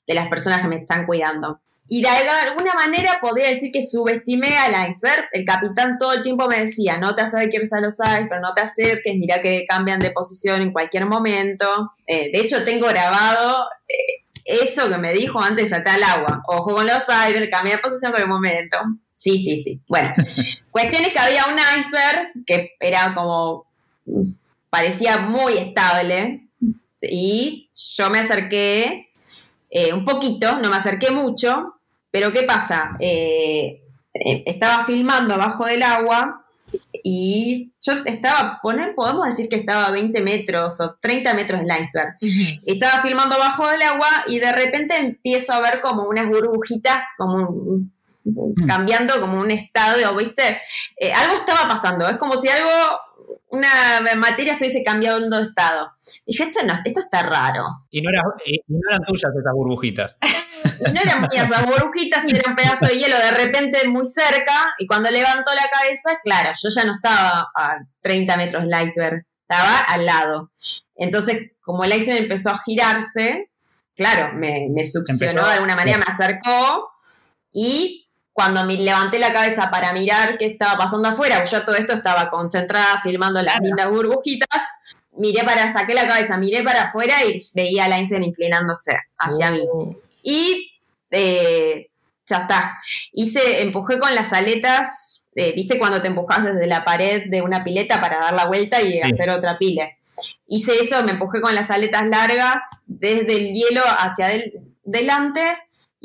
de 0.07 0.15
las 0.15 0.29
personas 0.29 0.63
que 0.63 0.69
me 0.69 0.77
están 0.77 1.07
cuidando. 1.07 1.61
Y 1.89 2.03
de 2.03 2.09
alguna 2.09 2.75
manera 2.75 3.19
podría 3.21 3.47
decir 3.49 3.71
que 3.73 3.81
subestimé 3.81 4.57
al 4.59 4.91
iceberg. 4.91 5.27
El 5.31 5.45
capitán 5.45 5.99
todo 5.99 6.15
el 6.15 6.23
tiempo 6.23 6.49
me 6.49 6.59
decía, 6.61 6.99
no 6.99 7.15
te 7.15 7.23
acerques 7.23 7.73
a 7.73 7.81
los 7.81 7.95
icebergs, 8.01 8.41
no 8.43 8.55
te 8.55 8.63
acerques, 8.63 9.15
mira 9.17 9.41
que 9.41 9.65
cambian 9.69 10.01
de 10.01 10.11
posición 10.11 10.63
en 10.63 10.73
cualquier 10.73 11.07
momento. 11.07 11.93
Eh, 12.07 12.33
de 12.33 12.41
hecho, 12.41 12.65
tengo 12.65 12.89
grabado 12.89 13.67
eh, 13.89 14.25
eso 14.45 14.89
que 14.89 14.99
me 14.99 15.13
dijo 15.13 15.41
antes 15.41 15.67
de 15.67 15.71
saltar 15.77 15.95
al 15.97 16.03
agua. 16.03 16.43
Ojo 16.49 16.75
con 16.75 16.87
los 16.87 17.05
icebergs, 17.05 17.51
cambia 17.53 17.77
de 17.77 17.83
posición 17.83 18.11
con 18.11 18.21
el 18.21 18.29
momento. 18.29 18.79
Sí, 19.15 19.39
sí, 19.39 19.63
sí. 19.63 19.81
Bueno, 19.87 20.13
cuestión 20.73 21.05
es 21.05 21.11
que 21.13 21.19
había 21.21 21.47
un 21.47 21.57
iceberg 21.79 22.33
que 22.47 22.71
era 22.81 23.15
como, 23.15 23.66
parecía 24.71 25.19
muy 25.19 25.55
estable 25.59 26.49
y 27.03 27.69
yo 27.97 28.11
me 28.11 28.21
acerqué 28.21 29.09
eh, 29.71 29.93
un 29.93 30.05
poquito, 30.05 30.59
no 30.59 30.71
me 30.71 30.77
acerqué 30.77 31.11
mucho, 31.11 31.75
pero 32.11 32.33
¿qué 32.33 32.43
pasa? 32.45 32.97
Eh, 33.01 33.83
eh, 34.15 34.43
estaba 34.47 34.85
filmando 34.85 35.35
abajo 35.35 35.67
del 35.67 35.83
agua 35.83 36.43
y 37.05 37.73
yo 37.81 37.93
estaba, 38.07 38.59
poner, 38.63 38.95
podemos 38.95 39.27
decir 39.27 39.49
que 39.49 39.57
estaba 39.57 39.87
a 39.87 39.91
20 39.93 40.21
metros 40.23 40.81
o 40.81 40.97
30 41.01 41.35
metros 41.35 41.61
del 41.61 41.71
iceberg. 41.85 42.15
Estaba 42.65 43.03
filmando 43.03 43.37
abajo 43.37 43.69
del 43.69 43.83
agua 43.83 44.09
y 44.27 44.39
de 44.41 44.51
repente 44.53 44.97
empiezo 44.97 45.53
a 45.53 45.61
ver 45.61 45.81
como 45.81 46.05
unas 46.09 46.27
burbujitas, 46.29 47.05
como 47.17 47.49
un- 47.49 47.93
cambiando 48.67 49.21
como 49.21 49.39
un 49.41 49.53
estado, 49.53 50.17
¿viste? 50.17 50.59
Eh, 50.99 51.13
algo 51.13 51.37
estaba 51.37 51.69
pasando, 51.69 52.09
es 52.09 52.17
como 52.17 52.37
si 52.37 52.49
algo, 52.49 52.71
una 53.49 53.69
materia 54.17 54.53
estuviese 54.55 54.83
cambiando 54.83 55.37
de 55.39 55.45
estado. 55.45 55.93
Dije, 56.27 56.45
esto, 56.45 56.61
no, 56.67 56.75
esto 56.85 57.01
está 57.01 57.23
raro. 57.23 57.65
Y 57.91 58.01
no, 58.03 58.11
era- 58.11 58.23
y 58.45 58.61
no 58.69 58.81
eran 58.91 59.05
tuyas 59.05 59.33
esas 59.39 59.53
burbujitas. 59.55 60.17
Y 60.79 60.93
no 60.93 61.01
eran 61.01 61.27
mías 61.31 61.49
las 61.49 61.65
burbujitas, 61.65 62.25
era 62.31 62.51
un 62.51 62.57
pedazo 62.57 62.87
de 62.87 62.99
hielo 62.99 63.17
de 63.17 63.31
repente 63.31 63.87
muy 63.89 64.05
cerca. 64.05 64.75
Y 64.79 64.87
cuando 64.87 65.11
levantó 65.11 65.51
la 65.55 65.69
cabeza, 65.73 66.19
claro, 66.23 66.51
yo 66.61 66.69
ya 66.69 66.85
no 66.85 66.93
estaba 66.93 67.49
a 67.55 67.79
30 68.01 68.37
metros 68.37 68.65
del 68.65 68.87
iceberg, 68.87 69.25
estaba 69.49 69.79
al 69.81 70.05
lado. 70.05 70.51
Entonces, 70.97 71.53
como 71.61 71.85
el 71.85 71.93
iceberg 71.95 72.23
empezó 72.25 72.51
a 72.51 72.59
girarse, 72.65 73.51
claro, 73.95 74.35
me, 74.35 74.67
me 74.71 74.83
succionó 74.85 75.31
Empezó- 75.33 75.47
de 75.47 75.55
alguna 75.55 75.77
manera, 75.77 75.99
me 75.99 76.05
acercó. 76.09 76.91
Y 77.53 78.06
cuando 78.37 78.65
me 78.67 78.75
levanté 78.75 79.19
la 79.19 79.33
cabeza 79.33 79.71
para 79.71 79.95
mirar 79.95 80.37
qué 80.37 80.45
estaba 80.45 80.77
pasando 80.77 81.09
afuera, 81.09 81.43
yo 81.47 81.65
todo 81.65 81.75
esto 81.75 81.95
estaba 81.95 82.29
concentrada 82.29 83.01
filmando 83.03 83.41
las 83.41 83.55
Claro. 83.55 83.65
lindas 83.65 83.89
burbujitas. 83.89 84.63
Miré 85.17 85.43
para, 85.43 85.73
saqué 85.73 85.95
la 85.95 86.07
cabeza, 86.07 86.37
miré 86.37 86.63
para 86.63 86.83
afuera 86.83 87.15
y 87.25 87.35
veía 87.55 87.87
al 87.87 87.99
iceberg 87.99 88.25
inclinándose 88.25 88.95
hacia 89.17 89.51
mí. 89.51 89.63
Y 90.23 90.71
eh, 91.11 91.89
ya 92.27 92.37
está. 92.41 92.77
Hice, 93.13 93.63
empujé 93.63 93.99
con 93.99 94.15
las 94.15 94.35
aletas, 94.35 95.25
eh, 95.35 95.55
¿viste 95.57 95.79
cuando 95.79 96.03
te 96.03 96.09
empujas 96.09 96.45
desde 96.45 96.67
la 96.67 96.85
pared 96.85 97.31
de 97.31 97.41
una 97.41 97.65
pileta 97.65 98.03
para 98.03 98.19
dar 98.21 98.35
la 98.35 98.45
vuelta 98.47 98.83
y 98.83 99.01
hacer 99.01 99.31
otra 99.31 99.57
pile? 99.57 99.97
Hice 100.47 100.73
eso, 100.79 101.03
me 101.05 101.13
empujé 101.13 101.41
con 101.41 101.55
las 101.55 101.71
aletas 101.71 102.07
largas 102.09 102.63
desde 102.87 103.35
el 103.37 103.55
hielo 103.55 103.81
hacia 103.87 104.27
del- 104.29 104.53
delante 104.85 105.57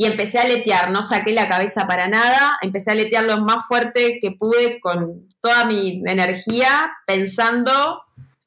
y 0.01 0.07
empecé 0.07 0.39
a 0.39 0.45
letear. 0.45 0.89
No 0.89 1.03
saqué 1.03 1.31
la 1.31 1.47
cabeza 1.47 1.85
para 1.85 2.07
nada, 2.07 2.57
empecé 2.63 2.89
a 2.89 2.95
letear 2.95 3.23
lo 3.23 3.37
más 3.37 3.67
fuerte 3.67 4.17
que 4.19 4.31
pude 4.31 4.79
con 4.79 5.27
toda 5.39 5.65
mi 5.65 6.01
energía, 6.07 6.91
pensando 7.05 8.01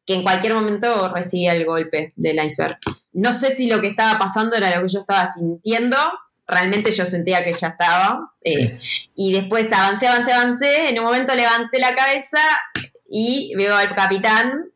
que 0.05 0.15
en 0.15 0.25
cualquier 0.25 0.55
momento 0.55 1.13
recibía 1.15 1.53
el 1.53 1.65
golpe 1.65 2.13
del 2.17 2.45
iceberg. 2.45 2.77
No 3.13 3.33
sé 3.33 3.53
si 3.53 3.69
lo 3.69 3.81
que 3.81 3.87
estaba 3.87 4.19
pasando 4.19 4.57
era 4.57 4.75
lo 4.75 4.83
que 4.83 4.93
yo 4.95 4.99
estaba 4.99 5.29
sintiendo. 5.29 5.97
Realmente 6.45 6.91
yo 6.91 7.05
sentía 7.05 7.45
que 7.45 7.53
ya 7.53 7.69
estaba. 7.69 8.33
eh, 8.43 8.77
Y 9.15 9.33
después 9.33 9.73
avancé, 9.73 10.09
avancé, 10.09 10.33
avancé. 10.33 10.89
En 10.89 10.99
un 10.99 11.05
momento 11.05 11.37
levanté 11.37 11.79
la 11.79 11.95
cabeza 11.95 12.41
y 13.09 13.55
veo 13.55 13.77
al 13.77 13.95
capitán 13.95 14.73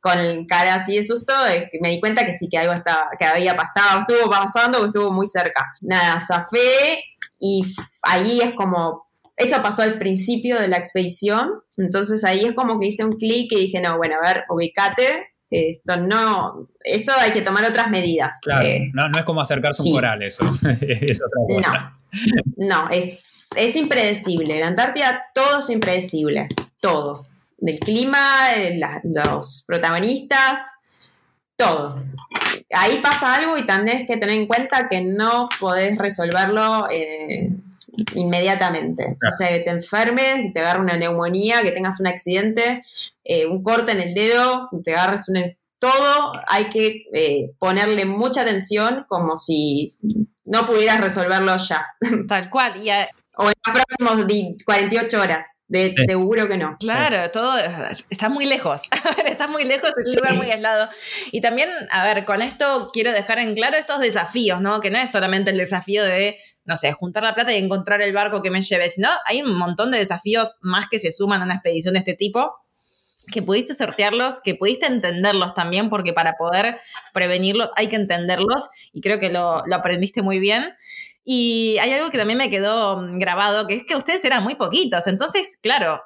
con 0.00 0.46
cara 0.46 0.74
así 0.74 0.96
de 0.96 1.04
susto. 1.04 1.32
que 1.70 1.78
me 1.80 1.90
di 1.90 2.00
cuenta 2.00 2.24
que 2.26 2.32
sí, 2.32 2.48
que 2.48 2.58
algo 2.58 2.72
estaba, 2.72 3.10
que 3.18 3.24
había 3.24 3.54
pasado, 3.56 4.00
estuvo 4.00 4.30
pasando, 4.30 4.80
que 4.80 4.86
estuvo 4.86 5.12
muy 5.12 5.26
cerca. 5.26 5.66
Nada, 5.80 6.18
zafé 6.20 7.02
y 7.40 7.62
ahí 8.02 8.40
es 8.40 8.54
como. 8.54 9.08
Eso 9.36 9.62
pasó 9.62 9.82
al 9.82 9.98
principio 9.98 10.60
de 10.60 10.68
la 10.68 10.76
expedición. 10.76 11.62
Entonces 11.78 12.24
ahí 12.24 12.44
es 12.44 12.52
como 12.54 12.78
que 12.78 12.88
hice 12.88 13.04
un 13.04 13.12
clic 13.16 13.50
y 13.52 13.56
dije, 13.60 13.80
no, 13.80 13.96
bueno, 13.96 14.16
a 14.22 14.26
ver, 14.34 14.44
ubicate. 14.50 15.28
Esto 15.52 15.96
no, 15.96 16.68
esto 16.84 17.10
hay 17.18 17.32
que 17.32 17.42
tomar 17.42 17.64
otras 17.64 17.90
medidas. 17.90 18.38
Claro, 18.42 18.64
Eh, 18.66 18.90
no, 18.94 19.08
no 19.08 19.18
es 19.18 19.24
como 19.24 19.40
acercarse 19.40 19.82
a 19.82 19.84
sí. 19.84 19.90
un 19.90 19.96
coral 19.96 20.22
eso, 20.22 20.44
es 20.80 21.20
otra 21.24 21.40
cosa. 21.72 21.98
no, 22.56 22.88
es, 22.90 23.48
es 23.56 23.74
impredecible. 23.74 24.54
En 24.54 24.60
la 24.60 24.68
Antártida 24.68 25.24
todo 25.34 25.58
es 25.58 25.68
impredecible. 25.70 26.46
Todo. 26.80 27.26
Del 27.60 27.78
clima, 27.78 28.18
la- 28.74 29.00
los 29.04 29.64
protagonistas, 29.66 30.60
todo. 31.56 32.02
Ahí 32.72 33.00
pasa 33.02 33.34
algo 33.34 33.58
y 33.58 33.66
también 33.66 33.98
es 33.98 34.06
que 34.06 34.16
tener 34.16 34.36
en 34.36 34.46
cuenta 34.46 34.88
que 34.88 35.02
no 35.02 35.48
podés 35.58 35.98
resolverlo 35.98 36.88
eh, 36.90 37.50
inmediatamente. 38.14 39.16
O 39.26 39.30
sea, 39.36 39.48
que 39.48 39.60
te 39.60 39.70
enfermes, 39.70 40.36
que 40.46 40.50
te 40.54 40.60
agarre 40.60 40.80
una 40.80 40.96
neumonía, 40.96 41.62
que 41.62 41.72
tengas 41.72 42.00
un 42.00 42.06
accidente, 42.06 42.82
eh, 43.24 43.46
un 43.46 43.62
corte 43.62 43.92
en 43.92 44.00
el 44.00 44.14
dedo, 44.14 44.68
que 44.70 44.78
te 44.78 44.94
agarres 44.94 45.28
un... 45.28 45.54
Todo 45.80 46.32
hay 46.46 46.66
que 46.68 47.04
eh, 47.12 47.50
ponerle 47.58 48.04
mucha 48.04 48.42
atención 48.42 49.04
como 49.08 49.36
si 49.36 49.88
no 50.44 50.66
pudieras 50.66 51.00
resolverlo 51.00 51.56
ya. 51.56 51.86
Tal 52.28 52.48
cual. 52.50 52.84
Y 52.84 52.90
a- 52.90 53.08
O 53.36 53.48
en 53.48 53.54
las 53.66 53.84
próximas 53.86 54.26
di- 54.26 54.56
48 54.64 55.20
horas. 55.20 55.46
De, 55.66 55.94
Sí. 55.96 56.04
Seguro 56.04 56.48
que 56.48 56.56
no. 56.58 56.76
Claro, 56.80 57.30
todo 57.30 57.56
está 58.10 58.28
muy 58.28 58.44
lejos. 58.44 58.82
está 59.26 59.46
muy 59.46 59.62
lejos, 59.64 59.92
es 60.04 60.08
un 60.10 60.16
lugar 60.16 60.34
muy 60.34 60.50
aislado. 60.50 60.88
Y 61.30 61.40
también, 61.40 61.70
a 61.92 62.02
ver, 62.04 62.24
con 62.24 62.42
esto 62.42 62.90
quiero 62.92 63.12
dejar 63.12 63.38
en 63.38 63.54
claro 63.54 63.76
estos 63.76 64.00
desafíos, 64.00 64.60
¿no? 64.60 64.80
Que 64.80 64.90
no 64.90 64.98
es 64.98 65.12
solamente 65.12 65.52
el 65.52 65.58
desafío 65.58 66.02
de, 66.04 66.38
no 66.64 66.76
sé, 66.76 66.92
juntar 66.92 67.22
la 67.22 67.36
plata 67.36 67.52
y 67.52 67.58
encontrar 67.58 68.02
el 68.02 68.12
barco 68.12 68.42
que 68.42 68.50
me 68.50 68.62
lleve, 68.62 68.90
sino 68.90 69.08
hay 69.26 69.42
un 69.42 69.56
montón 69.56 69.92
de 69.92 69.98
desafíos 69.98 70.58
más 70.60 70.86
que 70.90 70.98
se 70.98 71.12
suman 71.12 71.40
a 71.40 71.44
una 71.44 71.54
expedición 71.54 71.94
de 71.94 72.00
este 72.00 72.14
tipo 72.14 72.52
que 73.32 73.42
pudiste 73.42 73.74
sortearlos, 73.74 74.40
que 74.40 74.54
pudiste 74.54 74.86
entenderlos 74.86 75.54
también, 75.54 75.90
porque 75.90 76.12
para 76.12 76.36
poder 76.36 76.80
prevenirlos 77.12 77.70
hay 77.76 77.88
que 77.88 77.96
entenderlos 77.96 78.70
y 78.92 79.00
creo 79.00 79.18
que 79.20 79.30
lo, 79.30 79.62
aprendiste 79.72 80.22
muy 80.22 80.38
bien. 80.38 80.74
Y 81.24 81.76
hay 81.80 81.92
algo 81.92 82.10
que 82.10 82.18
también 82.18 82.38
me 82.38 82.50
quedó 82.50 82.96
mm, 82.96 83.18
grabado, 83.18 83.66
que 83.66 83.74
es 83.74 83.84
que 83.84 83.96
ustedes 83.96 84.24
eran 84.24 84.42
muy 84.42 84.54
poquitos, 84.54 85.06
entonces, 85.06 85.58
claro, 85.60 86.02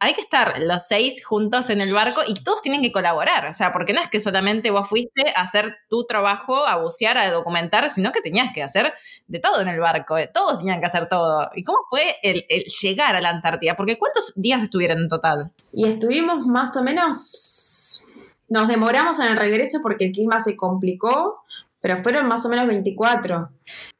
hay 0.00 0.14
que 0.14 0.20
estar 0.20 0.60
los 0.60 0.86
seis 0.86 1.24
juntos 1.24 1.70
en 1.70 1.80
el 1.80 1.92
barco 1.92 2.20
y 2.26 2.34
todos 2.34 2.62
tienen 2.62 2.82
que 2.82 2.92
colaborar, 2.92 3.46
o 3.46 3.52
sea, 3.52 3.72
porque 3.72 3.92
no 3.92 4.00
es 4.00 4.08
que 4.08 4.20
solamente 4.20 4.70
vos 4.70 4.88
fuiste 4.88 5.32
a 5.34 5.42
hacer 5.42 5.76
tu 5.88 6.04
trabajo, 6.06 6.66
a 6.66 6.80
bucear, 6.80 7.18
a 7.18 7.30
documentar, 7.30 7.90
sino 7.90 8.12
que 8.12 8.20
tenías 8.20 8.52
que 8.52 8.62
hacer 8.62 8.92
de 9.26 9.40
todo 9.40 9.60
en 9.60 9.68
el 9.68 9.80
barco, 9.80 10.16
eh, 10.16 10.30
todos 10.32 10.58
tenían 10.58 10.80
que 10.80 10.86
hacer 10.86 11.08
todo. 11.08 11.50
¿Y 11.54 11.64
cómo 11.64 11.78
fue 11.90 12.16
el, 12.22 12.44
llegar 12.80 13.16
a 13.16 13.20
la 13.20 13.30
Antártida? 13.30 13.74
Porque 13.76 13.98
¿cuántos 13.98 14.32
días 14.36 14.62
estuvieron 14.62 14.98
en 14.98 15.08
total? 15.08 15.52
Y 15.72 15.86
estuvimos 15.86 16.46
más 16.46 16.76
o 16.76 16.82
menos. 16.82 18.04
Nos 18.48 18.68
demoramos 18.68 19.18
en 19.18 19.26
el 19.26 19.36
regreso 19.36 19.80
porque 19.82 20.06
el 20.06 20.12
clima 20.12 20.40
se 20.40 20.56
complicó, 20.56 21.42
pero 21.80 21.96
fueron 22.02 22.26
más 22.26 22.46
o 22.46 22.48
menos 22.48 22.66
24 22.66 23.50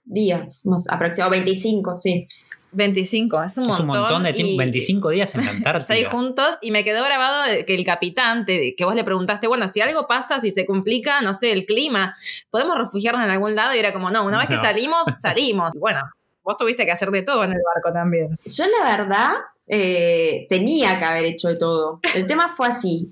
días, 0.04 0.62
más 0.64 0.86
aproximadamente 0.88 1.50
25, 1.50 1.96
sí. 1.96 2.26
25, 2.72 3.42
es 3.44 3.56
un 3.58 3.62
Es 3.64 3.68
montón. 3.68 3.88
un 3.88 3.96
montón 4.00 4.22
de 4.24 4.32
tiempo, 4.32 4.52
y- 4.52 4.56
25 4.58 5.08
días 5.10 5.34
en 5.34 5.40
la 5.44 5.50
seis 5.52 5.56
Antártida. 5.66 6.10
juntos 6.10 6.58
y 6.62 6.70
me 6.70 6.84
quedó 6.84 7.02
grabado 7.04 7.44
que 7.66 7.74
el 7.74 7.84
capitán, 7.84 8.44
te- 8.44 8.74
que 8.76 8.84
vos 8.84 8.94
le 8.94 9.04
preguntaste, 9.04 9.46
bueno, 9.46 9.68
si 9.68 9.80
algo 9.80 10.06
pasa, 10.06 10.40
si 10.40 10.50
se 10.50 10.66
complica, 10.66 11.20
no 11.22 11.34
sé, 11.34 11.52
el 11.52 11.64
clima, 11.66 12.16
¿podemos 12.50 12.76
refugiarnos 12.76 13.24
en 13.24 13.30
algún 13.30 13.54
lado? 13.54 13.74
Y 13.74 13.78
era 13.78 13.92
como, 13.92 14.10
no, 14.10 14.24
una 14.24 14.38
vez 14.38 14.48
que 14.48 14.56
No. 14.56 14.62
salimos, 14.62 15.02
salimos. 15.18 15.74
Y 15.74 15.78
bueno, 15.78 16.00
vos 16.42 16.56
tuviste 16.56 16.84
que 16.84 16.92
hacer 16.92 17.10
de 17.10 17.22
todo 17.22 17.44
en 17.44 17.52
el 17.52 17.58
barco 17.74 17.92
también. 17.92 18.38
Yo 18.44 18.64
la 18.66 18.96
verdad 18.96 19.30
eh, 19.66 20.46
tenía 20.48 20.98
que 20.98 21.04
haber 21.04 21.24
hecho 21.26 21.48
de 21.48 21.56
todo. 21.56 22.00
El 22.14 22.26
tema 22.26 22.54
fue 22.56 22.68
así. 22.68 23.10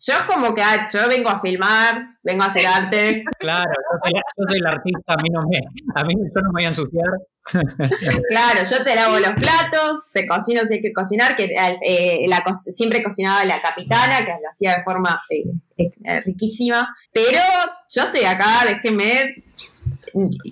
Yo 0.00 0.14
como 0.28 0.54
que 0.54 0.62
ah, 0.62 0.86
yo 0.92 1.08
vengo 1.08 1.28
a 1.28 1.40
filmar, 1.40 2.18
vengo 2.22 2.42
a 2.42 2.46
hacer 2.46 2.66
arte. 2.66 3.24
Claro, 3.38 3.70
yo 3.70 3.98
soy, 4.02 4.12
yo 4.14 4.44
soy 4.46 4.58
el 4.58 4.66
artista, 4.66 5.14
a 5.14 5.16
mí 5.16 5.28
no 5.30 5.42
me, 5.48 5.58
a 5.94 6.04
mí 6.04 6.14
yo 6.14 6.40
no 6.42 6.48
me 6.52 6.60
voy 6.60 6.64
a 6.64 6.68
ensuciar. 6.68 7.08
Claro, 8.28 8.60
yo 8.68 8.84
te 8.84 8.94
lavo 8.94 9.18
los 9.18 9.32
platos, 9.36 10.10
te 10.12 10.26
cocino 10.26 10.64
si 10.64 10.74
hay 10.74 10.80
que 10.80 10.92
cocinar, 10.92 11.34
que 11.34 11.48
eh, 11.84 12.26
la 12.28 12.44
siempre 12.54 13.02
cocinaba 13.02 13.44
la 13.44 13.60
capitana, 13.60 14.18
que 14.18 14.32
lo 14.42 14.48
hacía 14.50 14.76
de 14.76 14.84
forma 14.84 15.20
eh, 15.30 15.44
eh, 15.78 16.20
riquísima. 16.20 16.94
Pero 17.12 17.40
yo 17.92 18.02
estoy 18.02 18.24
acá, 18.24 18.64
déjeme. 18.66 19.44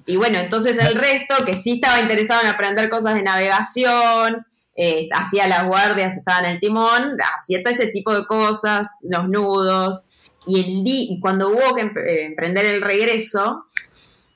Y 0.07 0.17
bueno, 0.17 0.39
entonces 0.39 0.79
el 0.79 0.95
resto, 0.95 1.45
que 1.45 1.55
sí 1.55 1.75
estaba 1.75 2.01
interesado 2.01 2.43
en 2.43 2.49
aprender 2.49 2.89
cosas 2.89 3.15
de 3.15 3.23
navegación, 3.23 4.47
eh, 4.77 5.09
hacía 5.13 5.47
las 5.49 5.67
guardias, 5.67 6.17
estaba 6.17 6.41
en 6.41 6.55
el 6.55 6.61
timón, 6.61 7.17
hacía 7.35 7.63
todo 7.63 7.73
ese 7.73 7.89
tipo 7.89 8.15
de 8.15 8.27
cosas, 8.27 9.01
los 9.09 9.29
nudos. 9.29 10.11
Y, 10.47 10.61
el 10.61 10.83
y 10.87 11.19
cuando 11.21 11.49
hubo 11.49 11.75
que 11.75 11.83
eh, 11.83 12.27
emprender 12.27 12.67
el 12.67 12.83
regreso, 12.83 13.67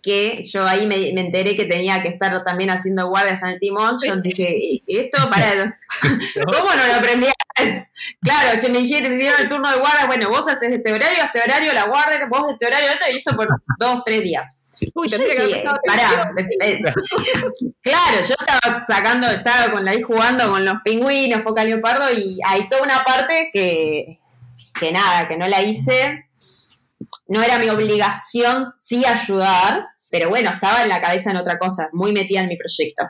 que 0.02 0.42
yo 0.42 0.66
ahí 0.66 0.86
me, 0.86 0.96
me 1.12 1.20
enteré 1.20 1.54
que 1.54 1.66
tenía 1.66 2.02
que 2.02 2.08
estar 2.08 2.42
también 2.44 2.70
haciendo 2.70 3.08
guardias 3.08 3.42
en 3.42 3.50
el 3.50 3.60
timón, 3.60 3.96
yo 4.02 4.16
dije, 4.16 4.48
"¿Y 4.56 4.82
esto 4.86 5.18
para... 5.30 5.78
¿Cómo 6.34 6.74
no 6.74 6.86
lo 6.86 6.94
aprendí 6.94 7.26
antes? 7.56 7.90
Claro, 8.22 8.58
che, 8.60 8.70
me 8.70 8.78
dijeron, 8.78 9.10
me 9.10 9.18
dieron 9.18 9.40
el 9.40 9.48
turno 9.48 9.70
de 9.70 9.78
guardia, 9.78 10.06
bueno, 10.06 10.30
vos 10.30 10.48
haces 10.48 10.72
este 10.72 10.92
horario, 10.92 11.22
este 11.22 11.40
horario, 11.40 11.72
la 11.72 11.84
guardia, 11.84 12.26
vos 12.30 12.46
de 12.46 12.52
este 12.52 12.66
horario, 12.66 12.88
esto, 12.88 13.04
y 13.12 13.16
esto 13.18 13.36
por 13.36 13.48
dos, 13.78 14.02
tres 14.04 14.22
días. 14.22 14.62
Uy, 14.94 15.08
Yo 15.08 15.18
que 15.18 15.46
dije, 15.46 15.64
pará, 15.86 16.32
eh, 16.62 16.80
claro, 17.82 18.16
yo 18.26 18.34
estaba 18.38 18.84
sacando, 18.86 19.26
estaba 19.28 19.72
con 19.72 19.86
ahí 19.86 20.00
jugando 20.00 20.50
con 20.50 20.64
los 20.64 20.76
pingüinos, 20.82 21.42
foca 21.42 21.64
leopardo, 21.64 22.10
y 22.12 22.38
hay 22.46 22.68
toda 22.68 22.82
una 22.82 23.02
parte 23.04 23.50
que, 23.52 24.20
que 24.78 24.92
nada, 24.92 25.28
que 25.28 25.36
no 25.36 25.46
la 25.46 25.62
hice. 25.62 26.26
No 27.28 27.42
era 27.42 27.58
mi 27.58 27.68
obligación 27.68 28.72
sí 28.76 29.04
ayudar, 29.04 29.86
pero 30.10 30.28
bueno, 30.28 30.50
estaba 30.50 30.82
en 30.82 30.88
la 30.88 31.00
cabeza 31.00 31.30
en 31.30 31.36
otra 31.36 31.58
cosa, 31.58 31.88
muy 31.92 32.12
metida 32.12 32.40
en 32.40 32.48
mi 32.48 32.56
proyecto. 32.56 33.04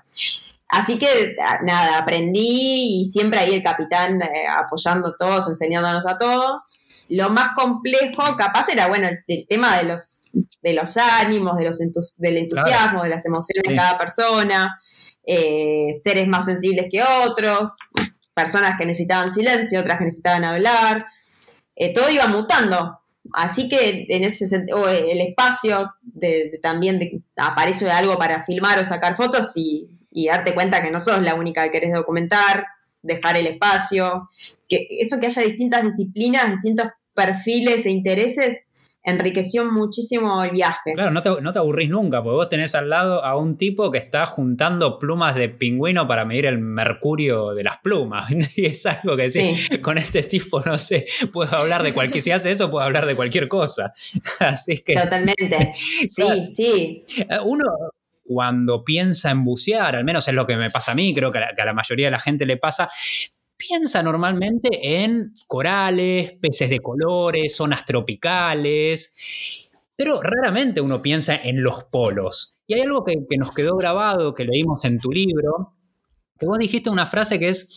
Así 0.68 0.98
que 0.98 1.36
nada, 1.62 1.98
aprendí 1.98 3.00
y 3.00 3.04
siempre 3.06 3.40
ahí 3.40 3.52
el 3.52 3.62
capitán 3.62 4.22
eh, 4.22 4.46
apoyando 4.46 5.08
a 5.08 5.16
todos, 5.16 5.48
enseñándonos 5.48 6.06
a 6.06 6.16
todos. 6.16 6.82
Lo 7.10 7.30
más 7.30 7.50
complejo, 7.56 8.36
capaz, 8.36 8.68
era 8.68 8.86
bueno 8.88 9.08
el, 9.08 9.18
el 9.26 9.46
tema 9.48 9.76
de 9.78 9.84
los, 9.84 10.22
de 10.62 10.74
los 10.74 10.96
ánimos, 10.96 11.56
de 11.56 11.64
los 11.64 11.80
entus- 11.80 12.16
del 12.18 12.36
entusiasmo, 12.38 13.02
de 13.02 13.08
las 13.10 13.26
emociones 13.26 13.62
Sí. 13.64 13.70
de 13.72 13.76
cada 13.76 13.98
persona, 13.98 14.78
eh, 15.26 15.88
seres 16.02 16.26
más 16.28 16.44
sensibles 16.46 16.86
que 16.90 17.02
otros, 17.02 17.76
personas 18.34 18.78
que 18.78 18.86
necesitaban 18.86 19.30
silencio, 19.30 19.80
otras 19.80 19.98
que 19.98 20.04
necesitaban 20.04 20.44
hablar. 20.44 21.04
Eh, 21.76 21.92
todo 21.92 22.08
iba 22.10 22.26
mutando. 22.26 22.98
Así 23.34 23.68
que 23.68 24.06
en 24.08 24.24
ese 24.24 24.46
sentido, 24.46 24.88
el 24.88 25.20
espacio 25.20 25.92
de, 26.02 26.50
de- 26.52 26.58
también 26.62 26.98
de- 26.98 27.20
aparece 27.36 27.90
algo 27.90 28.16
para 28.16 28.42
filmar 28.44 28.78
o 28.78 28.84
sacar 28.84 29.16
fotos 29.16 29.52
y, 29.56 29.88
y 30.10 30.28
darte 30.28 30.54
cuenta 30.54 30.82
que 30.82 30.90
no 30.90 30.98
sos 31.00 31.22
la 31.22 31.34
única 31.34 31.62
que 31.64 31.70
querés 31.70 31.92
documentar, 31.92 32.66
dejar 33.02 33.36
el 33.36 33.46
espacio, 33.46 34.28
que 34.68 34.86
eso 34.90 35.18
que 35.20 35.26
haya 35.26 35.42
distintas 35.42 35.82
disciplinas, 35.84 36.50
distintos 36.52 36.86
perfiles 37.20 37.84
e 37.84 37.90
intereses, 37.90 38.68
enriqueció 39.02 39.70
muchísimo 39.70 40.42
el 40.44 40.52
viaje. 40.52 40.92
Claro, 40.94 41.10
no 41.10 41.22
te, 41.22 41.30
no 41.40 41.52
te 41.52 41.58
aburrís 41.58 41.88
nunca, 41.88 42.22
porque 42.22 42.36
vos 42.36 42.48
tenés 42.48 42.74
al 42.74 42.88
lado 42.90 43.24
a 43.24 43.36
un 43.36 43.56
tipo 43.56 43.90
que 43.90 43.98
está 43.98 44.26
juntando 44.26 44.98
plumas 44.98 45.34
de 45.34 45.48
pingüino 45.48 46.06
para 46.06 46.24
medir 46.24 46.46
el 46.46 46.58
mercurio 46.58 47.52
de 47.54 47.64
las 47.64 47.78
plumas. 47.78 48.30
Y 48.56 48.66
es 48.66 48.84
algo 48.86 49.16
que 49.16 49.30
sí. 49.30 49.78
con 49.80 49.96
este 49.98 50.22
tipo, 50.22 50.60
no 50.60 50.76
sé, 50.76 51.06
puedo 51.32 51.56
hablar 51.56 51.82
de 51.82 51.92
cualquier, 51.92 52.22
si 52.22 52.30
hace 52.30 52.50
eso, 52.50 52.70
puedo 52.70 52.84
hablar 52.84 53.06
de 53.06 53.14
cualquier 53.14 53.48
cosa. 53.48 53.92
Así 54.40 54.78
que 54.78 54.94
Totalmente. 54.94 55.72
Sí, 55.74 56.46
sí. 56.50 57.04
eh, 57.16 57.38
uno 57.44 57.64
cuando 58.24 58.84
piensa 58.84 59.30
en 59.30 59.44
bucear, 59.44 59.96
al 59.96 60.04
menos 60.04 60.26
es 60.28 60.34
lo 60.34 60.46
que 60.46 60.56
me 60.56 60.70
pasa 60.70 60.92
a 60.92 60.94
mí, 60.94 61.12
creo 61.14 61.32
que 61.32 61.38
a 61.38 61.40
la, 61.40 61.54
que 61.54 61.62
a 61.62 61.64
la 61.64 61.72
mayoría 61.72 62.06
de 62.06 62.12
la 62.12 62.20
gente 62.20 62.46
le 62.46 62.56
pasa, 62.56 62.88
piensa 63.60 64.02
normalmente 64.02 65.02
en 65.02 65.34
corales, 65.46 66.32
peces 66.40 66.70
de 66.70 66.80
colores, 66.80 67.54
zonas 67.54 67.84
tropicales, 67.84 69.68
pero 69.94 70.22
raramente 70.22 70.80
uno 70.80 71.02
piensa 71.02 71.36
en 71.36 71.62
los 71.62 71.84
polos. 71.84 72.56
Y 72.66 72.74
hay 72.74 72.80
algo 72.80 73.04
que, 73.04 73.16
nos 73.36 73.52
quedó 73.52 73.76
grabado, 73.76 74.34
que 74.34 74.44
leímos 74.44 74.84
en 74.84 74.98
tu 74.98 75.10
libro, 75.12 75.74
que 76.38 76.46
vos 76.46 76.58
dijiste 76.58 76.88
una 76.88 77.06
frase 77.06 77.38
que 77.38 77.50
es, 77.50 77.68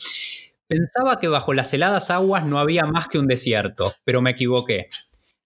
pensaba 0.68 1.20
que 1.20 1.28
bajo 1.28 1.54
las 1.54 1.74
heladas 1.74 2.10
aguas 2.10 2.46
no 2.46 2.60
había 2.60 2.86
más 2.86 3.08
que 3.10 3.20
un 3.20 3.28
desierto, 3.28 3.94
pero 4.06 4.22
me 4.22 4.32
equivoqué. 4.32 4.88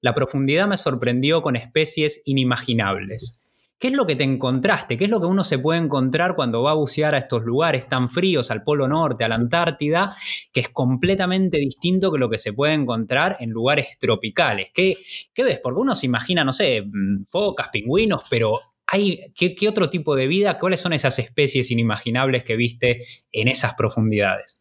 La 0.02 0.14
profundidad 0.14 0.68
me 0.68 0.78
sorprendió 0.78 1.42
con 1.42 1.56
especies 1.56 2.22
inimaginables. 2.26 3.42
¿Qué 3.80 3.90
es 3.90 3.94
lo 3.94 4.08
que 4.08 4.16
te 4.16 4.24
encontraste? 4.24 4.98
¿Qué 4.98 5.06
es 5.06 5.10
lo 5.10 5.20
que 5.20 5.28
uno 5.28 5.44
se 5.44 5.60
puede 5.60 5.80
encontrar 5.80 6.36
cuando 6.36 6.64
va 6.64 6.72
a 6.72 6.76
bucear 6.76 7.14
a 7.14 7.20
estos 7.20 7.44
lugares 7.44 7.88
tan 7.88 8.10
fríos, 8.10 8.50
al 8.50 8.64
Polo 8.64 8.88
Norte, 8.88 9.24
a 9.24 9.28
la 9.28 9.36
Antártida, 9.36 10.16
que 10.52 10.62
es 10.62 10.70
completamente 10.70 11.58
distinto 11.58 12.12
que 12.12 12.18
lo 12.18 12.30
que 12.30 12.40
se 12.40 12.54
puede 12.54 12.74
encontrar 12.74 13.38
en 13.40 13.52
lugares 13.52 14.00
tropicales? 14.00 14.70
¿Qué, 14.74 14.98
ves? 15.38 15.60
Porque 15.62 15.80
uno 15.80 15.94
se 15.94 16.08
imagina, 16.08 16.44
no 16.44 16.54
sé, 16.54 16.82
mm, 16.82 17.26
focas, 17.26 17.70
pingüinos, 17.70 18.24
pero 18.30 18.60
hay, 18.88 19.32
¿qué, 19.36 19.54
¿qué 19.54 19.70
otro 19.70 19.92
tipo 19.92 20.16
de 20.16 20.26
vida? 20.26 20.58
¿Cuáles 20.58 20.80
son 20.80 20.94
esas 20.94 21.20
especies 21.20 21.70
inimaginables 21.70 22.44
que 22.44 22.56
viste 22.56 23.06
en 23.32 23.48
esas 23.48 23.76
profundidades? 23.76 24.60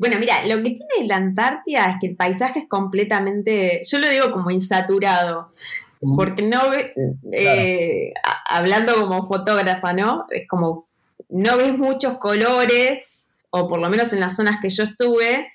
Bueno, 0.00 0.18
mira, 0.18 0.46
lo 0.46 0.62
que 0.62 0.70
tiene 0.70 1.06
la 1.06 1.16
Antártida 1.16 1.90
es 1.90 1.96
que 2.00 2.06
el 2.06 2.16
paisaje 2.16 2.60
es 2.60 2.68
completamente, 2.68 3.82
yo 3.86 3.98
lo 3.98 4.08
digo 4.08 4.30
como 4.32 4.50
insaturado, 4.50 5.50
porque 6.16 6.42
no 6.42 6.70
ve, 6.70 6.94
eh, 7.32 8.12
hablando 8.46 8.94
como 8.94 9.22
fotógrafa, 9.26 9.92
¿no? 9.92 10.26
Es 10.30 10.48
como, 10.48 10.88
no 11.28 11.56
ves 11.56 11.76
muchos 11.76 12.18
colores, 12.18 13.26
o 13.50 13.68
por 13.68 13.80
lo 13.80 13.90
menos 13.90 14.12
en 14.12 14.20
las 14.20 14.36
zonas 14.36 14.58
que 14.62 14.68
yo 14.68 14.82
estuve, 14.84 15.48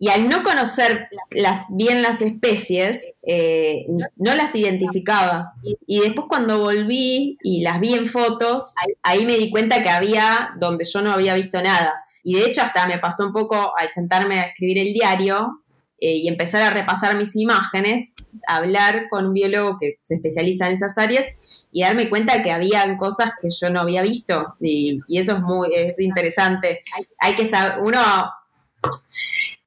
Y 0.00 0.10
al 0.10 0.28
no 0.28 0.44
conocer 0.44 1.08
las, 1.30 1.66
bien 1.70 2.02
las 2.02 2.22
especies, 2.22 3.16
eh, 3.26 3.84
no 4.16 4.34
las 4.36 4.54
identificaba. 4.54 5.54
Y 5.88 6.00
después 6.00 6.28
cuando 6.28 6.60
volví 6.60 7.36
y 7.42 7.62
las 7.62 7.80
vi 7.80 7.94
en 7.94 8.06
fotos, 8.06 8.74
ahí 9.02 9.26
me 9.26 9.36
di 9.36 9.50
cuenta 9.50 9.82
que 9.82 9.88
había 9.88 10.50
donde 10.56 10.84
yo 10.84 11.02
no 11.02 11.10
había 11.10 11.34
visto 11.34 11.60
nada. 11.60 12.04
Y 12.22 12.36
de 12.36 12.46
hecho 12.46 12.62
hasta 12.62 12.86
me 12.86 12.98
pasó 12.98 13.26
un 13.26 13.32
poco 13.32 13.72
al 13.76 13.90
sentarme 13.90 14.38
a 14.38 14.44
escribir 14.44 14.78
el 14.78 14.92
diario 14.92 15.64
eh, 16.00 16.14
y 16.16 16.28
empezar 16.28 16.62
a 16.62 16.70
repasar 16.70 17.16
mis 17.16 17.34
imágenes, 17.36 18.14
hablar 18.46 19.08
con 19.10 19.26
un 19.26 19.34
biólogo 19.34 19.76
que 19.80 19.98
se 20.02 20.14
especializa 20.16 20.66
en 20.66 20.74
esas 20.74 20.96
áreas 20.98 21.26
y 21.72 21.82
darme 21.82 22.08
cuenta 22.08 22.42
que 22.42 22.52
habían 22.52 22.96
cosas 22.96 23.32
que 23.40 23.48
yo 23.50 23.68
no 23.70 23.80
había 23.80 24.02
visto. 24.02 24.54
Y, 24.60 25.00
y 25.08 25.18
eso 25.18 25.32
es 25.36 25.40
muy 25.40 25.74
es 25.74 25.98
interesante. 26.00 26.80
Hay 27.18 27.34
que 27.34 27.44
saber, 27.44 27.78
uno 27.82 28.00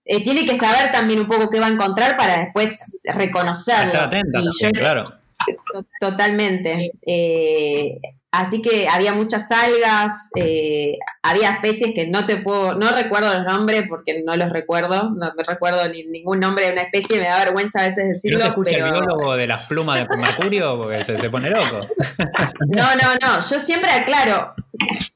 eh, 0.06 0.24
tiene 0.24 0.46
que 0.46 0.56
saber 0.56 0.92
también 0.92 1.20
un 1.20 1.28
poco 1.28 1.50
qué 1.50 1.60
va 1.60 1.68
a 1.68 1.72
encontrar 1.72 2.18
para 2.18 2.40
después 2.46 3.02
reconocerlo. 3.14 3.94
Estar 3.94 4.04
atenta 4.08 4.40
Y 4.40 4.44
también, 4.46 4.72
yo- 4.74 4.80
claro. 4.80 5.04
to- 5.04 5.86
Totalmente. 6.00 6.92
Eh, 7.06 8.00
así 8.32 8.62
que 8.62 8.88
había 8.88 9.14
muchas 9.14 9.52
algas, 9.52 10.30
eh, 10.36 10.98
había 11.22 11.52
especies 11.52 11.92
que 11.94 12.08
no 12.08 12.26
te 12.26 12.38
puedo, 12.38 12.76
no 12.76 12.92
recuerdo 12.92 13.34
los 13.34 13.46
nombres 13.46 13.84
porque 13.90 14.24
no 14.24 14.36
los 14.38 14.50
recuerdo, 14.52 15.10
no 15.10 15.34
me 15.36 15.44
recuerdo 15.44 15.88
ni 15.90 16.04
ningún 16.06 16.40
nombre 16.40 16.66
de 16.66 16.72
una 16.72 16.84
especie, 16.84 17.20
me 17.20 17.26
da 17.26 17.40
vergüenza 17.40 17.82
a 17.82 17.88
veces 17.88 18.08
decirlo, 18.08 18.40
no 18.40 18.44
te 18.46 18.50
escucha 18.50 18.72
pero 18.74 18.86
el 18.86 18.92
biólogo 18.94 19.36
de 19.36 19.48
las 19.48 19.68
plumas 19.68 20.08
de 20.08 20.18
Mercurio, 20.18 20.78
porque 20.78 21.04
se, 21.04 21.18
se 21.18 21.30
pone 21.30 21.50
loco. 21.50 21.80
no, 22.68 22.96
no, 22.96 23.16
no, 23.22 23.40
yo 23.42 23.60
siempre 23.60 23.92
aclaro, 23.92 24.54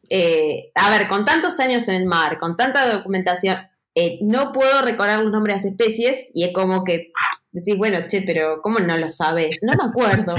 eh, 0.09 0.72
a 0.76 0.89
ver, 0.89 1.07
con 1.07 1.24
tantos 1.24 1.59
años 1.61 1.88
en 1.88 1.95
el 1.95 2.05
mar, 2.05 2.38
con 2.38 2.57
tanta 2.57 2.86
documentación, 2.91 3.57
eh, 3.97 4.20
no 4.22 4.51
puedo 4.51 4.82
recordar 4.82 5.22
los 5.22 5.32
nombres 5.32 5.63
de 5.63 5.70
las 5.70 5.72
especies 5.72 6.30
y 6.34 6.43
es 6.43 6.51
como 6.53 6.84
que 6.84 7.13
decís, 7.53 7.78
bueno, 7.78 7.99
che, 8.07 8.22
pero 8.24 8.61
¿cómo 8.61 8.80
no 8.80 8.97
lo 8.97 9.09
sabes? 9.09 9.59
No 9.61 9.74
me 9.74 9.89
acuerdo. 9.89 10.36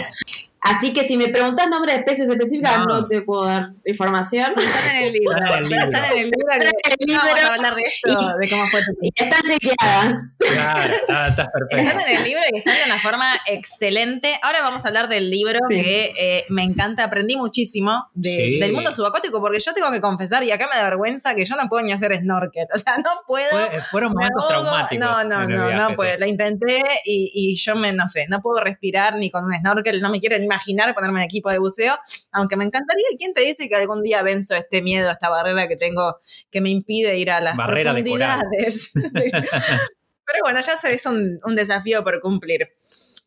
Así 0.69 0.93
que 0.93 1.07
si 1.07 1.17
me 1.17 1.29
preguntas 1.29 1.69
nombres 1.69 1.95
de 1.95 2.01
especies 2.01 2.29
específicas, 2.29 2.79
No. 2.79 2.85
no, 2.87 3.07
te 3.09 3.23
puedo 3.23 3.45
dar 3.45 3.71
información. 3.85 4.53
Están 4.57 4.97
en 4.97 5.05
el 5.05 5.13
libro. 5.13 5.37
Están 5.37 5.53
en 5.53 5.63
el 5.65 5.69
libro. 5.71 5.85
Están 5.87 6.05
en 6.05 6.19
el 6.19 6.25
libro. 6.25 6.47
que- 6.51 6.67
Están 6.67 7.07
no 7.09 7.19
vamos 7.19 7.45
a 7.45 7.55
hablar 7.55 7.75
de 7.75 7.83
esto, 7.83 8.37
de 8.39 8.51
cómo 8.51 8.67
fue 8.67 8.81
tu 8.81 8.93
Y 9.03 9.09
están 9.15 9.41
chequeadas. 9.43 10.37
Claro, 10.39 10.95
está, 10.95 11.29
está 11.29 11.43
Están 11.43 11.69
perfecto. 11.69 12.05
en 12.09 12.17
el 12.17 12.25
libro 12.25 12.41
y 12.53 12.59
están 12.59 12.75
de 12.75 12.85
una 12.87 13.01
forma 13.01 13.41
excelente. 13.47 14.39
Ahora 14.43 14.63
vamos 14.63 14.85
a 14.85 14.89
hablar 14.89 15.09
del 15.09 15.31
libro 15.31 15.59
Sí. 15.69 15.75
que 15.83 16.13
eh, 16.19 16.45
me 16.49 16.63
encanta, 16.65 17.05
aprendí 17.05 17.37
muchísimo 17.37 18.09
de- 18.15 18.31
Sí. 18.31 18.59
del 18.61 18.73
mundo 18.73 18.93
subacuático 18.93 19.41
porque 19.41 19.59
yo 19.61 19.73
tengo 19.73 19.91
que 19.91 20.01
confesar 20.01 20.43
y 20.45 20.51
acá 20.51 20.69
me 20.73 20.77
da 20.77 20.85
vergüenza 20.85 21.35
que 21.35 21.45
yo 21.45 21.57
no 21.57 21.69
puedo 21.69 21.83
ni 21.85 21.93
hacer 21.93 22.17
snorkel. 22.19 22.67
O 22.77 22.79
sea, 22.79 22.99
no 22.99 23.11
puedo. 23.27 23.49
Fue- 23.51 23.81
fueron 23.91 24.13
me 24.13 24.25
momentos 24.27 24.45
ahogo. 24.45 24.49
traumáticos. 24.69 25.07
No, 25.07 25.25
no, 25.25 25.41
no, 25.49 25.67
viaje, 25.69 25.83
no 25.83 25.95
puedo. 25.95 26.17
La 26.19 26.27
intenté 26.27 26.83
y, 27.05 27.31
y 27.35 27.57
yo 27.57 27.75
me, 27.75 27.93
no 27.93 28.07
sé, 28.09 28.27
no 28.29 28.41
puedo 28.41 28.63
respirar 28.63 29.17
ni 29.17 29.31
con 29.31 29.45
un 29.45 29.55
snorkel, 29.55 30.01
no 30.01 30.11
me 30.11 30.21
quiero 30.21 30.39
ni 30.39 30.47
imaginar 30.57 30.95
ponerme 30.95 31.21
en 31.21 31.25
equipo 31.27 31.51
de 31.51 31.59
buceo, 31.59 31.97
aunque 32.33 32.57
me 32.57 32.65
encantaría. 32.65 33.07
¿Y 33.13 33.17
quién 33.17 33.35
te 33.35 33.43
dice 33.43 33.69
que 33.69 33.77
algún 33.77 34.03
día 34.03 34.23
venzo 34.23 34.55
este 34.55 34.83
miedo, 34.83 35.11
esta 35.11 35.29
barrera 35.29 35.69
que 35.69 35.77
tengo 35.77 36.17
que 36.51 36.61
me 36.61 36.71
impide 36.71 37.17
ir 37.19 37.31
a 37.31 37.41
las 37.41 37.57
Barrera 37.57 37.93
de 37.93 38.03
profundidades? 38.03 38.91
Pero 38.95 40.39
bueno, 40.43 40.61
ya 40.61 40.77
se 40.77 40.93
es 40.93 41.07
un, 41.07 41.39
un 41.45 41.55
desafío 41.55 42.03
por 42.03 42.21
cumplir. 42.21 42.69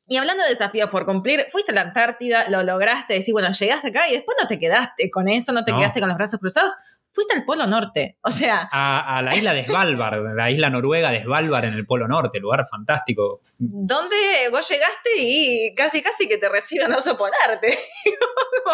Y 0.08 0.18
hablando 0.18 0.44
de 0.44 0.50
desafíos 0.50 0.90
por 0.90 1.06
cumplir, 1.06 1.46
fuiste 1.52 1.72
a 1.72 1.76
la 1.76 1.82
Antártida, 1.82 2.50
lo 2.50 2.64
lograste, 2.64 3.14
decir, 3.14 3.32
bueno, 3.32 3.52
llegaste 3.52 3.90
acá 3.90 4.10
y 4.10 4.14
después 4.14 4.36
no 4.42 4.48
te 4.48 4.58
quedaste 4.60 5.12
con 5.12 5.30
eso, 5.30 5.54
no 5.54 5.64
te 5.64 5.72
No. 5.72 5.78
quedaste 5.78 6.00
con 6.00 6.10
los 6.10 6.18
brazos 6.18 6.40
cruzados, 6.40 6.74
fuiste 7.12 7.34
al 7.36 7.45
Polo 7.45 7.66
Norte. 7.68 8.18
O 8.22 8.32
sea, 8.32 8.70
A, 8.72 9.18
a 9.18 9.22
la 9.22 9.36
isla 9.36 9.53
de 9.53 9.66
Svalbard, 9.66 10.22
la 10.36 10.51
isla 10.51 10.70
noruega 10.70 11.12
de 11.12 11.24
Svalbard 11.24 11.66
en 11.66 11.74
el 11.74 11.86
Polo 11.86 12.07
Norte, 12.07 12.39
lugar 12.39 12.66
fantástico. 12.70 13.41
¿dónde 13.57 14.16
vos 14.51 14.68
llegaste 14.70 15.10
y 15.18 15.74
casi 15.76 16.01
casi 16.01 16.28
que 16.28 16.38
te 16.38 16.47
reciben 16.49 16.93
oso 16.93 17.18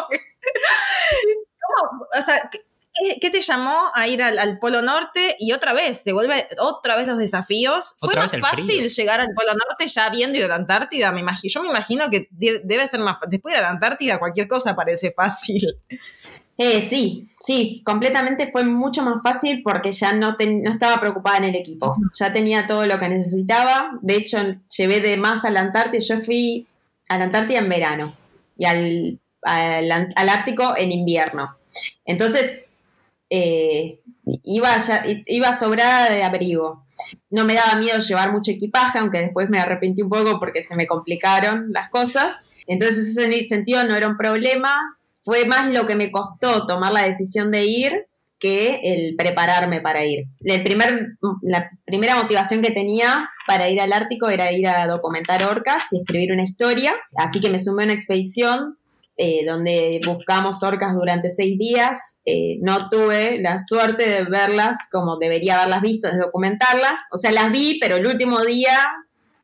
que- 0.09 0.19
¿Cómo? 1.89 2.05
O 2.17 2.21
sea, 2.21 2.49
¿qué, 3.19 3.29
te 3.29 3.41
llamó 3.41 3.89
a 3.93 4.07
ir 4.07 4.21
al, 4.21 4.38
al 4.39 4.59
Polo 4.59 4.81
Norte? 4.81 5.36
Y 5.39 5.51
otra 5.53 5.73
vez, 5.73 6.01
se 6.03 6.11
vuelve 6.13 6.47
otra 6.59 6.95
vez 6.95 7.07
los 7.07 7.17
desafíos. 7.17 7.95
¿Fue 7.99 8.13
más 8.15 8.38
fácil 8.39 8.65
frío. 8.65 8.88
llegar 8.88 9.19
al 9.19 9.29
Polo 9.36 9.53
Norte 9.67 9.88
ya 9.88 10.05
habiendo 10.05 10.38
ido 10.38 10.45
a 10.45 10.49
la 10.49 10.55
Antártida? 10.55 11.11
Me 11.11 11.21
imagino, 11.21 11.51
yo 11.51 11.61
me 11.63 11.69
imagino 11.69 12.09
que 12.09 12.27
de- 12.31 12.61
debe 12.63 12.88
ser 12.88 12.99
más 12.99 13.17
Después 13.27 13.55
de 13.55 13.61
la 13.61 13.69
Antártida, 13.69 14.19
cualquier 14.19 14.47
cosa 14.47 14.75
parece 14.75 15.11
fácil. 15.11 15.61
Eh, 16.58 16.80
sí, 16.80 17.28
sí, 17.39 17.82
completamente 17.86 18.49
fue 18.51 18.64
mucho 18.64 19.03
más 19.03 19.22
fácil 19.22 19.62
porque 19.62 19.91
ya 19.91 20.14
no, 20.14 20.36
ten- 20.38 20.64
no 20.64 20.72
estaba 20.72 21.01
preocupada 21.01 21.38
en 21.39 21.43
el 21.45 21.56
equipo. 21.56 21.95
Ya 22.18 22.32
tenía 22.32 22.66
todo 22.66 22.86
lo 22.86 22.97
que 22.97 23.10
necesitaba. 23.10 23.91
De 24.01 24.16
hecho, 24.16 24.38
llevé 24.78 25.01
de 25.01 25.18
más 25.18 25.43
a 25.43 25.49
la 25.51 25.60
Antártida. 25.62 25.99
Yo 26.01 26.18
fui 26.20 26.66
a 27.10 27.18
la 27.18 27.26
Antártida 27.26 27.60
en 27.60 27.70
verano 27.70 28.14
y 28.58 28.66
al, 28.66 29.20
al, 29.41 29.91
al 30.16 30.30
Ártico 30.30 30.76
en 30.78 30.91
invierno. 30.93 31.58
Entonces, 32.06 32.78
eh, 33.30 33.99
iba, 34.43 34.78
ya, 34.78 35.03
iba 35.26 35.58
sobrada 35.58 36.10
de 36.10 36.24
abrigo. 36.24 36.86
No 37.30 37.43
me 37.43 37.56
daba 37.56 37.76
miedo 37.76 37.99
llevar 37.99 38.32
mucho 38.32 38.51
equipaje, 38.51 38.99
aunque 38.99 39.20
después 39.20 39.49
me 39.49 39.60
arrepentí 39.60 40.01
un 40.03 40.10
poco 40.10 40.39
porque 40.39 40.62
se 40.62 40.76
me 40.78 40.88
complicaron 40.88 41.74
las 41.74 41.89
cosas. 41.89 42.43
Entonces, 42.66 43.18
en 43.18 43.34
ese 43.34 43.47
sentido 43.49 43.84
no 43.84 43.93
era 43.95 44.08
un 44.08 44.16
problema. 44.16 44.97
Fue 45.26 45.45
más 45.45 45.71
lo 45.71 45.88
que 45.88 45.95
me 45.95 46.11
costó 46.11 46.67
tomar 46.67 46.93
la 46.93 47.01
decisión 47.01 47.51
de 47.51 47.65
ir 47.65 48.07
que 48.39 48.80
el 48.84 49.15
prepararme 49.15 49.82
para 49.82 50.05
ir. 50.05 50.26
La 50.39 50.63
primera 50.63 52.15
motivación 52.15 52.61
que 52.61 52.71
tenía 52.71 53.28
para 53.47 53.69
ir 53.69 53.82
al 53.82 53.91
Ártico 53.91 54.30
era 54.30 54.51
ir 54.51 54.67
a 54.67 54.86
documentar 54.86 55.43
orcas 55.43 55.84
y 55.91 55.97
escribir 55.97 56.32
una 56.32 56.43
historia. 56.43 56.93
Así 57.15 57.39
que 57.41 57.49
me 57.49 57.57
sumé 57.57 57.84
a 57.84 57.86
una 57.86 57.93
expedición 57.93 58.76
eh, 59.17 59.45
donde 59.45 60.01
buscamos 60.05 60.61
orcas 60.61 60.93
durante 60.93 61.30
seis 61.30 61.57
días. 61.57 62.19
Eh, 62.26 62.59
no 62.61 62.89
tuve 62.89 63.39
la 63.41 63.57
suerte 63.57 64.07
de 64.07 64.26
verlas 64.26 64.78
como 64.91 65.17
debería 65.17 65.55
haberlas 65.55 65.82
visto, 65.82 66.11
de 66.11 66.17
documentarlas. 66.17 66.99
O 67.11 67.17
sea, 67.17 67.32
las 67.32 67.51
vi, 67.51 67.80
pero 67.80 67.95
el 67.95 68.05
último 68.05 68.43
día, 68.43 68.78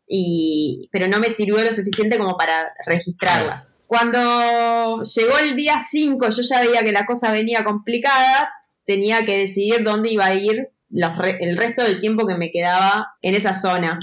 y, 0.08 0.90
pero 0.92 1.08
no 1.08 1.20
me 1.20 1.30
sirvió 1.30 1.64
lo 1.64 1.72
suficiente 1.72 2.18
como 2.18 2.38
para 2.38 2.74
registrarlas. 2.86 3.76
Cuando 3.92 5.04
llegó 5.04 5.38
el 5.40 5.54
día 5.58 5.78
5, 5.82 6.30
yo 6.30 6.42
ya 6.44 6.62
veía 6.62 6.82
que 6.82 6.94
la 6.94 7.06
cosa 7.06 7.30
venía 7.30 7.66
complicada, 7.66 8.50
tenía 8.86 9.26
que 9.26 9.38
decidir 9.38 9.84
dónde 9.84 10.10
iba 10.10 10.28
a 10.28 10.34
ir 10.34 10.70
el 10.90 11.58
resto 11.58 11.84
del 11.84 12.00
tiempo 12.00 12.26
que 12.26 12.38
me 12.38 12.52
quedaba 12.52 13.10
en 13.22 13.36
esa 13.36 13.54
zona. 13.54 14.00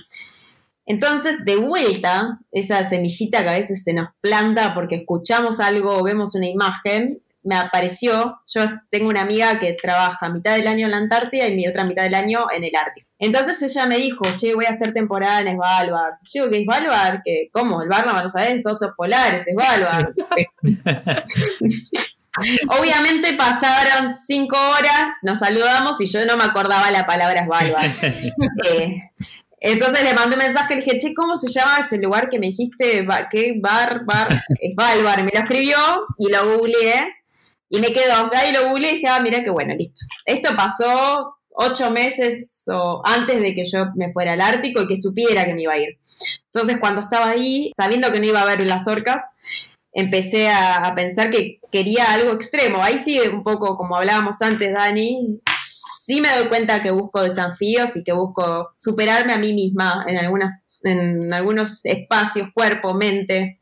Entonces, 0.84 1.42
de 1.46 1.56
vuelta, 1.56 2.38
esa 2.52 2.86
semillita 2.86 3.42
que 3.42 3.48
a 3.48 3.56
veces 3.56 3.82
se 3.82 3.94
nos 3.94 4.08
planta 4.20 4.74
porque 4.74 4.96
escuchamos 4.96 5.58
algo 5.58 5.96
o 5.96 6.04
vemos 6.04 6.34
una 6.34 6.48
imagen, 6.48 7.22
me 7.42 7.56
apareció. 7.56 8.36
Yo 8.54 8.66
tengo 8.90 9.08
una 9.08 9.22
amiga 9.22 9.58
que 9.58 9.72
trabaja 9.72 10.28
mitad 10.28 10.54
del 10.54 10.66
año 10.66 10.84
en 10.84 10.90
la 10.90 10.98
Antártida 10.98 11.46
y 11.46 11.56
mi 11.56 11.66
otra 11.66 11.84
mitad 11.84 12.02
del 12.02 12.14
año 12.14 12.40
en 12.54 12.64
el 12.64 12.76
Ártico. 12.76 13.07
Entonces 13.18 13.60
ella 13.62 13.86
me 13.86 13.96
dijo, 13.96 14.24
che, 14.36 14.54
voy 14.54 14.66
a 14.66 14.70
hacer 14.70 14.92
temporada 14.92 15.40
en 15.40 15.56
Svalbard. 15.56 16.14
Yo 16.22 16.46
digo, 16.46 16.50
¿qué 16.50 16.58
es 16.58 16.64
Svalbard? 16.64 17.20
¿Qué? 17.24 17.48
¿Cómo? 17.52 17.82
El 17.82 17.88
Barnum, 17.88 18.16
no 18.16 18.28
sabes, 18.28 18.64
osos 18.64 18.92
polares, 18.96 19.44
Svalbard. 19.44 20.14
Obviamente 22.78 23.34
pasaron 23.34 24.12
cinco 24.12 24.56
horas, 24.56 25.10
nos 25.22 25.40
saludamos 25.40 26.00
y 26.00 26.06
yo 26.06 26.24
no 26.24 26.36
me 26.36 26.44
acordaba 26.44 26.90
la 26.90 27.06
palabra 27.06 27.44
Svalbard. 27.44 27.90
Eh, 28.70 29.02
entonces 29.60 30.04
le 30.04 30.14
mandé 30.14 30.36
un 30.36 30.42
mensaje, 30.42 30.76
le 30.76 30.82
dije, 30.82 30.98
che, 30.98 31.14
¿cómo 31.14 31.34
se 31.34 31.50
llama 31.50 31.78
ese 31.80 31.98
lugar 31.98 32.28
que 32.28 32.38
me 32.38 32.46
dijiste? 32.46 33.06
¿Qué? 33.30 33.54
Bar, 33.60 34.04
bar, 34.04 34.42
Svalbard. 34.72 35.24
Me 35.24 35.32
lo 35.34 35.40
escribió 35.40 35.76
y 36.18 36.30
lo 36.30 36.56
googleé 36.56 37.16
y 37.68 37.80
me 37.80 37.92
quedó. 37.92 38.30
Ahí 38.34 38.52
lo 38.52 38.68
googleé 38.68 38.92
y 38.92 38.94
dije, 38.96 39.08
ah, 39.08 39.20
mira 39.20 39.42
qué 39.42 39.50
bueno, 39.50 39.74
listo. 39.74 40.00
Esto 40.24 40.54
pasó 40.56 41.37
ocho 41.60 41.90
meses 41.90 42.64
o 42.68 43.02
antes 43.04 43.40
de 43.40 43.52
que 43.52 43.64
yo 43.64 43.86
me 43.96 44.12
fuera 44.12 44.34
al 44.34 44.40
Ártico 44.40 44.82
y 44.82 44.86
que 44.86 44.96
supiera 44.96 45.44
que 45.44 45.54
me 45.54 45.62
iba 45.62 45.72
a 45.72 45.78
ir. 45.78 45.98
Entonces 46.46 46.78
cuando 46.78 47.00
estaba 47.00 47.28
ahí, 47.30 47.72
sabiendo 47.76 48.12
que 48.12 48.20
no 48.20 48.26
iba 48.26 48.40
a 48.40 48.44
ver 48.44 48.64
las 48.64 48.86
orcas, 48.86 49.34
empecé 49.92 50.48
a, 50.48 50.92
pensar 50.94 51.30
que 51.30 51.60
quería 51.72 52.12
algo 52.12 52.32
extremo. 52.32 52.82
Ahí 52.82 52.98
sí, 52.98 53.18
un 53.20 53.42
poco 53.42 53.76
como 53.76 53.96
hablábamos 53.96 54.40
antes, 54.40 54.72
Dani, 54.72 55.40
sí 56.04 56.20
me 56.20 56.34
doy 56.36 56.48
cuenta 56.48 56.80
que 56.80 56.92
busco 56.92 57.22
desafíos 57.22 57.96
y 57.96 58.04
que 58.04 58.12
busco 58.12 58.70
superarme 58.76 59.32
a 59.32 59.38
mí 59.38 59.52
misma 59.52 60.04
en, 60.06 60.16
algunas, 60.16 60.60
en 60.84 61.32
algunos 61.34 61.84
espacios, 61.84 62.50
cuerpo, 62.54 62.94
mente. 62.94 63.58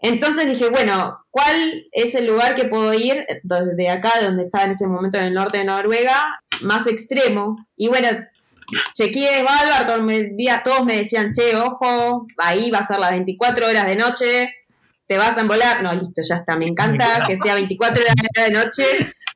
Entonces 0.00 0.46
dije, 0.46 0.70
bueno, 0.70 1.18
¿cuál 1.30 1.84
es 1.92 2.14
el 2.14 2.26
lugar 2.26 2.54
que 2.54 2.64
puedo 2.64 2.94
ir 2.94 3.26
desde 3.42 3.90
acá, 3.90 4.18
de 4.18 4.26
donde 4.26 4.44
estaba 4.44 4.64
en 4.64 4.70
ese 4.70 4.86
momento 4.86 5.18
en 5.18 5.24
el 5.24 5.34
norte 5.34 5.58
de 5.58 5.64
Noruega, 5.64 6.40
más 6.62 6.86
extremo? 6.86 7.56
Y 7.76 7.88
bueno, 7.88 8.08
chequeé 8.94 9.40
Svalbard, 9.40 9.86
todo 9.86 10.08
el 10.08 10.36
día 10.36 10.62
todos 10.62 10.84
me 10.84 10.96
decían, 10.96 11.32
che, 11.32 11.56
ojo, 11.56 12.26
ahí 12.38 12.70
va 12.70 12.78
a 12.78 12.86
ser 12.86 12.98
las 12.98 13.10
24 13.10 13.66
horas 13.66 13.86
de 13.86 13.96
noche, 13.96 14.54
te 15.06 15.18
vas 15.18 15.36
a 15.36 15.40
embolar. 15.40 15.82
No, 15.82 15.92
listo, 15.92 16.22
ya 16.22 16.36
está, 16.36 16.56
me 16.56 16.66
encanta 16.66 17.24
que 17.26 17.36
sea 17.36 17.54
24 17.54 18.02
horas 18.02 18.14
de 18.34 18.50
noche. 18.50 18.84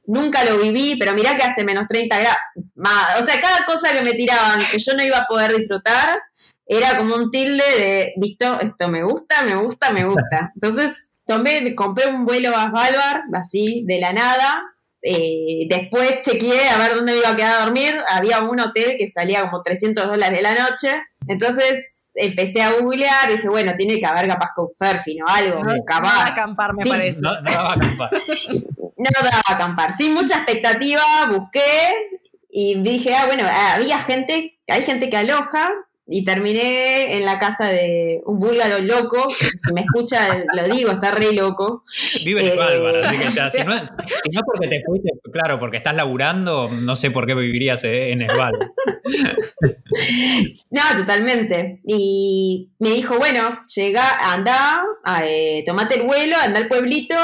Nunca 0.04 0.44
lo 0.44 0.58
viví, 0.58 0.96
pero 0.98 1.14
mirá 1.14 1.36
que 1.36 1.44
hace 1.44 1.64
menos 1.64 1.86
30 1.86 2.18
grados, 2.18 3.22
O 3.22 3.24
sea, 3.24 3.40
cada 3.40 3.64
cosa 3.64 3.92
que 3.92 4.02
me 4.02 4.14
tiraban 4.14 4.60
que 4.70 4.78
yo 4.78 4.94
no 4.94 5.04
iba 5.04 5.18
a 5.18 5.26
poder 5.26 5.56
disfrutar 5.56 6.18
era 6.66 6.96
como 6.96 7.14
un 7.16 7.30
tilde 7.30 7.64
de, 7.78 8.12
visto, 8.16 8.60
esto 8.60 8.88
me 8.88 9.02
gusta, 9.02 9.44
me 9.44 9.56
gusta, 9.56 9.90
me 9.90 10.04
gusta. 10.04 10.52
Entonces 10.54 11.14
tomé, 11.26 11.74
compré 11.74 12.08
un 12.08 12.24
vuelo 12.24 12.56
a 12.56 12.68
Svalbard, 12.70 13.22
así, 13.34 13.84
de 13.86 14.00
la 14.00 14.12
nada. 14.12 14.62
Eh, 15.02 15.66
después 15.68 16.22
chequeé 16.22 16.68
a 16.68 16.78
ver 16.78 16.94
dónde 16.94 17.12
me 17.12 17.18
iba 17.18 17.30
a 17.30 17.36
quedar 17.36 17.60
a 17.60 17.64
dormir. 17.64 17.96
Había 18.08 18.40
un 18.40 18.60
hotel 18.60 18.94
que 18.96 19.06
salía 19.08 19.42
como 19.42 19.62
300 19.62 20.06
dólares 20.06 20.40
la 20.42 20.54
noche. 20.54 21.02
Entonces 21.28 22.10
empecé 22.14 22.62
a 22.62 22.72
googlear, 22.72 23.30
dije, 23.30 23.48
bueno, 23.48 23.72
tiene 23.76 23.98
que 23.98 24.06
haber 24.06 24.28
capaz 24.28 24.50
couchsurfing 24.54 25.22
o 25.22 25.28
algo, 25.28 25.62
No, 25.64 25.74
capaz. 25.86 26.12
no 26.12 26.18
va 26.18 26.24
a 26.24 26.32
acampar, 26.32 26.74
me 26.74 26.82
Sí. 26.84 26.88
parece. 26.90 27.20
No, 27.22 27.34
no 27.40 27.50
daba 27.50 27.70
a 27.70 27.72
acampar. 27.74 28.10
No 28.98 29.10
daba 29.22 29.42
a 29.48 29.52
acampar. 29.54 29.92
Sin 29.92 30.12
mucha 30.14 30.36
expectativa, 30.36 31.02
busqué 31.30 32.10
y 32.50 32.74
dije, 32.80 33.14
ah, 33.14 33.24
bueno, 33.26 33.44
había 33.48 33.98
gente, 34.00 34.58
hay 34.68 34.82
gente 34.82 35.08
que 35.08 35.16
aloja. 35.16 35.70
Y 36.14 36.24
terminé 36.24 37.16
en 37.16 37.24
la 37.24 37.38
casa 37.38 37.68
de 37.68 38.20
un 38.26 38.38
búlgaro 38.38 38.80
loco. 38.80 39.26
Si 39.28 39.72
me 39.72 39.80
escucha, 39.80 40.44
lo 40.54 40.68
digo, 40.68 40.92
está 40.92 41.10
re 41.10 41.32
loco. 41.32 41.84
Vive 42.24 42.52
en 42.52 42.58
Eh, 42.58 43.02
así 43.02 43.16
que 43.16 43.32
ya, 43.32 43.50
si 43.50 43.64
no, 43.64 43.74
si 43.74 44.30
no 44.30 44.42
porque 44.44 44.68
te 44.68 44.82
fuiste, 44.84 45.10
claro, 45.32 45.58
porque 45.58 45.78
estás 45.78 45.94
laburando, 45.94 46.68
no 46.68 46.94
sé 46.96 47.10
por 47.10 47.26
qué 47.26 47.34
vivirías 47.34 47.82
eh, 47.84 48.12
en 48.12 48.26
Svalbard. 48.26 48.70
No, 50.70 50.82
totalmente. 50.98 51.80
Y 51.84 52.70
me 52.78 52.90
dijo, 52.90 53.16
bueno, 53.18 53.60
llega, 53.74 54.32
anda, 54.32 54.84
eh, 55.24 55.62
tomate 55.66 55.96
el 55.96 56.02
vuelo, 56.02 56.36
anda 56.36 56.60
al 56.60 56.68
pueblito, 56.68 57.16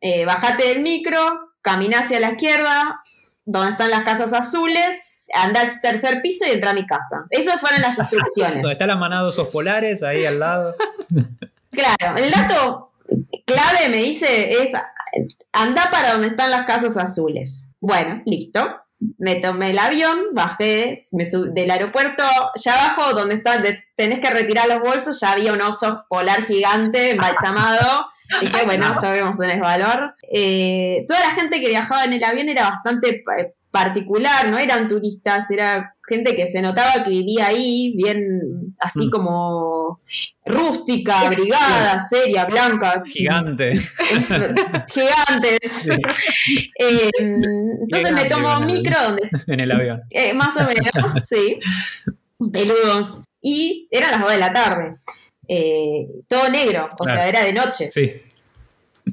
eh, 0.00 0.24
bajate 0.24 0.68
del 0.68 0.82
micro, 0.82 1.18
camina 1.62 2.00
hacia 2.00 2.20
la 2.20 2.30
izquierda, 2.30 3.00
donde 3.46 3.70
están 3.70 3.90
las 3.90 4.02
casas 4.02 4.32
azules, 4.34 5.20
anda 5.32 5.60
al 5.62 5.80
tercer 5.80 6.20
piso 6.20 6.44
y 6.46 6.50
entra 6.50 6.70
a 6.70 6.74
mi 6.74 6.86
casa. 6.86 7.24
Esas 7.30 7.60
fueron 7.60 7.80
las 7.80 7.98
instrucciones. 7.98 8.56
Donde 8.56 8.72
está 8.72 8.86
la 8.86 8.96
manada 8.96 9.22
de 9.22 9.28
osos 9.28 9.48
polares, 9.48 10.02
ahí 10.02 10.26
al 10.26 10.38
lado. 10.38 10.76
Claro, 11.70 12.16
el 12.16 12.30
dato 12.30 12.92
clave 13.44 13.90
me 13.90 13.98
dice 13.98 14.62
es 14.62 14.72
anda 15.52 15.90
para 15.90 16.12
donde 16.12 16.28
están 16.28 16.50
las 16.50 16.64
casas 16.64 16.96
azules. 16.96 17.64
Bueno, 17.80 18.22
listo. 18.24 18.76
Me 19.18 19.34
tomé 19.36 19.72
el 19.72 19.78
avión, 19.78 20.18
bajé 20.32 21.00
me 21.12 21.26
sub- 21.26 21.52
del 21.52 21.70
aeropuerto, 21.70 22.22
ya 22.54 22.82
abajo 22.92 23.12
donde 23.12 23.34
están, 23.34 23.62
de- 23.62 23.84
tenés 23.94 24.20
que 24.20 24.30
retirar 24.30 24.68
los 24.68 24.80
bolsos, 24.80 25.20
ya 25.20 25.32
había 25.32 25.52
un 25.52 25.60
oso 25.60 26.06
polar 26.08 26.44
gigante 26.44 27.10
embalsamado. 27.10 28.06
Dije, 28.40 28.64
bueno, 28.64 28.94
ya 29.00 29.10
vemos 29.12 29.40
en 29.40 29.50
el 29.50 29.60
valor. 29.60 30.14
Eh, 30.32 31.04
toda 31.08 31.20
la 31.20 31.30
gente 31.30 31.60
que 31.60 31.68
viajaba 31.68 32.04
en 32.04 32.12
el 32.14 32.24
avión 32.24 32.48
era 32.48 32.68
bastante 32.70 33.22
eh, 33.38 33.52
particular, 33.70 34.48
no 34.50 34.58
eran 34.58 34.88
turistas, 34.88 35.50
era 35.50 35.94
gente 36.08 36.34
que 36.34 36.46
se 36.46 36.62
notaba 36.62 37.04
que 37.04 37.10
vivía 37.10 37.48
ahí, 37.48 37.92
bien 37.96 38.74
así 38.80 39.08
Mm. 39.08 39.10
como 39.10 40.00
rústica, 40.46 41.20
abrigada, 41.20 41.98
seria, 41.98 42.44
blanca, 42.46 43.02
Gigante. 43.06 43.74
gigantes. 44.88 45.88
Eh, 46.78 47.10
entonces 47.18 48.12
me 48.12 48.24
tomo 48.26 48.58
un 48.58 48.66
micro 48.66 48.96
donde 49.02 49.22
en 49.46 49.60
el 49.60 49.72
avión. 49.72 50.00
eh, 50.10 50.32
más 50.34 50.56
o 50.56 50.64
menos, 50.64 51.12
sí. 51.24 51.58
Peludos. 52.52 53.22
Y 53.40 53.88
eran 53.90 54.10
las 54.10 54.20
2 54.20 54.30
de 54.32 54.38
la 54.38 54.52
tarde. 54.52 54.96
Eh, 55.48 56.06
todo 56.28 56.48
negro, 56.50 56.88
o 56.98 57.04
Claro. 57.04 57.18
sea, 57.20 57.28
era 57.28 57.42
de 57.44 57.52
noche. 57.52 57.90
Sí. 57.90 58.22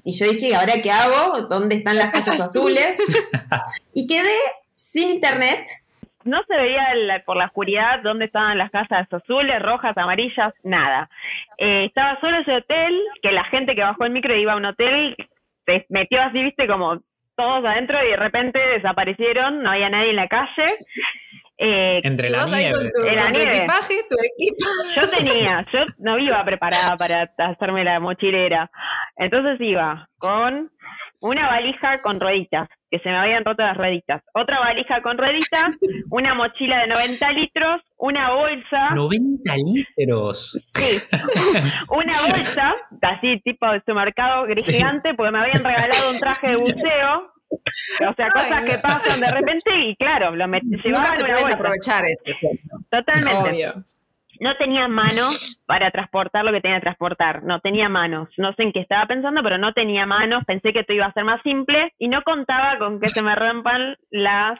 Y 0.03 0.11
yo 0.17 0.31
dije, 0.31 0.55
¿ahora 0.55 0.73
qué 0.81 0.89
hago? 0.91 1.41
¿Dónde 1.49 1.75
están 1.75 1.97
las 1.97 2.09
Casa 2.11 2.31
casas 2.31 2.47
azul. 2.47 2.71
azules? 2.77 2.97
y 3.93 4.07
quedé 4.07 4.35
sin 4.71 5.11
internet. 5.11 5.65
No 6.23 6.41
se 6.47 6.55
veía 6.55 6.95
la- 6.95 7.23
por 7.25 7.35
la 7.37 7.45
oscuridad 7.45 7.99
dónde 8.01 8.25
estaban 8.25 8.57
las 8.57 8.71
casas 8.71 9.07
azules, 9.11 9.61
rojas, 9.61 9.95
amarillas, 9.97 10.53
nada. 10.63 11.09
Eh, 11.57 11.85
estaba 11.85 12.19
solo 12.21 12.39
ese 12.39 12.53
hotel, 12.55 12.97
que 13.21 13.31
la 13.31 13.43
gente 13.45 13.75
que 13.75 13.81
bajó 13.81 14.05
el 14.05 14.11
micro 14.11 14.35
iba 14.35 14.53
a 14.53 14.57
un 14.57 14.65
hotel, 14.65 15.15
se 15.65 15.85
metió 15.89 16.21
así, 16.21 16.41
viste, 16.41 16.65
como 16.65 16.99
todos 17.35 17.65
adentro 17.65 17.97
y 18.05 18.11
de 18.11 18.15
repente 18.15 18.57
desaparecieron, 18.59 19.61
no 19.63 19.71
había 19.71 19.89
nadie 19.89 20.11
en 20.11 20.15
la 20.15 20.27
calle. 20.27 20.65
Eh, 21.57 22.01
Entre 22.03 22.29
la 22.29 22.45
nieve. 22.45 22.71
tu, 22.73 22.79
con 22.79 22.91
tu 22.93 23.03
nieve. 23.29 23.43
equipaje, 23.57 23.93
tu 24.09 24.15
equipo. 24.17 24.69
yo 24.95 25.09
tenía, 25.09 25.65
yo 25.71 25.79
no 25.99 26.17
iba 26.17 26.43
preparada 26.43 26.97
para 26.97 27.29
hacerme 27.37 27.83
la 27.83 27.99
mochilera. 27.99 28.69
Entonces 29.17 29.57
iba 29.61 30.07
con 30.17 30.71
una 31.21 31.47
valija 31.47 32.01
con 32.01 32.19
rueditas, 32.19 32.67
que 32.89 32.99
se 32.99 33.07
me 33.09 33.15
habían 33.17 33.45
roto 33.45 33.61
las 33.63 33.77
rueditas. 33.77 34.21
Otra 34.33 34.59
valija 34.59 35.01
con 35.01 35.17
rueditas, 35.17 35.77
una 36.09 36.33
mochila 36.33 36.79
de 36.81 36.87
90 36.87 37.31
litros, 37.31 37.81
una 37.97 38.31
bolsa, 38.33 38.89
90 38.95 39.55
litros. 39.57 40.59
sí, 40.73 40.97
una 41.89 42.13
bolsa, 42.29 42.73
así 43.03 43.39
tipo 43.41 43.65
de 43.71 43.79
supermercado 43.79 44.43
gris 44.47 44.65
Sí. 44.65 44.73
gigante, 44.73 45.13
porque 45.13 45.31
me 45.31 45.39
habían 45.39 45.63
regalado 45.63 46.09
un 46.11 46.19
traje 46.19 46.47
de 46.47 46.57
buceo. 46.57 47.31
O 48.09 48.13
sea, 48.15 48.27
cosas 48.29 48.51
Ay, 48.51 48.65
que 48.71 48.77
pasan 48.79 49.19
de 49.19 49.31
repente 49.31 49.69
y 49.87 49.95
claro, 49.95 50.35
lo 50.35 50.45
met- 50.45 50.63
Nunca 50.63 51.13
se 51.15 51.21
puede 51.25 51.53
aprovechar 51.53 52.03
eso. 52.05 52.37
Totalmente 52.89 53.49
Obvio. 53.51 53.69
no 54.39 54.55
tenía 54.57 54.87
manos 54.87 55.61
para 55.65 55.91
transportar 55.91 56.43
lo 56.45 56.51
que 56.51 56.61
tenía 56.61 56.77
que 56.77 56.83
transportar, 56.83 57.43
no 57.43 57.59
tenía 57.59 57.89
manos, 57.89 58.29
no 58.37 58.53
sé 58.53 58.63
en 58.63 58.71
qué 58.73 58.79
estaba 58.81 59.05
pensando, 59.05 59.41
pero 59.43 59.57
no 59.57 59.73
tenía 59.73 60.05
manos, 60.05 60.43
pensé 60.45 60.73
que 60.73 60.79
esto 60.79 60.93
iba 60.93 61.05
a 61.05 61.13
ser 61.13 61.23
más 61.23 61.41
simple 61.43 61.93
y 61.99 62.07
no 62.07 62.21
contaba 62.23 62.77
con 62.79 62.99
que 62.99 63.09
se 63.09 63.21
me 63.23 63.35
rompan 63.35 63.95
las 64.11 64.59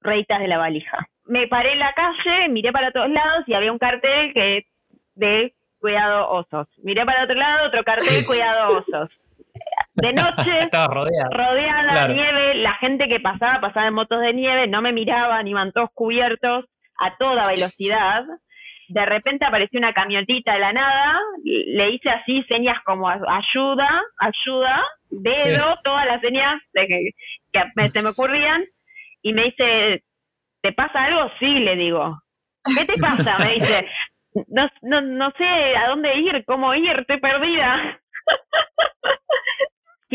rueditas 0.00 0.40
de 0.40 0.48
la 0.48 0.58
valija. 0.58 1.08
Me 1.26 1.46
paré 1.48 1.72
en 1.72 1.78
la 1.80 1.92
calle, 1.94 2.48
miré 2.48 2.72
para 2.72 2.90
todos 2.92 3.10
lados 3.10 3.44
y 3.46 3.54
había 3.54 3.72
un 3.72 3.78
cartel 3.78 4.32
que 4.32 4.66
de 5.14 5.52
cuidado 5.80 6.30
osos. 6.30 6.68
Miré 6.82 7.04
para 7.04 7.24
otro 7.24 7.34
lado, 7.36 7.68
otro 7.68 7.82
cartel, 7.84 8.24
cuidado 8.26 8.78
osos. 8.78 9.10
De 10.00 10.12
noche, 10.12 10.68
rodeada 11.30 11.92
Claro. 11.92 12.08
de 12.08 12.14
nieve, 12.14 12.54
la 12.56 12.74
gente 12.74 13.08
que 13.08 13.20
pasaba, 13.20 13.60
pasaba 13.60 13.88
en 13.88 13.94
motos 13.94 14.20
de 14.20 14.32
nieve, 14.32 14.66
no 14.66 14.80
me 14.82 14.92
miraban, 14.92 15.46
iban 15.46 15.72
todos 15.72 15.90
cubiertos 15.94 16.64
a 17.00 17.16
toda 17.16 17.42
velocidad. 17.48 18.24
De 18.88 19.04
repente 19.04 19.44
apareció 19.44 19.78
una 19.78 19.92
camionetita 19.92 20.54
de 20.54 20.60
la 20.60 20.72
nada, 20.72 21.18
le 21.44 21.90
hice 21.90 22.08
así 22.10 22.42
señas 22.44 22.78
como 22.84 23.08
ayuda, 23.08 24.02
ayuda, 24.18 24.82
dedo, 25.10 25.76
todas 25.84 26.06
las 26.06 26.20
señas 26.22 26.60
de 26.72 26.86
que, 26.86 27.00
que 27.52 27.62
me- 27.76 27.88
se 27.88 28.02
me 28.02 28.08
ocurrían, 28.10 28.64
y 29.22 29.32
me 29.34 29.44
dice, 29.44 30.02
¿te 30.62 30.72
pasa 30.72 31.04
algo? 31.04 31.30
Sí, 31.38 31.46
le 31.60 31.76
digo. 31.76 32.18
¿Qué 32.76 32.84
te 32.86 32.98
pasa? 32.98 33.36
Me 33.38 33.54
dice, 33.54 33.86
no, 34.48 34.68
no, 34.82 35.00
no 35.02 35.30
sé 35.36 35.44
a 35.76 35.88
dónde 35.88 36.16
ir, 36.18 36.44
cómo 36.46 36.72
ir, 36.74 36.90
estoy 36.98 37.20
perdida. 37.20 38.00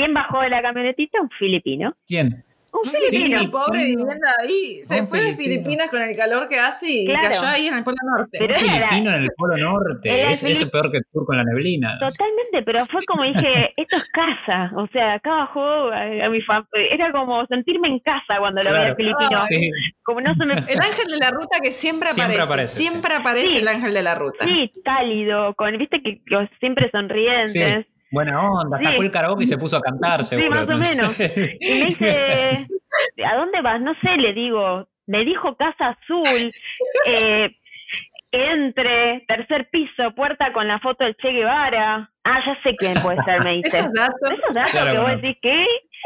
¿Quién 0.04 0.14
bajó 0.14 0.42
de 0.42 0.50
la 0.50 0.62
camionetita? 0.62 1.22
Un 1.22 1.30
filipino. 1.40 1.96
¿Quién? 2.06 2.44
Un 2.74 2.90
Un 2.90 2.92
filipino. 2.96 3.26
filipino 3.38 3.52
pobre 3.52 3.78
viviendo 3.86 4.28
ahí. 4.42 4.80
Se 4.84 5.02
Un 5.02 5.08
fue 5.08 5.20
de 5.22 5.36
filipino. 5.36 5.62
Filipinas 5.64 5.90
con 5.92 6.02
el 6.02 6.18
calor 6.18 6.48
que 6.50 6.58
hace 6.60 6.90
y 6.92 7.06
Claro. 7.06 7.22
cayó 7.30 7.46
ahí 7.48 7.68
en 7.68 7.76
el 7.78 7.84
Polo 7.84 7.98
Norte. 8.18 8.38
Pero 8.40 8.54
Un 8.60 8.66
era- 8.66 8.88
filipino 8.90 9.16
en 9.16 9.22
el 9.22 9.30
Polo 9.38 9.58
Norte. 9.58 10.30
Es, 10.32 10.44
Filip- 10.44 10.50
eso 10.52 10.64
es 10.66 10.72
peor 10.72 10.92
que 10.92 10.98
el 10.98 11.04
turco 11.14 11.34
en 11.34 11.38
la 11.38 11.44
neblina. 11.44 12.00
Totalmente, 12.00 12.64
pero 12.66 12.80
fue 12.90 13.00
como 13.06 13.24
dije, 13.26 13.74
esto 13.78 13.96
es 13.98 14.06
casa. 14.10 14.72
O 14.76 14.88
sea, 14.88 15.14
acá 15.14 15.30
bajó 15.30 15.62
a, 15.62 16.02
a 16.26 16.30
mi 16.30 16.40
fam- 16.42 16.66
Era 16.92 17.12
como 17.12 17.46
sentirme 17.46 17.90
en 17.90 18.00
casa 18.00 18.40
cuando 18.40 18.64
lo 18.64 18.70
vi 18.72 18.76
Claro. 18.76 18.90
al 18.90 18.96
filipino. 18.98 19.44
Sí, 19.44 19.70
Como 20.02 20.22
no 20.22 20.34
se 20.34 20.46
me. 20.48 20.54
El 20.74 20.82
ángel 20.82 21.12
de 21.12 21.18
la 21.18 21.30
ruta 21.30 21.60
que 21.62 21.72
siempre 21.72 22.10
aparece. 22.10 22.26
Siempre 22.34 22.42
aparece, 22.42 22.78
Siempre 22.80 23.14
aparece 23.14 23.48
Sí. 23.50 23.58
el 23.60 23.68
ángel 23.68 23.94
de 23.94 24.02
la 24.04 24.16
ruta. 24.16 24.46
Sí, 24.46 24.72
cálido, 24.84 25.54
con, 25.54 25.78
viste 25.78 26.02
que, 26.02 26.22
que 26.26 26.50
siempre 26.60 26.90
sonrientes. 26.90 27.86
Sí. 28.14 28.16
Buena 28.16 28.42
onda, 28.50 28.78
Sí. 28.80 28.86
sacó 28.86 29.02
el 29.04 29.12
karaoke 29.12 29.44
y 29.44 29.48
se 29.48 29.58
puso 29.58 29.78
a 29.78 29.82
cantar, 29.82 30.24
seguro. 30.24 30.50
más 30.66 30.70
o 30.70 30.78
menos. 30.78 31.16
Y 31.20 31.74
me 31.74 31.86
dice, 31.88 32.68
¿a 33.26 33.36
dónde 33.36 33.62
vas? 33.62 33.82
No 33.82 33.94
sé, 34.04 34.16
le 34.18 34.34
digo. 34.34 34.88
Me 35.06 35.26
dijo 35.26 35.56
Casa 35.58 35.90
Azul, 35.90 36.52
eh, 37.08 37.50
entre, 38.32 39.24
tercer 39.28 39.68
piso, 39.70 40.12
puerta 40.16 40.52
con 40.54 40.68
la 40.68 40.80
foto 40.80 41.04
del 41.04 41.16
Che 41.18 41.30
Guevara. 41.32 42.10
Ah, 42.24 42.40
ya 42.46 42.58
sé 42.64 42.76
quién 42.78 42.94
puede 43.02 43.22
ser, 43.26 43.44
me 43.44 43.56
dice. 43.58 43.80
Esos 43.80 43.94
datos. 43.94 44.32
Esos 44.32 44.56
datos 44.56 44.72
Claro 44.72 44.88
que 44.88 44.96
que 44.96 45.02
vos 45.04 45.22
decís 45.22 45.38
que... 45.42 45.66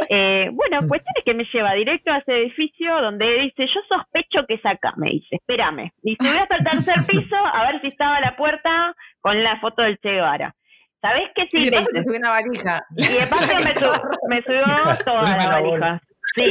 Eh, 0.09 0.49
bueno, 0.51 0.77
cuestión 0.87 1.13
es 1.17 1.23
que 1.25 1.33
me 1.33 1.43
lleva 1.51 1.73
directo 1.73 2.11
a 2.11 2.17
ese 2.19 2.31
edificio 2.37 3.01
donde 3.01 3.25
dice, 3.39 3.65
yo 3.65 3.81
sospecho 3.89 4.45
que 4.47 4.55
es 4.55 4.65
acá, 4.65 4.93
me 4.95 5.09
dice, 5.09 5.37
espérame. 5.37 5.89
Y 6.03 6.15
subí 6.17 6.37
hasta 6.37 6.55
el 6.55 6.63
tercer 6.65 6.95
piso 7.07 7.35
a 7.35 7.71
ver 7.71 7.81
si 7.81 7.87
estaba 7.87 8.19
la 8.21 8.35
puerta 8.35 8.95
con 9.21 9.41
la 9.43 9.59
foto 9.59 9.81
del 9.81 9.97
Che 9.99 10.09
Guevara. 10.11 10.53
¿Sabés 11.01 11.29
qué 11.35 11.43
sí? 11.51 11.57
y 11.59 11.65
de 11.65 11.71
paso 11.77 11.89
te 11.93 12.03
subí 12.03 12.17
una 12.17 12.29
valija. 12.31 12.81
Y 12.95 13.07
de 13.07 13.27
paso 13.27 13.53
me, 13.63 13.75
su- 13.79 14.27
me 14.29 14.41
subió 14.43 14.63
toda 15.05 15.27
Subime 15.27 15.37
la 15.37 15.43
la 15.43 15.49
valija. 15.61 16.01
Sí. 16.35 16.45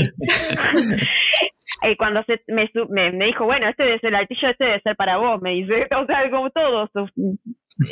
Y 1.82 1.94
cuando 1.97 2.22
se, 2.24 2.40
me, 2.49 2.68
su- 2.72 2.86
me, 2.88 3.12
me 3.12 3.26
dijo, 3.26 3.44
bueno, 3.44 3.68
este 3.68 3.84
debe 3.84 4.01
ser 4.01 4.09
el 4.09 4.16
altillo, 4.16 4.49
este 4.49 4.64
debe 4.64 4.80
ser 4.80 4.97
para 4.97 5.18
vos, 5.18 5.40
me 5.42 5.51
dice. 5.51 5.86
O 5.94 6.07
sea, 6.07 6.28
como 6.30 6.51
todos. 6.51 6.90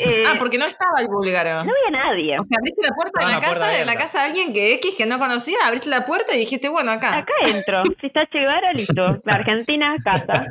Eh, 0.00 0.22
Ah, 0.26 0.34
porque 0.38 0.56
no 0.56 0.64
estaba 0.64 1.00
el 1.00 1.06
búlgaro. 1.08 1.62
no 1.64 1.70
había 1.70 1.90
nadie. 2.02 2.38
O 2.38 2.42
sea, 2.44 2.56
abriste 2.58 2.80
la 2.82 2.94
puerta 2.96 3.20
de 3.26 3.32
la 3.34 3.40
casa, 3.40 3.68
de 3.68 3.84
la 3.84 3.94
casa 3.94 4.20
de 4.22 4.26
alguien 4.30 4.52
que 4.54 4.72
X 4.76 4.94
que 4.96 5.04
no 5.06 5.18
conocía, 5.18 5.58
abriste 5.66 5.90
la 5.90 6.06
puerta 6.06 6.34
y 6.34 6.38
dijiste, 6.38 6.70
bueno, 6.70 6.90
acá. 6.92 7.18
Acá 7.18 7.32
entro. 7.46 7.82
Si 8.00 8.06
está 8.06 8.26
Che 8.26 8.38
listo. 8.72 9.20
La 9.24 9.34
Argentina, 9.34 9.94
casa. 10.02 10.46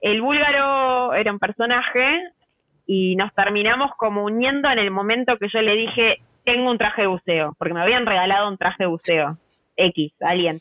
El 0.00 0.22
búlgaro 0.22 1.12
era 1.14 1.30
un 1.32 1.38
personaje 1.38 2.22
y 2.86 3.16
nos 3.16 3.34
terminamos 3.34 3.90
como 3.96 4.24
uniendo 4.24 4.70
en 4.70 4.78
el 4.78 4.90
momento 4.90 5.38
que 5.38 5.48
yo 5.48 5.60
le 5.60 5.74
dije, 5.74 6.18
tengo 6.44 6.70
un 6.70 6.78
traje 6.78 7.02
de 7.02 7.08
buceo, 7.08 7.54
porque 7.58 7.74
me 7.74 7.80
habían 7.80 8.06
regalado 8.06 8.48
un 8.48 8.58
traje 8.58 8.84
de 8.84 8.88
buceo. 8.88 9.38
X, 9.76 10.12
alguien. 10.20 10.58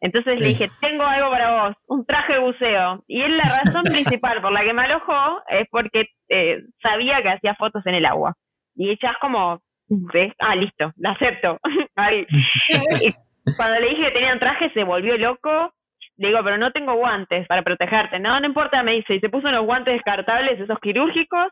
Entonces 0.00 0.40
le 0.40 0.48
dije, 0.48 0.68
tengo 0.80 1.04
algo 1.04 1.30
para 1.30 1.68
vos, 1.68 1.76
un 1.86 2.04
traje 2.04 2.34
de 2.34 2.38
buceo. 2.40 3.04
Y 3.06 3.22
él 3.22 3.36
la 3.36 3.44
razón 3.44 3.84
principal 3.84 4.40
por 4.42 4.52
la 4.52 4.62
que 4.62 4.72
me 4.72 4.82
alojó 4.82 5.40
es 5.48 5.68
porque 5.70 6.06
eh, 6.28 6.62
sabía 6.82 7.22
que 7.22 7.30
hacía 7.30 7.54
fotos 7.54 7.86
en 7.86 7.94
el 7.94 8.06
agua. 8.06 8.34
Y 8.74 8.90
ella 8.90 9.10
es 9.12 9.18
como, 9.20 9.60
¿ves? 9.88 10.32
Ah, 10.40 10.56
listo, 10.56 10.92
la 10.96 11.12
acepto. 11.12 11.58
Y 13.44 13.54
cuando 13.56 13.80
le 13.80 13.90
dije 13.90 14.04
que 14.04 14.10
tenía 14.12 14.32
un 14.32 14.38
traje, 14.38 14.70
se 14.70 14.84
volvió 14.84 15.16
loco. 15.18 15.72
Le 16.16 16.28
digo, 16.28 16.40
pero 16.44 16.58
no 16.58 16.70
tengo 16.72 16.94
guantes 16.94 17.46
para 17.46 17.62
protegerte. 17.62 18.18
No, 18.18 18.38
no 18.38 18.46
importa, 18.46 18.82
me 18.82 18.92
dice. 18.92 19.14
Y 19.14 19.20
se 19.20 19.28
puso 19.28 19.48
unos 19.48 19.64
guantes 19.64 19.94
descartables, 19.94 20.60
esos 20.60 20.78
quirúrgicos. 20.80 21.48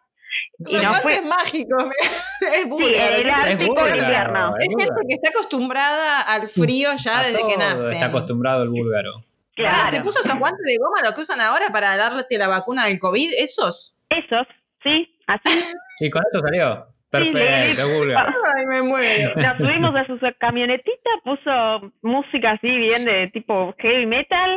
Y 0.66 0.70
Son 0.70 0.82
no 0.82 0.92
fue. 0.94 1.02
guantes 1.02 1.26
mágicos. 1.28 1.84
es 2.40 2.62
Sí, 2.62 2.68
búlgaro. 2.68 3.14
el 3.16 3.22
¿qué 3.24 3.30
arte 3.30 3.52
es? 3.52 3.58
Búlgaro, 3.66 3.96
invierno. 3.96 4.54
Es 4.58 4.68
es 4.68 4.84
gente 4.84 5.00
que 5.08 5.14
está 5.14 5.28
acostumbrada 5.30 6.20
al 6.22 6.48
frío 6.48 6.90
ya 6.96 7.20
A 7.20 7.22
desde 7.24 7.46
que 7.46 7.56
nace. 7.56 7.92
Está 7.94 8.06
acostumbrado 8.06 8.62
el 8.64 8.68
búlgaro. 8.68 9.24
Claro. 9.56 9.90
¿Se 9.90 10.00
puso 10.00 10.20
esos 10.20 10.38
guantes 10.38 10.64
de 10.64 10.76
goma, 10.78 11.02
los 11.02 11.14
que 11.14 11.20
usan 11.22 11.40
ahora 11.40 11.66
para 11.72 11.96
darte 11.96 12.38
la 12.38 12.48
vacuna 12.48 12.86
del 12.86 12.98
COVID? 12.98 13.30
¿Esos? 13.38 13.94
Esos, 14.08 14.46
sí, 14.82 15.16
así. 15.26 15.58
Y 16.00 16.08
con 16.10 16.22
eso 16.30 16.40
salió. 16.40 16.86
Perfecto, 17.10 17.88
búlgaro. 17.88 18.30
Ay, 18.56 18.66
me 18.66 18.82
muero. 18.82 19.32
Nos 19.34 19.56
subimos 19.56 19.94
a 19.96 20.06
su 20.06 20.16
camionetita, 20.38 21.10
puso 21.24 21.92
música 22.02 22.52
así 22.52 22.68
bien 22.68 23.04
de 23.04 23.28
tipo 23.32 23.74
heavy 23.78 24.06
metal, 24.06 24.50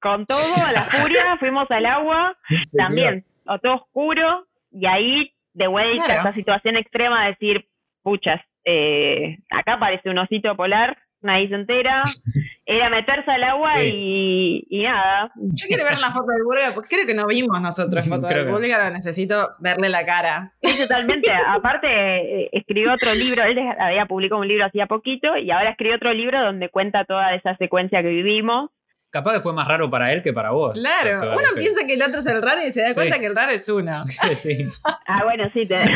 con 0.00 0.26
todo, 0.26 0.66
a 0.66 0.72
la 0.72 0.82
furia, 0.82 1.36
fuimos 1.38 1.66
al 1.70 1.86
agua, 1.86 2.36
también, 2.76 3.24
o 3.46 3.58
todo 3.58 3.76
oscuro, 3.76 4.46
y 4.70 4.86
ahí 4.86 5.32
de 5.54 5.66
vuelta 5.66 6.04
Claro. 6.04 6.20
esa 6.22 6.34
situación 6.34 6.76
extrema 6.76 7.24
de 7.24 7.30
decir, 7.30 7.68
puchas, 8.02 8.40
eh, 8.64 9.38
acá 9.50 9.78
parece 9.78 10.10
un 10.10 10.18
osito 10.18 10.54
polar, 10.56 10.96
una 11.20 11.40
isla 11.40 11.56
entera, 11.56 12.02
era 12.66 12.90
meterse 12.90 13.28
al 13.30 13.42
agua 13.42 13.80
Sí. 13.80 13.90
y, 13.92 14.66
y 14.70 14.82
nada. 14.84 15.32
Yo 15.34 15.66
quiero 15.66 15.84
ver 15.84 15.94
una 15.98 16.12
foto 16.12 16.30
del 16.32 16.44
búlgaro, 16.44 16.74
porque 16.74 16.94
creo 16.94 17.06
que 17.06 17.14
no 17.14 17.26
vimos 17.26 17.60
nosotros 17.60 18.08
foto 18.08 18.28
Creo 18.28 18.44
del 18.44 18.46
que- 18.46 18.52
búlgaro, 18.52 18.90
necesito 18.90 19.48
verle 19.58 19.88
la 19.88 20.04
cara. 20.06 20.52
Sí, 20.62 20.80
totalmente. 20.80 21.28
Aparte, 21.48 21.88
eh, 21.88 22.48
escribió 22.52 22.92
otro 22.92 23.12
libro, 23.14 23.42
él 23.42 23.58
había 23.80 24.06
publicado 24.06 24.40
un 24.42 24.48
libro 24.48 24.66
hacía 24.66 24.86
poquito 24.86 25.36
y 25.36 25.50
ahora 25.50 25.70
escribió 25.70 25.96
otro 25.96 26.12
libro 26.12 26.40
donde 26.40 26.68
cuenta 26.68 27.04
toda 27.04 27.34
esa 27.34 27.56
secuencia 27.56 28.00
que 28.02 28.08
vivimos. 28.10 28.70
Capaz 29.10 29.34
que 29.34 29.40
fue 29.40 29.52
más 29.54 29.66
raro 29.66 29.88
para 29.90 30.12
él 30.12 30.22
que 30.22 30.32
para 30.32 30.50
vos. 30.50 30.78
Claro, 30.78 31.32
uno 31.32 31.48
piensa 31.56 31.86
que 31.86 31.94
el 31.94 32.02
otro 32.02 32.18
es 32.18 32.26
el 32.26 32.42
raro 32.42 32.60
y 32.66 32.72
se 32.72 32.82
da 32.82 32.88
Sí. 32.90 32.94
cuenta 32.94 33.18
que 33.18 33.26
el 33.26 33.34
raro 33.34 33.52
es 33.52 33.68
uno. 33.68 33.92
sí. 34.34 34.68
Ah, 34.84 35.24
bueno, 35.24 35.44
sí, 35.54 35.66
tenés, 35.66 35.88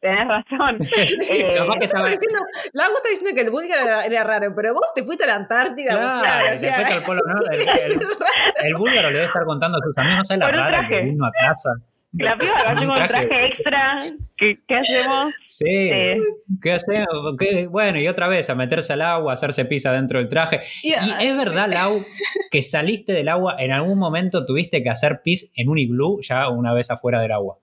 tenés 0.00 0.28
razón. 0.28 0.78
Eh, 0.88 1.54
Capaz 1.58 1.78
que 1.78 1.84
estaba. 1.86 2.08
diciendo, 2.08 2.38
la 2.72 2.84
está 2.84 3.08
diciendo 3.08 3.34
que 3.34 3.40
el 3.42 3.50
búlgaro 3.50 3.82
era, 3.84 4.04
era 4.04 4.24
raro, 4.24 4.52
pero 4.54 4.74
vos 4.74 4.86
te 4.94 5.02
fuiste 5.02 5.24
a 5.24 5.28
la 5.28 5.34
Antártida 5.36 5.92
a 5.92 5.96
Claro, 6.20 6.54
o 6.54 6.58
sea, 6.58 6.74
fue 6.74 6.84
al 6.94 7.02
polo 7.02 7.20
norte. 7.26 7.56
El, 7.56 7.92
el- 7.92 8.00
el 8.66 8.74
búlgaro 8.76 9.08
le 9.10 9.14
debe 9.14 9.26
estar 9.26 9.44
contando 9.44 9.78
a 9.78 9.80
sus 9.84 9.98
amigos, 9.98 10.18
no 10.18 10.24
sé 10.24 10.36
la 10.36 10.48
rara 10.50 10.86
que 10.88 11.00
vino 11.02 11.26
a 11.26 11.30
casa. 11.32 11.70
La 12.12 12.36
piba 12.38 12.52
Con 12.64 12.76
hacemos 12.76 12.98
un 13.00 13.06
traje 13.06 13.46
extra. 13.46 14.04
¿Qué, 14.36 14.58
qué 14.66 14.74
hacemos? 14.76 15.34
Sí. 15.46 15.64
Eh, 15.68 16.16
¿Qué 16.62 16.72
hacemos? 16.72 17.36
¿Qué? 17.38 17.66
Bueno, 17.68 17.98
y 18.00 18.08
otra 18.08 18.28
vez 18.28 18.50
a 18.50 18.54
meterse 18.54 18.92
al 18.92 19.02
agua, 19.02 19.32
a 19.32 19.34
hacerse 19.34 19.64
pizza 19.64 19.92
dentro 19.92 20.18
del 20.18 20.28
traje. 20.28 20.60
Y- 20.82 20.90
Y 20.90 21.26
es 21.26 21.36
verdad, 21.36 21.68
Lau, 21.70 22.02
que 22.50 22.62
saliste 22.62 23.12
del 23.12 23.28
agua, 23.28 23.56
en 23.58 23.72
algún 23.72 23.98
momento 23.98 24.44
tuviste 24.46 24.82
que 24.82 24.90
hacer 24.90 25.20
pis 25.24 25.52
en 25.56 25.68
un 25.68 25.78
iglú 25.78 26.20
ya 26.22 26.48
una 26.48 26.74
vez 26.74 26.90
afuera 26.90 27.20
del 27.20 27.32
agua. 27.32 27.56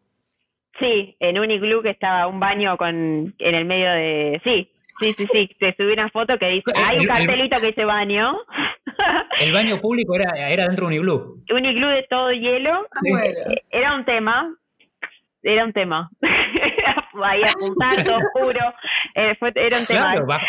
sí, 0.79 1.15
en 1.19 1.37
un 1.37 1.51
iglú 1.51 1.81
que 1.83 1.89
estaba 1.89 2.25
un 2.27 2.39
baño 2.39 2.77
con 2.77 3.35
en 3.37 3.55
el 3.55 3.65
medio 3.65 3.91
de... 3.91 4.39
Sí, 4.45 4.69
sí, 4.99 5.13
sí, 5.17 5.27
sí. 5.31 5.49
Te 5.59 5.75
subí 5.77 5.93
una 5.93 6.09
foto 6.09 6.37
que 6.37 6.47
dice... 6.47 6.71
El- 6.73 6.83
Hay 6.83 6.95
un 6.97 7.01
el- 7.03 7.07
cartelito 7.07 7.57
que 7.59 7.67
dice 7.67 7.85
baño. 7.85 8.33
El 9.39 9.51
baño 9.53 9.79
público 9.79 10.15
era, 10.15 10.49
era 10.49 10.65
dentro 10.65 10.85
de 10.85 10.87
un 10.87 10.93
iglú. 10.93 11.43
un 11.51 11.65
iglú 11.65 11.87
de 11.87 12.05
todo 12.09 12.31
hielo. 12.31 12.85
bueno. 13.09 13.37
Era 13.69 13.95
un 13.95 14.03
tema. 14.05 14.53
Era 15.41 15.63
un 15.65 15.71
tema. 15.73 16.09
Ahí 17.23 17.41
apuntando, 17.43 18.17
oscuro. 18.35 18.59
Eh, 19.15 19.35
fue, 19.39 19.51
era 19.55 19.79
un 19.79 19.85
tema. 19.85 20.01
Claro, 20.01 20.27
va- 20.27 20.41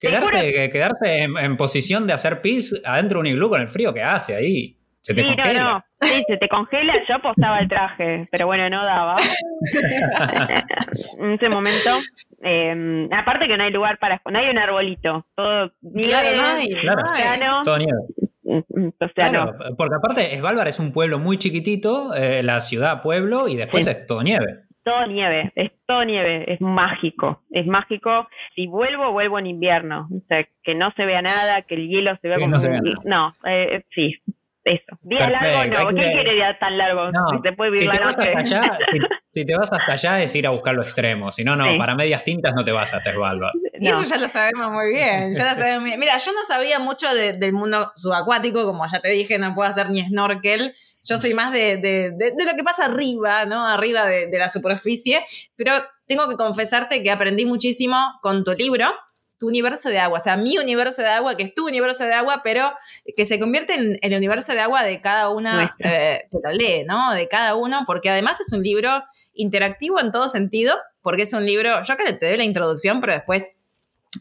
quedarse, 0.00 0.70
quedarse 0.70 1.22
en, 1.24 1.36
en 1.38 1.56
posición 1.56 2.06
de 2.06 2.12
hacer 2.12 2.40
pis 2.40 2.80
adentro 2.84 3.18
de 3.18 3.20
un 3.20 3.26
iglú 3.34 3.48
con 3.48 3.60
el 3.60 3.68
frío 3.68 3.92
que 3.92 4.02
hace 4.02 4.34
ahí. 4.34 4.76
Se 5.00 5.14
te 5.14 5.22
sí, 5.22 5.26
no, 5.28 5.34
congela. 5.36 5.62
no. 5.62 5.84
Sí, 6.08 6.22
se 6.26 6.36
te 6.36 6.48
congela. 6.48 6.92
Yo 7.08 7.16
apostaba 7.16 7.58
el 7.58 7.68
traje, 7.68 8.28
pero 8.30 8.46
bueno, 8.46 8.68
no 8.70 8.82
daba. 8.84 9.16
en 11.20 11.26
ese 11.34 11.48
momento. 11.48 11.90
eh, 12.42 13.08
aparte 13.12 13.46
que 13.46 13.56
no 13.56 13.64
hay 13.64 13.72
lugar 13.72 13.98
para. 13.98 14.20
No 14.30 14.38
hay 14.38 14.48
un 14.50 14.58
arbolito. 14.58 15.26
Todo 15.34 15.70
nieve, 15.82 16.08
Claro, 16.08 16.36
no 16.36 16.46
hay, 16.46 16.68
Claro. 16.68 17.02
no 17.04 17.10
hay. 17.12 17.22
océano. 17.22 17.60
Todo 17.64 17.78
nieve. 17.78 17.98
Mm, 18.44 18.88
O 19.00 19.08
sea, 19.14 19.30
Claro, 19.30 19.44
no. 19.58 19.76
porque 19.76 19.94
aparte 19.96 20.36
Svalbard 20.38 20.68
es 20.68 20.78
un 20.78 20.92
pueblo 20.92 21.18
muy 21.18 21.36
chiquitito, 21.38 22.14
eh, 22.14 22.42
la 22.42 22.60
ciudad 22.60 23.02
pueblo, 23.02 23.48
y 23.48 23.56
después 23.56 23.84
Sí. 23.84 23.90
es 23.90 24.06
todo 24.06 24.22
nieve. 24.22 24.60
Todo 24.84 25.04
nieve, 25.08 25.50
es 25.56 25.72
todo 25.84 26.04
nieve, 26.04 26.44
es 26.52 26.60
mágico, 26.60 27.42
es 27.50 27.66
mágico. 27.66 28.28
Si 28.54 28.68
vuelvo, 28.68 29.10
vuelvo 29.10 29.40
en 29.40 29.48
invierno, 29.48 30.06
o 30.14 30.20
sea, 30.28 30.46
que 30.62 30.76
no 30.76 30.92
se 30.92 31.04
vea 31.04 31.22
nada, 31.22 31.62
que 31.62 31.74
el 31.74 31.88
hielo 31.88 32.16
se 32.22 32.28
vea 32.28 32.36
Que 32.36 32.42
como... 32.44 32.54
no 32.54 32.60
se 32.60 32.68
vea 32.70 32.78
un- 32.78 32.84
nada. 32.84 33.00
no, 33.04 33.50
eh, 33.50 33.82
sí, 33.92 34.14
eso. 34.66 34.98
Días 35.02 35.30
Perfecto, 35.30 35.44
largos 35.58 35.60
hay 35.78 35.84
no, 35.94 36.00
¿quién 36.00 36.12
quiere 36.12 36.34
días 36.34 36.58
tan 36.60 36.76
largos? 36.78 37.12
No, 37.12 37.20
si 37.30 37.48
se 37.48 37.52
puede 37.56 37.70
vivir 37.70 37.84
si 37.86 37.90
te 37.90 37.98
la 37.98 38.04
vas 38.06 38.16
noche. 38.18 38.28
hasta 38.28 38.40
allá, 38.40 38.78
si, 38.90 38.98
si 39.40 39.46
te 39.46 39.56
vas 39.56 39.72
hasta 39.72 39.92
allá 39.92 40.22
es 40.22 40.34
ir 40.34 40.46
a 40.46 40.50
buscar 40.50 40.74
lo 40.74 40.82
extremo, 40.82 41.30
si 41.32 41.44
no, 41.44 41.56
no, 41.56 41.64
Sí. 41.64 41.78
para 41.78 41.94
medias 41.94 42.24
tintas 42.24 42.54
no 42.54 42.64
te 42.64 42.72
vas 42.72 42.92
hasta 42.92 43.12
Svalbard. 43.12 43.54
Y 43.80 43.84
No. 43.88 43.92
eso 44.00 44.04
ya 44.04 44.18
lo 44.20 44.28
sabemos 44.28 44.70
muy 44.72 44.90
bien, 44.92 45.32
ya 45.34 45.44
lo 45.44 45.50
sabemos 45.54 45.80
muy 45.80 45.90
bien. 45.90 46.00
Mira, 46.00 46.16
yo 46.18 46.32
no 46.32 46.44
sabía 46.46 46.78
mucho 46.78 47.12
de- 47.14 47.32
del 47.34 47.52
mundo 47.52 47.90
subacuático, 47.96 48.64
como 48.64 48.84
ya 48.86 49.00
te 49.00 49.08
dije, 49.10 49.38
no 49.38 49.54
puedo 49.54 49.68
hacer 49.68 49.88
ni 49.90 50.00
snorkel. 50.02 50.74
Yo 51.08 51.18
soy 51.18 51.34
más 51.34 51.52
de, 51.52 51.76
de- 51.76 52.10
de- 52.10 52.32
de 52.36 52.44
lo 52.44 52.54
que 52.56 52.64
pasa 52.64 52.86
arriba, 52.86 53.44
¿no? 53.44 53.64
Arriba 53.66 54.04
de, 54.06 54.26
de 54.26 54.38
la 54.38 54.48
superficie. 54.48 55.24
Pero 55.54 55.72
tengo 56.08 56.28
que 56.28 56.36
confesarte 56.36 57.02
que 57.02 57.10
aprendí 57.12 57.46
muchísimo 57.46 57.96
con 58.22 58.42
tu 58.44 58.52
libro, 58.54 58.86
Tu 59.38 59.46
Universo 59.48 59.88
de 59.88 59.98
Agua. 59.98 60.18
O 60.18 60.22
sea, 60.22 60.36
mi 60.36 60.58
universo 60.58 61.02
de 61.02 61.08
agua, 61.08 61.36
que 61.36 61.44
es 61.44 61.54
tu 61.54 61.66
universo 61.66 62.04
de 62.04 62.14
agua, 62.14 62.40
pero 62.42 62.72
que 63.16 63.26
se 63.26 63.38
convierte 63.38 63.74
en 63.74 63.98
el 64.00 64.16
universo 64.16 64.52
de 64.52 64.60
agua 64.60 64.82
de 64.84 65.00
cada 65.00 65.30
una 65.30 65.74
eh, 65.78 66.26
que 66.30 66.38
lo 66.42 66.50
lee, 66.50 66.84
¿no? 66.86 67.12
De 67.12 67.28
cada 67.28 67.54
uno, 67.54 67.84
porque 67.86 68.10
además 68.10 68.40
es 68.40 68.52
un 68.52 68.62
libro 68.62 69.02
interactivo 69.34 70.00
en 70.00 70.12
todo 70.12 70.28
sentido, 70.28 70.74
porque 71.02 71.22
es 71.22 71.32
un 71.32 71.44
libro, 71.44 71.82
yo 71.82 71.92
acá 71.92 72.04
te 72.04 72.26
doy 72.26 72.36
la 72.36 72.44
introducción, 72.44 73.00
pero 73.00 73.12
después 73.12 73.52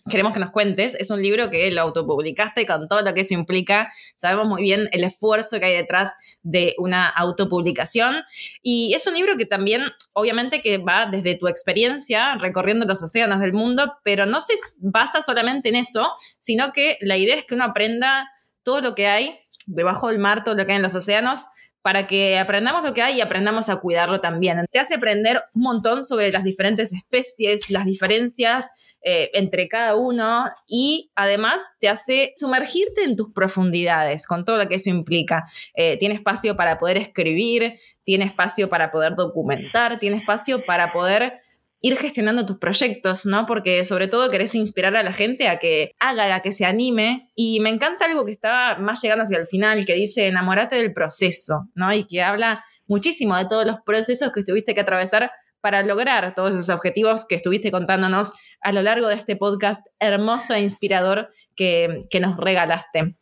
queremos 0.09 0.33
que 0.33 0.39
nos 0.39 0.51
cuentes. 0.51 0.95
Es 0.99 1.09
un 1.09 1.21
libro 1.21 1.49
que 1.49 1.69
lo 1.71 1.81
autopublicaste 1.81 2.65
con 2.65 2.87
todo 2.87 3.01
lo 3.01 3.13
que 3.13 3.21
eso 3.21 3.33
implica. 3.33 3.91
Sabemos 4.15 4.47
muy 4.47 4.61
bien 4.61 4.89
el 4.91 5.03
esfuerzo 5.03 5.59
que 5.59 5.65
hay 5.65 5.73
detrás 5.73 6.15
de 6.43 6.75
una 6.77 7.07
autopublicación. 7.07 8.23
Y 8.61 8.93
es 8.93 9.07
un 9.07 9.13
libro 9.13 9.37
que 9.37 9.45
también, 9.45 9.83
obviamente, 10.13 10.61
que 10.61 10.77
va 10.77 11.05
desde 11.05 11.35
tu 11.35 11.47
experiencia 11.47 12.35
recorriendo 12.35 12.85
los 12.85 13.01
océanos 13.01 13.39
del 13.39 13.53
mundo, 13.53 13.93
pero 14.03 14.25
no 14.25 14.41
se 14.41 14.53
basa 14.79 15.21
solamente 15.21 15.69
en 15.69 15.75
eso, 15.75 16.11
sino 16.39 16.71
que 16.71 16.97
la 17.01 17.17
idea 17.17 17.35
es 17.35 17.45
que 17.45 17.55
uno 17.55 17.65
aprenda 17.65 18.29
todo 18.63 18.81
lo 18.81 18.95
que 18.95 19.07
hay 19.07 19.39
debajo 19.67 20.09
del 20.09 20.19
mar, 20.19 20.43
todo 20.43 20.55
lo 20.55 20.65
que 20.65 20.73
hay 20.73 20.77
en 20.77 20.83
los 20.83 20.95
océanos, 20.95 21.45
para 21.85 22.07
que 22.07 22.39
aprendamos 22.39 22.81
lo 22.81 22.95
que 22.95 23.03
hay 23.03 23.17
y 23.17 23.21
aprendamos 23.21 23.69
a 23.69 23.75
cuidarlo 23.75 24.19
también. 24.19 24.65
Te 24.71 24.79
hace 24.79 24.95
aprender 24.95 25.43
un 25.53 25.61
montón 25.61 26.01
sobre 26.01 26.31
las 26.31 26.43
diferentes 26.43 26.91
especies, 26.91 27.69
las 27.69 27.85
diferencias 27.85 28.65
eh, 29.03 29.29
entre 29.35 29.67
cada 29.67 29.95
uno 29.95 30.45
y 30.65 31.11
además 31.13 31.61
te 31.79 31.87
hace 31.87 32.33
sumergirte 32.37 33.03
en 33.03 33.15
tus 33.15 33.31
profundidades 33.31 34.25
con 34.25 34.45
todo 34.45 34.57
lo 34.57 34.67
que 34.67 34.77
eso 34.77 34.89
implica. 34.89 35.45
Eh, 35.75 35.95
tiene 35.97 36.15
espacio 36.15 36.55
para 36.57 36.79
poder 36.79 36.97
escribir, 36.97 37.75
tiene 38.03 38.25
espacio 38.25 38.67
para 38.67 38.89
poder 38.89 39.13
documentar, 39.15 39.99
tiene 39.99 40.17
espacio 40.17 40.65
para 40.65 40.91
poder 40.91 41.41
ir 41.85 41.97
gestionando 41.97 42.47
tus 42.47 42.57
proyectos, 42.57 43.27
¿no? 43.27 43.45
Porque 43.45 43.85
sobre 43.85 44.07
todo 44.07 44.31
querés 44.31 44.55
inspirar 44.55 44.95
a 44.95 45.03
la 45.03 45.13
gente 45.13 45.47
a 45.47 45.59
que 45.59 45.91
haga, 45.99 46.33
a 46.33 46.39
que 46.39 46.51
se 46.51 46.65
anime. 46.65 47.29
Y 47.35 47.59
me 47.59 47.69
encanta 47.69 48.05
algo 48.05 48.25
que 48.25 48.31
está 48.31 48.77
más 48.79 49.03
llegando 49.03 49.23
hacia 49.23 49.37
el 49.37 49.45
final, 49.45 49.85
que 49.85 49.93
dice, 49.93 50.27
enamorate 50.27 50.77
del 50.77 50.93
proceso, 50.93 51.69
¿no? 51.75 51.93
Y 51.93 52.07
que 52.07 52.23
habla 52.23 52.65
muchísimo 52.87 53.37
de 53.37 53.45
todos 53.45 53.67
los 53.67 53.81
procesos 53.85 54.31
que 54.31 54.43
tuviste 54.43 54.73
que 54.73 54.81
atravesar 54.81 55.31
para 55.61 55.83
lograr 55.83 56.33
todos 56.33 56.55
esos 56.55 56.69
objetivos 56.69 57.25
que 57.27 57.35
estuviste 57.35 57.69
contándonos 57.69 58.33
a 58.61 58.71
lo 58.71 58.81
largo 58.81 59.07
de 59.07 59.15
este 59.15 59.35
podcast 59.35 59.85
hermoso 59.99 60.55
e 60.55 60.61
inspirador 60.61 61.29
que, 61.55 62.05
que 62.09 62.19
nos 62.19 62.35
regalaste. 62.37 63.15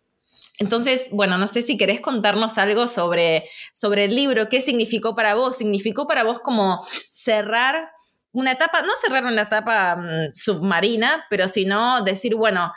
entonces, 0.57 1.09
bueno, 1.11 1.37
no 1.37 1.47
sé 1.47 1.63
si 1.63 1.75
querés 1.75 1.99
contarnos 1.99 2.57
algo 2.57 2.87
sobre, 2.87 3.49
sobre 3.73 4.05
el 4.05 4.15
libro, 4.15 4.47
qué 4.47 4.61
significó 4.61 5.15
para 5.15 5.35
vos. 5.35 5.57
¿Significó 5.57 6.07
para 6.07 6.23
vos 6.23 6.39
como 6.39 6.81
cerrar 7.11 7.91
una 8.33 8.51
etapa, 8.51 8.81
no 8.81 8.91
cerrar 9.01 9.23
una 9.23 9.43
etapa 9.43 9.95
mm, 9.95 10.33
submarina, 10.33 11.25
pero 11.29 11.47
sino 11.47 12.01
decir, 12.01 12.35
bueno, 12.35 12.73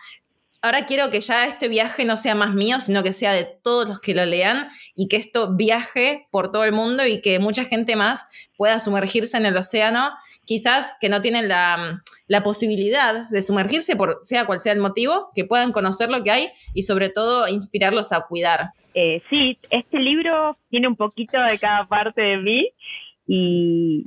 ahora 0.63 0.87
quiero 0.87 1.11
que 1.11 1.21
ya 1.21 1.47
este 1.47 1.69
viaje 1.69 2.05
no 2.05 2.17
sea 2.17 2.35
más 2.35 2.55
mío, 2.55 2.81
sino 2.81 3.03
que 3.03 3.13
sea 3.13 3.33
de 3.33 3.45
todos 3.63 3.89
los 3.89 4.01
que 4.01 4.15
lo 4.15 4.25
lean 4.25 4.69
y 4.95 5.09
que 5.09 5.17
esto 5.17 5.55
viaje 5.57 6.27
por 6.31 6.51
todo 6.51 6.65
el 6.65 6.73
mundo 6.73 7.07
y 7.07 7.21
que 7.21 7.39
mucha 7.39 7.65
gente 7.65 7.97
más 7.97 8.27
pueda 8.57 8.79
sumergirse 8.79 9.37
en 9.37 9.47
el 9.47 9.57
océano, 9.57 10.11
quizás 10.45 10.95
que 11.01 11.09
no 11.09 11.21
tienen 11.21 11.49
la, 11.49 12.03
la 12.29 12.43
posibilidad 12.43 13.29
de 13.29 13.43
sumergirse, 13.43 13.97
por 13.97 14.21
sea 14.25 14.47
cual 14.47 14.61
sea 14.61 14.73
el 14.73 14.81
motivo, 14.81 15.31
que 15.35 15.45
puedan 15.45 15.73
conocer 15.73 16.11
lo 16.11 16.23
que 16.23 16.31
hay 16.31 16.49
y 16.75 16.83
sobre 16.83 17.11
todo 17.11 17.49
inspirarlos 17.49 18.13
a 18.13 18.23
cuidar. 18.23 18.71
Eh, 18.95 19.23
sí, 19.29 19.59
este 19.71 19.99
libro 19.99 20.57
tiene 20.71 20.89
un 20.89 20.97
poquito 20.97 21.43
de 21.43 21.59
cada 21.59 21.87
parte 21.87 22.23
de 22.23 22.37
mí 22.39 22.71
y 23.27 24.05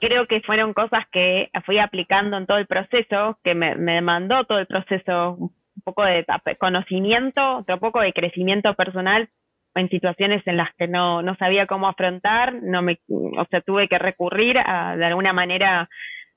creo 0.00 0.26
que 0.26 0.40
fueron 0.40 0.72
cosas 0.72 1.04
que 1.12 1.50
fui 1.64 1.78
aplicando 1.78 2.36
en 2.36 2.46
todo 2.46 2.58
el 2.58 2.66
proceso, 2.66 3.38
que 3.42 3.54
me, 3.54 3.74
me 3.76 3.94
demandó 3.94 4.44
todo 4.44 4.58
el 4.58 4.66
proceso 4.66 5.36
un 5.38 5.82
poco 5.84 6.04
de 6.04 6.24
conocimiento, 6.58 7.58
otro 7.58 7.78
poco 7.78 8.00
de 8.00 8.12
crecimiento 8.12 8.74
personal 8.74 9.28
en 9.74 9.88
situaciones 9.88 10.46
en 10.46 10.56
las 10.56 10.72
que 10.76 10.86
no, 10.86 11.22
no 11.22 11.34
sabía 11.36 11.66
cómo 11.66 11.88
afrontar, 11.88 12.54
no 12.62 12.82
me, 12.82 13.00
o 13.08 13.44
sea, 13.50 13.60
tuve 13.60 13.88
que 13.88 13.98
recurrir 13.98 14.56
a, 14.58 14.96
de 14.96 15.04
alguna 15.04 15.32
manera, 15.32 15.88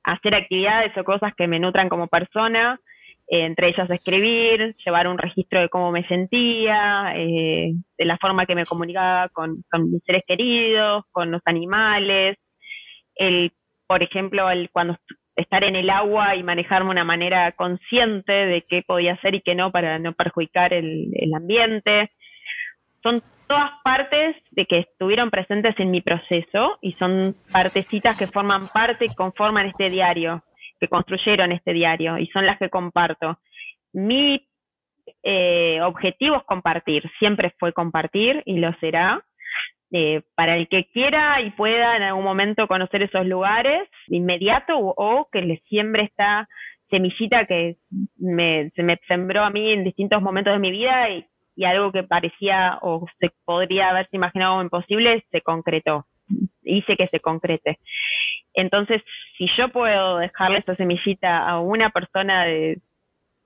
a 0.03 0.11
hacer 0.11 0.35
actividades 0.35 0.97
o 0.97 1.03
cosas 1.03 1.33
que 1.35 1.47
me 1.47 1.59
nutran 1.59 1.89
como 1.89 2.07
persona, 2.07 2.79
eh, 3.27 3.45
entre 3.45 3.69
ellas 3.69 3.89
escribir, 3.89 4.73
llevar 4.83 5.07
un 5.07 5.17
registro 5.17 5.59
de 5.59 5.69
cómo 5.69 5.91
me 5.91 6.07
sentía, 6.07 7.13
eh, 7.15 7.73
de 7.97 8.05
la 8.05 8.17
forma 8.17 8.45
que 8.45 8.55
me 8.55 8.65
comunicaba 8.65 9.29
con, 9.29 9.63
con, 9.69 9.91
mis 9.91 10.03
seres 10.03 10.23
queridos, 10.25 11.03
con 11.11 11.31
los 11.31 11.41
animales, 11.45 12.37
el, 13.17 13.51
por 13.87 14.03
ejemplo, 14.03 14.49
el, 14.49 14.69
cuando 14.71 14.97
estar 15.37 15.63
en 15.63 15.75
el 15.75 15.89
agua 15.89 16.35
y 16.35 16.43
manejarme 16.43 16.89
una 16.89 17.03
manera 17.03 17.51
consciente 17.51 18.33
de 18.33 18.63
qué 18.67 18.81
podía 18.81 19.13
hacer 19.13 19.35
y 19.35 19.41
qué 19.41 19.53
no 19.53 19.71
para 19.71 19.99
no 19.99 20.13
perjudicar 20.13 20.73
el, 20.73 21.11
ambiente. 21.33 22.11
Son 23.03 23.21
todas 23.47 23.71
partes 23.83 24.35
de 24.51 24.65
que 24.65 24.79
estuvieron 24.79 25.29
presentes 25.29 25.79
en 25.79 25.91
mi 25.91 26.01
proceso 26.01 26.79
y 26.81 26.93
son 26.93 27.35
partecitas 27.51 28.17
que 28.17 28.27
forman 28.27 28.67
parte 28.67 29.05
y 29.05 29.15
conforman 29.15 29.67
este 29.67 29.91
diario, 29.91 30.43
que 30.79 30.87
construyeron 30.87 31.51
este 31.51 31.71
diario 31.71 32.17
y 32.17 32.27
son 32.27 32.45
las 32.47 32.57
que 32.57 32.69
comparto. 32.69 33.39
Mi 33.93 34.43
eh, 35.21 35.79
objetivo 35.83 36.37
es 36.37 36.43
compartir, 36.43 37.09
siempre 37.19 37.53
fue 37.59 37.73
compartir 37.73 38.41
y 38.45 38.57
lo 38.57 38.73
será. 38.79 39.23
Eh, 39.91 40.21
para 40.35 40.57
el 40.57 40.67
que 40.67 40.85
quiera 40.91 41.41
y 41.41 41.51
pueda 41.51 41.95
en 41.95 42.03
algún 42.03 42.25
momento 42.25 42.67
conocer 42.67 43.03
esos 43.03 43.25
lugares 43.25 43.87
de 44.07 44.17
inmediato 44.17 44.77
o, 44.77 45.29
que 45.31 45.41
le 45.41 45.61
siembre 45.69 46.03
esta 46.03 46.49
semillita 46.89 47.45
que 47.45 47.77
me, 48.17 48.69
se 48.75 48.83
me 48.83 48.99
sembró 49.07 49.43
a 49.45 49.49
mí 49.49 49.71
en 49.71 49.85
distintos 49.85 50.21
momentos 50.21 50.51
de 50.51 50.59
mi 50.59 50.71
vida 50.71 51.09
y, 51.09 51.25
algo 51.65 51.91
que 51.91 52.03
parecía 52.03 52.77
o 52.83 53.07
se 53.19 53.31
podría 53.43 53.89
haberse 53.89 54.15
imaginado 54.15 54.61
imposible 54.61 55.25
se 55.31 55.41
concretó. 55.41 56.05
Hice 56.61 56.95
que 56.95 57.07
se 57.07 57.19
concrete. 57.19 57.79
Entonces, 58.53 59.01
si 59.37 59.47
yo 59.57 59.69
puedo 59.69 60.17
dejarle 60.17 60.59
esta 60.59 60.75
semillita 60.75 61.49
a 61.49 61.59
una 61.59 61.89
persona 61.89 62.45
de 62.45 62.77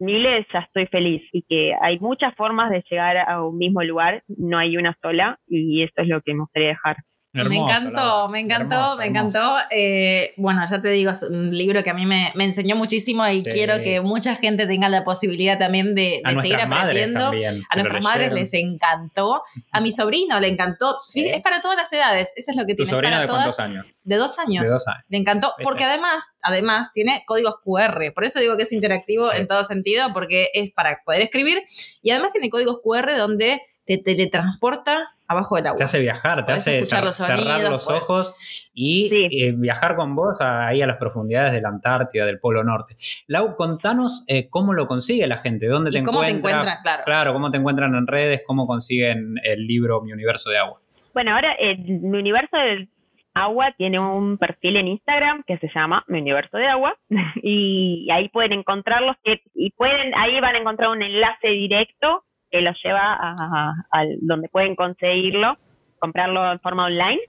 miles 0.02 0.46
ya 0.52 0.60
estoy 0.60 0.88
feliz 0.88 1.22
y 1.32 1.44
que 1.44 1.74
hay 1.82 2.00
muchas 2.00 2.36
formas 2.36 2.72
de 2.72 2.84
llegar 2.90 3.18
a 3.18 3.44
un 3.44 3.58
mismo 3.58 3.84
lugar, 3.84 4.24
no 4.28 4.58
hay 4.58 4.78
una 4.78 4.98
sola 5.02 5.40
y 5.48 5.84
esto 5.84 6.02
es 6.02 6.08
lo 6.08 6.22
que 6.22 6.34
me 6.34 6.42
gustaría 6.42 6.70
dejar 6.70 6.98
me 7.34 7.58
encantó, 7.58 8.28
me 8.28 8.40
encantó, 8.42 8.98
me 8.98 9.06
encantó. 9.06 9.56
Eh, 9.70 10.34
bueno, 10.36 10.66
ya 10.70 10.82
te 10.82 10.90
digo, 10.90 11.12
es 11.12 11.24
un 11.24 11.56
libro 11.56 11.82
que 11.82 11.90
a 11.90 11.94
mí 11.94 12.06
me, 12.06 12.34
enseñó 12.38 12.76
muchísimo 12.76 13.26
y 13.28 13.42
quiero 13.44 13.82
que 13.82 14.02
mucha 14.02 14.36
gente 14.36 14.68
tenga 14.68 14.90
la 14.90 15.06
posibilidad 15.06 15.58
también 15.58 15.96
de, 15.96 16.22
seguir 16.42 16.60
aprendiendo. 16.60 17.32
a 17.70 17.76
nuestras 17.76 18.04
madres 18.04 18.34
les 18.34 18.54
encantó. 18.54 19.44
A 19.72 19.80
mi 19.80 19.94
sobrino 19.94 20.40
le 20.42 20.50
encantó. 20.50 20.98
Es 21.16 21.42
para 21.42 21.62
todas 21.62 21.78
las 21.78 21.92
edades, 21.94 22.30
eso 22.36 22.52
es 22.52 22.58
lo 22.58 22.66
que 22.66 22.76
tiene. 22.76 22.90
¿Tu 22.90 22.96
sobrino 22.96 23.20
de 23.20 23.28
cuántos 23.28 23.60
años? 23.60 23.90
De 24.04 24.16
dos 24.18 24.38
años. 24.38 24.66
De 24.66 24.70
dos 24.70 24.88
años. 24.88 25.04
Le 25.08 25.18
encantó, 25.18 25.54
porque 25.64 25.86
además, 25.86 26.26
además 26.42 26.92
tiene 26.94 27.24
códigos 27.26 27.56
QR. 27.64 28.12
Por 28.14 28.26
eso 28.26 28.40
digo 28.40 28.58
que 28.58 28.64
es 28.64 28.72
interactivo 28.74 29.32
en 29.32 29.48
todo 29.48 29.64
sentido, 29.64 30.12
porque 30.14 30.50
es 30.54 30.72
para 30.72 31.02
poder 31.06 31.22
escribir 31.22 31.64
y 32.02 32.12
además 32.12 32.34
tiene 32.34 32.50
códigos 32.50 32.80
QR 32.84 33.16
donde 33.16 33.62
te 33.86 33.98
teletransporta 33.98 35.12
abajo 35.32 35.56
del 35.56 35.68
agua. 35.68 35.78
Te 35.78 35.84
hace 35.84 36.00
viajar, 36.00 36.46
te 36.46 36.52
hace 36.52 36.84
cerrar 36.84 37.70
los 37.70 37.90
ojos 37.90 38.70
y 38.74 39.10
eh, 39.32 39.54
viajar 39.56 39.96
con 39.96 40.16
vos 40.16 40.40
ahí 40.42 40.82
a 40.82 40.88
las 40.88 40.98
profundidades 40.98 41.54
de 41.54 41.62
la 41.62 41.70
Antártida, 41.70 42.26
del 42.26 42.40
Polo 42.40 42.64
Norte. 42.64 42.96
Lau, 43.28 43.56
contanos 43.56 44.24
eh, 44.28 44.50
cómo 44.50 44.74
lo 44.74 44.88
consigue 44.88 45.28
la 45.28 45.38
gente, 45.38 45.68
dónde 45.68 45.92
te 45.92 46.04
cómo 46.04 46.22
te 46.22 46.30
encuentran, 46.32 46.78
claro. 46.84 47.04
Claro, 47.06 47.34
cómo 47.34 47.52
te 47.52 47.58
encuentran 47.58 47.96
en 47.96 48.08
redes, 48.08 48.44
cómo 48.46 48.68
consiguen 48.68 49.36
el 49.44 49.68
libro 49.68 50.02
Mi 50.02 50.14
Universo 50.14 50.50
de 50.50 50.58
Agua. 50.58 50.80
Bueno, 51.14 51.36
ahora 51.36 51.54
eh, 51.60 51.78
Mi 51.78 52.18
Universo 52.18 52.56
del 52.58 52.90
Agua 53.34 53.74
tiene 53.78 54.00
un 54.00 54.38
perfil 54.38 54.78
en 54.78 54.88
Instagram 54.90 55.44
que 55.48 55.58
se 55.58 55.70
llama 55.74 56.04
Mi 56.08 56.20
Universo 56.20 56.58
de 56.58 56.68
Agua 56.68 56.98
y 57.44 58.08
ahí 58.12 58.30
pueden 58.30 58.54
encontrarlos 58.54 59.16
y 59.54 59.72
pueden 59.72 60.14
ahí 60.16 60.40
van 60.40 60.56
a 60.56 60.60
encontrar 60.60 60.90
un 60.90 61.02
enlace 61.02 61.48
directo 61.48 62.24
que 62.52 62.62
los 62.62 62.78
lleva 62.84 63.18
a, 63.20 64.06
donde 64.22 64.50
pueden 64.50 64.76
conseguirlo, 64.76 65.58
comprarlo 66.00 66.52
en 66.52 66.60
forma 66.60 66.86
online. 66.86 67.22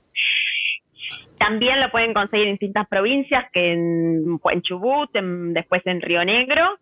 También 1.39 1.81
lo 1.81 1.91
pueden 1.91 2.15
conseguir 2.15 2.47
en 2.47 2.55
distintas 2.55 2.87
provincias, 2.89 3.51
que 3.53 3.73
en, 3.73 4.39
Chubut, 4.63 5.11
después 5.13 5.83
en 5.87 6.01
Río 6.01 6.25
Negro, 6.25 6.79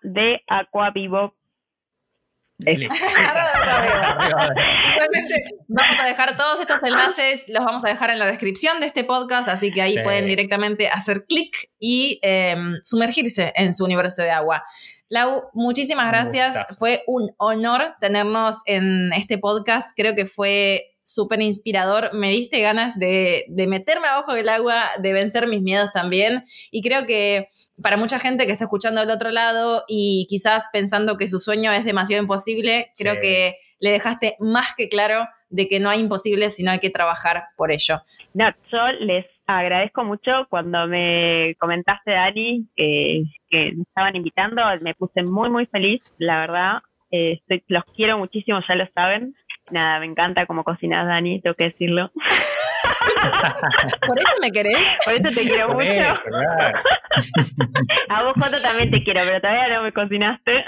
vamos 5.68 5.98
a 6.02 6.08
dejar 6.08 6.36
todos 6.36 6.60
estos 6.60 6.78
enlaces, 6.84 7.46
los 7.48 7.64
vamos 7.64 7.86
a 7.86 7.90
dejar 7.90 8.10
en 8.10 8.20
la 8.20 8.26
descripción 8.26 8.80
de 8.80 8.88
este 8.88 9.04
podcast, 9.04 9.48
así 9.48 9.72
que 9.72 9.82
ahí 9.82 9.98
pueden 10.04 10.28
directamente 10.28 10.90
hacer 10.90 11.26
clic 11.26 11.70
y 11.80 12.20
em, 12.22 12.76
sumergirse 12.84 13.54
en 13.56 13.74
su 13.74 13.86
universo 13.86 14.24
de 14.24 14.32
agua. 14.32 14.64
Lau, 15.10 15.50
muchísimas 15.54 16.08
gracias. 16.08 16.56
Fue 16.78 17.04
un 17.08 17.32
honor 17.38 17.96
tenernos 18.00 18.58
en 18.68 19.12
este 19.14 19.40
podcast. 19.40 19.92
Creo 19.96 20.16
que 20.16 20.28
fue 20.28 20.89
súper 21.14 21.42
inspirador. 21.42 22.14
Me 22.14 22.30
diste 22.30 22.62
ganas 22.62 22.98
de, 22.98 23.46
meterme 23.68 24.08
abajo 24.08 24.34
del 24.34 24.50
agua, 24.50 24.92
de 25.00 25.14
vencer 25.14 25.48
mis 25.48 25.62
miedos 25.62 25.92
también. 25.92 26.46
Y 26.72 26.82
creo 26.82 27.06
que 27.06 27.48
para 27.82 27.98
mucha 27.98 28.20
gente 28.20 28.46
que 28.46 28.52
está 28.52 28.66
escuchando 28.66 29.02
del 29.02 29.12
otro 29.12 29.32
lado 29.32 29.84
y 29.88 30.26
quizás 30.30 30.70
pensando 30.72 31.18
que 31.18 31.28
su 31.28 31.40
sueño 31.40 31.72
es 31.72 31.86
demasiado 31.86 32.22
imposible, 32.22 32.92
creo 32.98 33.20
que 33.22 33.56
le 33.80 33.92
dejaste 33.92 34.36
más 34.40 34.74
que 34.76 34.90
claro 34.90 35.28
de 35.50 35.68
que 35.68 35.80
no 35.80 35.90
hay 35.90 36.00
imposible, 36.00 36.50
sino 36.50 36.72
hay 36.72 36.80
que 36.80 36.90
trabajar 36.90 37.46
por 37.58 37.72
ello. 37.72 38.02
No, 38.34 38.50
yo 38.72 38.88
les 39.00 39.26
agradezco 39.48 40.04
mucho 40.04 40.32
cuando 40.50 40.86
me 40.88 41.56
comentaste, 41.60 42.12
Dani, 42.12 42.68
que, 42.76 43.24
que 43.50 43.72
me 43.76 43.84
estaban 43.84 44.16
invitando, 44.16 44.62
me 44.82 44.94
puse 44.94 45.24
muy, 45.24 45.50
muy 45.50 45.66
feliz, 45.66 46.14
la 46.20 46.42
verdad. 46.42 46.74
Eh, 47.12 47.40
los 47.68 47.84
quiero 47.96 48.18
muchísimo, 48.18 48.60
ya 48.68 48.76
lo 48.76 48.88
saben. 48.94 49.34
Nada, 49.72 50.00
me 50.00 50.06
encanta 50.06 50.46
cómo 50.46 50.64
cocinas, 50.64 51.08
Dani, 51.08 51.42
tengo 51.42 51.56
que 51.56 51.66
decirlo. 51.66 52.12
¿Por 54.08 54.20
eso 54.20 54.30
me 54.42 54.52
querés? 54.52 54.98
Por 55.04 55.14
eso 55.14 55.24
te 55.24 55.48
quiero 55.48 55.70
mucho. 55.70 55.88
A 58.10 58.24
vos, 58.24 58.34
Joto, 58.36 58.62
también 58.62 58.92
te 58.92 59.04
quiero, 59.04 59.22
pero 59.22 59.42
todavía 59.42 59.76
no 59.76 59.84
me 59.84 59.92
cocinaste. 59.92 60.64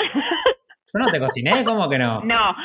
Yo 0.93 0.99
no 0.99 1.12
te 1.12 1.20
cociné, 1.20 1.64
¿cómo 1.64 1.89
que 1.89 1.97
no? 1.97 2.22
No. 2.22 2.56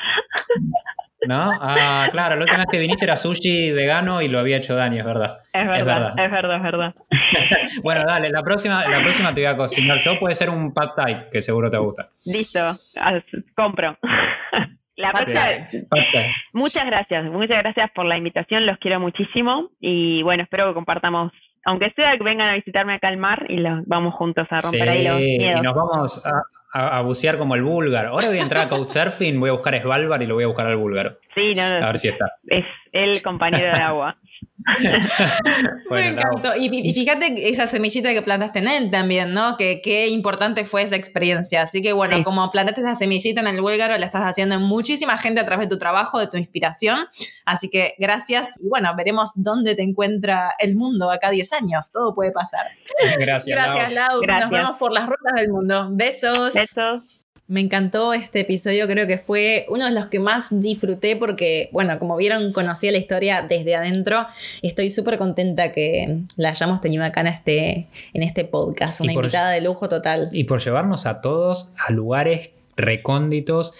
¿No? 1.26 1.52
Ah, 1.60 2.08
claro, 2.12 2.36
la 2.36 2.42
última 2.42 2.58
vez 2.58 2.66
que 2.70 2.78
viniste 2.78 3.04
era 3.04 3.16
sushi 3.16 3.72
vegano 3.72 4.22
y 4.22 4.28
lo 4.28 4.38
había 4.38 4.58
hecho 4.58 4.76
Dani, 4.76 4.98
es 4.98 5.04
verdad. 5.04 5.38
Es 5.52 5.66
verdad, 5.66 6.14
es 6.18 6.30
verdad, 6.30 6.56
es 6.56 6.62
verdad. 6.62 6.94
bueno, 7.82 8.02
dale, 8.06 8.30
la 8.30 8.42
próxima, 8.42 8.86
la 8.86 9.00
próxima 9.00 9.34
te 9.34 9.40
voy 9.40 9.50
a 9.50 9.56
cocinar 9.56 9.98
yo. 10.04 10.18
Puede 10.18 10.34
ser 10.34 10.50
un 10.50 10.72
pad 10.72 10.90
thai, 10.96 11.28
que 11.30 11.40
seguro 11.40 11.70
te 11.70 11.78
gusta. 11.78 12.10
Listo, 12.26 12.60
compro. 13.54 13.96
La 14.96 15.12
próxima, 15.12 15.68
muchas 16.52 16.86
gracias, 16.86 17.24
muchas 17.26 17.58
gracias 17.58 17.90
por 17.94 18.06
la 18.06 18.16
invitación, 18.16 18.64
los 18.64 18.78
quiero 18.78 18.98
muchísimo 18.98 19.70
y 19.78 20.22
bueno, 20.22 20.42
espero 20.42 20.68
que 20.68 20.74
compartamos, 20.74 21.32
aunque 21.66 21.90
sea 21.90 22.16
que 22.16 22.24
vengan 22.24 22.48
a 22.48 22.54
visitarme 22.54 22.94
acá 22.94 23.08
al 23.08 23.18
mar 23.18 23.44
y 23.50 23.56
los 23.56 23.86
vamos 23.86 24.14
juntos 24.14 24.46
a 24.50 24.60
romper 24.62 24.88
ahí 24.88 25.04
los 25.04 25.18
miedos. 25.18 25.60
Y 25.60 25.62
nos 25.62 25.74
vamos 25.74 26.22
a, 26.72 27.00
bucear 27.02 27.38
como 27.38 27.54
el 27.54 27.62
búlgaro. 27.62 28.10
Ahora 28.10 28.28
voy 28.28 28.38
a 28.38 28.42
entrar 28.42 28.66
a 28.66 28.68
Couchsurfing, 28.68 29.38
voy 29.38 29.50
a 29.50 29.52
buscar 29.52 29.78
Svalbard 29.78 30.22
y 30.22 30.26
lo 30.26 30.34
voy 30.34 30.44
a 30.44 30.48
buscar 30.48 30.66
al 30.66 30.76
búlgaro. 30.76 31.18
Sí, 31.34 31.52
no, 31.54 31.62
A 31.62 31.86
ver 31.86 31.98
si 31.98 32.08
está. 32.08 32.32
Es 32.46 32.64
el 32.92 33.22
compañero 33.22 33.72
de 33.72 33.82
agua. 33.82 34.16
Me 35.90 36.08
encantó. 36.08 36.56
Y, 36.56 36.92
fíjate 36.92 37.48
esa 37.48 37.66
semillita 37.66 38.12
que 38.12 38.22
plantaste 38.22 38.58
en 38.58 38.68
él 38.68 38.90
también, 38.90 39.32
¿no? 39.32 39.56
Que 39.56 39.80
qué 39.82 40.08
importante 40.08 40.64
fue 40.64 40.82
esa 40.82 40.96
experiencia. 40.96 41.62
Así 41.62 41.82
que 41.82 41.92
bueno, 41.92 42.22
como 42.24 42.50
plantaste 42.50 42.80
esa 42.80 42.94
semillita 42.94 43.40
en 43.40 43.46
el 43.46 43.60
búlgaro, 43.60 43.96
la 43.96 44.06
estás 44.06 44.22
haciendo 44.22 44.56
en 44.56 44.62
muchísima 44.62 45.18
gente 45.18 45.40
a 45.40 45.44
través 45.44 45.68
de 45.68 45.74
tu 45.74 45.78
trabajo, 45.78 46.18
de 46.18 46.26
tu 46.26 46.36
inspiración. 46.36 47.06
Así 47.44 47.68
que 47.68 47.94
gracias. 47.98 48.54
Y 48.60 48.68
bueno, 48.68 48.92
veremos 48.96 49.32
dónde 49.36 49.74
te 49.74 49.82
encuentra 49.82 50.54
el 50.58 50.74
mundo 50.74 51.10
acá 51.10 51.30
10 51.30 51.52
años. 51.52 51.90
Todo 51.92 52.14
puede 52.14 52.32
pasar. 52.32 52.66
Gracias, 53.18 53.56
Gracias, 53.56 53.92
Lau. 53.92 54.20
Nos 54.22 54.50
vemos 54.50 54.72
por 54.78 54.92
las 54.92 55.06
rutas 55.06 55.32
del 55.36 55.48
mundo. 55.48 55.88
Besos. 55.92 56.54
Besos. 56.54 57.25
Me 57.48 57.60
encantó 57.60 58.12
este 58.12 58.40
episodio, 58.40 58.88
creo 58.88 59.06
que 59.06 59.18
fue 59.18 59.66
uno 59.68 59.84
de 59.84 59.92
los 59.92 60.06
que 60.06 60.18
más 60.18 60.48
disfruté 60.50 61.14
porque, 61.14 61.68
bueno, 61.70 61.96
como 62.00 62.16
vieron, 62.16 62.52
conocí 62.52 62.90
la 62.90 62.98
historia 62.98 63.46
desde 63.48 63.76
adentro. 63.76 64.26
Estoy 64.62 64.90
súper 64.90 65.16
contenta 65.16 65.70
que 65.70 66.22
la 66.36 66.48
hayamos 66.48 66.80
tenido 66.80 67.04
acá 67.04 67.20
en 67.20 67.26
este, 67.28 67.86
en 68.14 68.22
este 68.24 68.44
podcast, 68.44 69.00
una 69.00 69.12
invitada 69.12 69.50
de 69.50 69.60
lujo 69.60 69.88
total. 69.88 70.28
Y 70.32 70.44
por 70.44 70.60
llevarnos 70.60 71.06
a 71.06 71.20
todos 71.20 71.70
a 71.78 71.92
lugares 71.92 72.50
recónditos 72.76 73.74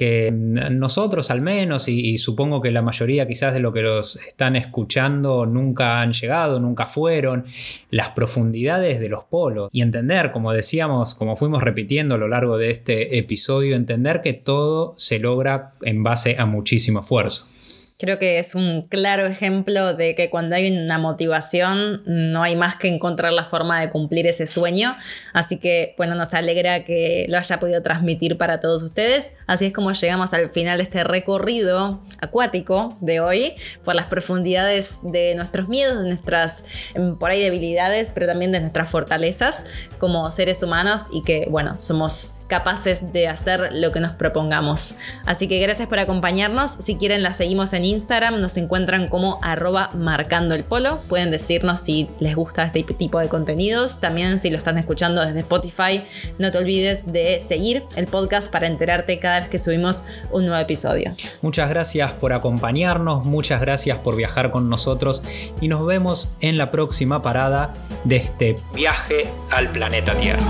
que 0.00 0.30
nosotros 0.32 1.30
al 1.30 1.42
menos, 1.42 1.86
y, 1.86 2.16
supongo 2.16 2.62
que 2.62 2.70
la 2.70 2.80
mayoría 2.80 3.28
quizás 3.28 3.52
de 3.52 3.60
lo 3.60 3.70
que 3.70 3.82
los 3.82 4.16
están 4.16 4.56
escuchando 4.56 5.44
nunca 5.44 6.00
han 6.00 6.14
llegado, 6.14 6.58
nunca 6.58 6.86
fueron, 6.86 7.44
las 7.90 8.08
profundidades 8.08 8.98
de 8.98 9.10
los 9.10 9.24
polos 9.24 9.68
y 9.72 9.82
entender, 9.82 10.32
como 10.32 10.54
decíamos, 10.54 11.14
como 11.14 11.36
fuimos 11.36 11.62
repitiendo 11.62 12.14
a 12.14 12.18
lo 12.18 12.28
largo 12.28 12.56
de 12.56 12.70
este 12.70 13.18
episodio, 13.18 13.76
entender 13.76 14.22
que 14.22 14.32
todo 14.32 14.94
se 14.96 15.18
logra 15.18 15.74
en 15.82 16.02
base 16.02 16.36
a 16.38 16.46
muchísimo 16.46 17.00
esfuerzo. 17.00 17.50
Creo 18.00 18.18
que 18.18 18.38
es 18.38 18.54
un 18.54 18.88
claro 18.88 19.26
ejemplo 19.26 19.92
de 19.92 20.14
que 20.14 20.30
cuando 20.30 20.56
hay 20.56 20.74
una 20.74 20.96
motivación 20.96 22.02
no 22.06 22.42
hay 22.42 22.56
más 22.56 22.76
que 22.76 22.88
encontrar 22.88 23.30
la 23.34 23.44
forma 23.44 23.78
de 23.78 23.90
cumplir 23.90 24.26
ese 24.26 24.46
sueño. 24.46 24.96
Así 25.34 25.58
que, 25.58 25.94
bueno, 25.98 26.14
nos 26.14 26.32
alegra 26.32 26.82
que 26.82 27.26
lo 27.28 27.36
haya 27.36 27.60
podido 27.60 27.82
transmitir 27.82 28.38
para 28.38 28.58
todos 28.58 28.82
ustedes. 28.82 29.32
Así 29.46 29.66
es 29.66 29.74
como 29.74 29.92
llegamos 29.92 30.32
al 30.32 30.48
final 30.48 30.78
de 30.78 30.84
este 30.84 31.04
recorrido 31.04 32.00
acuático 32.22 32.96
de 33.02 33.20
hoy 33.20 33.52
por 33.84 33.94
las 33.94 34.06
profundidades 34.06 34.96
de 35.02 35.34
nuestros 35.34 35.68
miedos, 35.68 36.02
de 36.02 36.08
nuestras, 36.08 36.64
em, 36.94 37.18
por 37.18 37.30
ahí, 37.30 37.42
debilidades, 37.42 38.10
pero 38.14 38.26
también 38.26 38.50
de 38.50 38.60
nuestras 38.60 38.88
fortalezas 38.88 39.66
como 39.98 40.30
seres 40.30 40.62
humanos 40.62 41.02
y 41.12 41.22
que, 41.22 41.48
bueno, 41.50 41.78
somos 41.78 42.39
capaces 42.50 43.14
de 43.14 43.28
hacer 43.28 43.70
lo 43.72 43.92
que 43.92 44.00
nos 44.00 44.12
propongamos. 44.12 44.94
Así 45.24 45.48
que 45.48 45.58
gracias 45.60 45.88
por 45.88 45.98
acompañarnos. 45.98 46.72
Si 46.72 46.96
quieren, 46.96 47.22
la 47.22 47.32
seguimos 47.32 47.72
en 47.72 47.86
Instagram, 47.86 48.40
nos 48.40 48.58
encuentran 48.58 49.08
como 49.08 49.38
arroba 49.42 49.88
marcando 49.94 50.54
el 50.54 50.64
polo. 50.64 50.98
Pueden 51.08 51.30
decirnos 51.30 51.80
si 51.80 52.10
les 52.18 52.36
gusta 52.36 52.64
este 52.64 52.82
tipo 52.82 53.18
de 53.18 53.28
contenidos. 53.28 54.00
También 54.00 54.38
si 54.38 54.50
lo 54.50 54.58
están 54.58 54.76
escuchando 54.76 55.24
desde 55.24 55.40
Spotify, 55.40 56.02
no 56.38 56.50
te 56.50 56.58
olvides 56.58 57.10
de 57.10 57.40
seguir 57.40 57.84
el 57.96 58.06
podcast 58.06 58.50
para 58.52 58.66
enterarte 58.66 59.18
cada 59.18 59.40
vez 59.40 59.48
que 59.48 59.58
subimos 59.58 60.02
un 60.30 60.44
nuevo 60.44 60.60
episodio. 60.60 61.12
Muchas 61.40 61.70
gracias 61.70 62.10
por 62.12 62.32
acompañarnos, 62.32 63.24
muchas 63.24 63.60
gracias 63.60 63.96
por 63.98 64.16
viajar 64.16 64.50
con 64.50 64.68
nosotros 64.68 65.22
y 65.60 65.68
nos 65.68 65.86
vemos 65.86 66.32
en 66.40 66.58
la 66.58 66.70
próxima 66.70 67.22
parada 67.22 67.72
de 68.04 68.16
este 68.16 68.56
viaje 68.74 69.28
al 69.50 69.70
planeta 69.70 70.14
Tierra. 70.14 70.40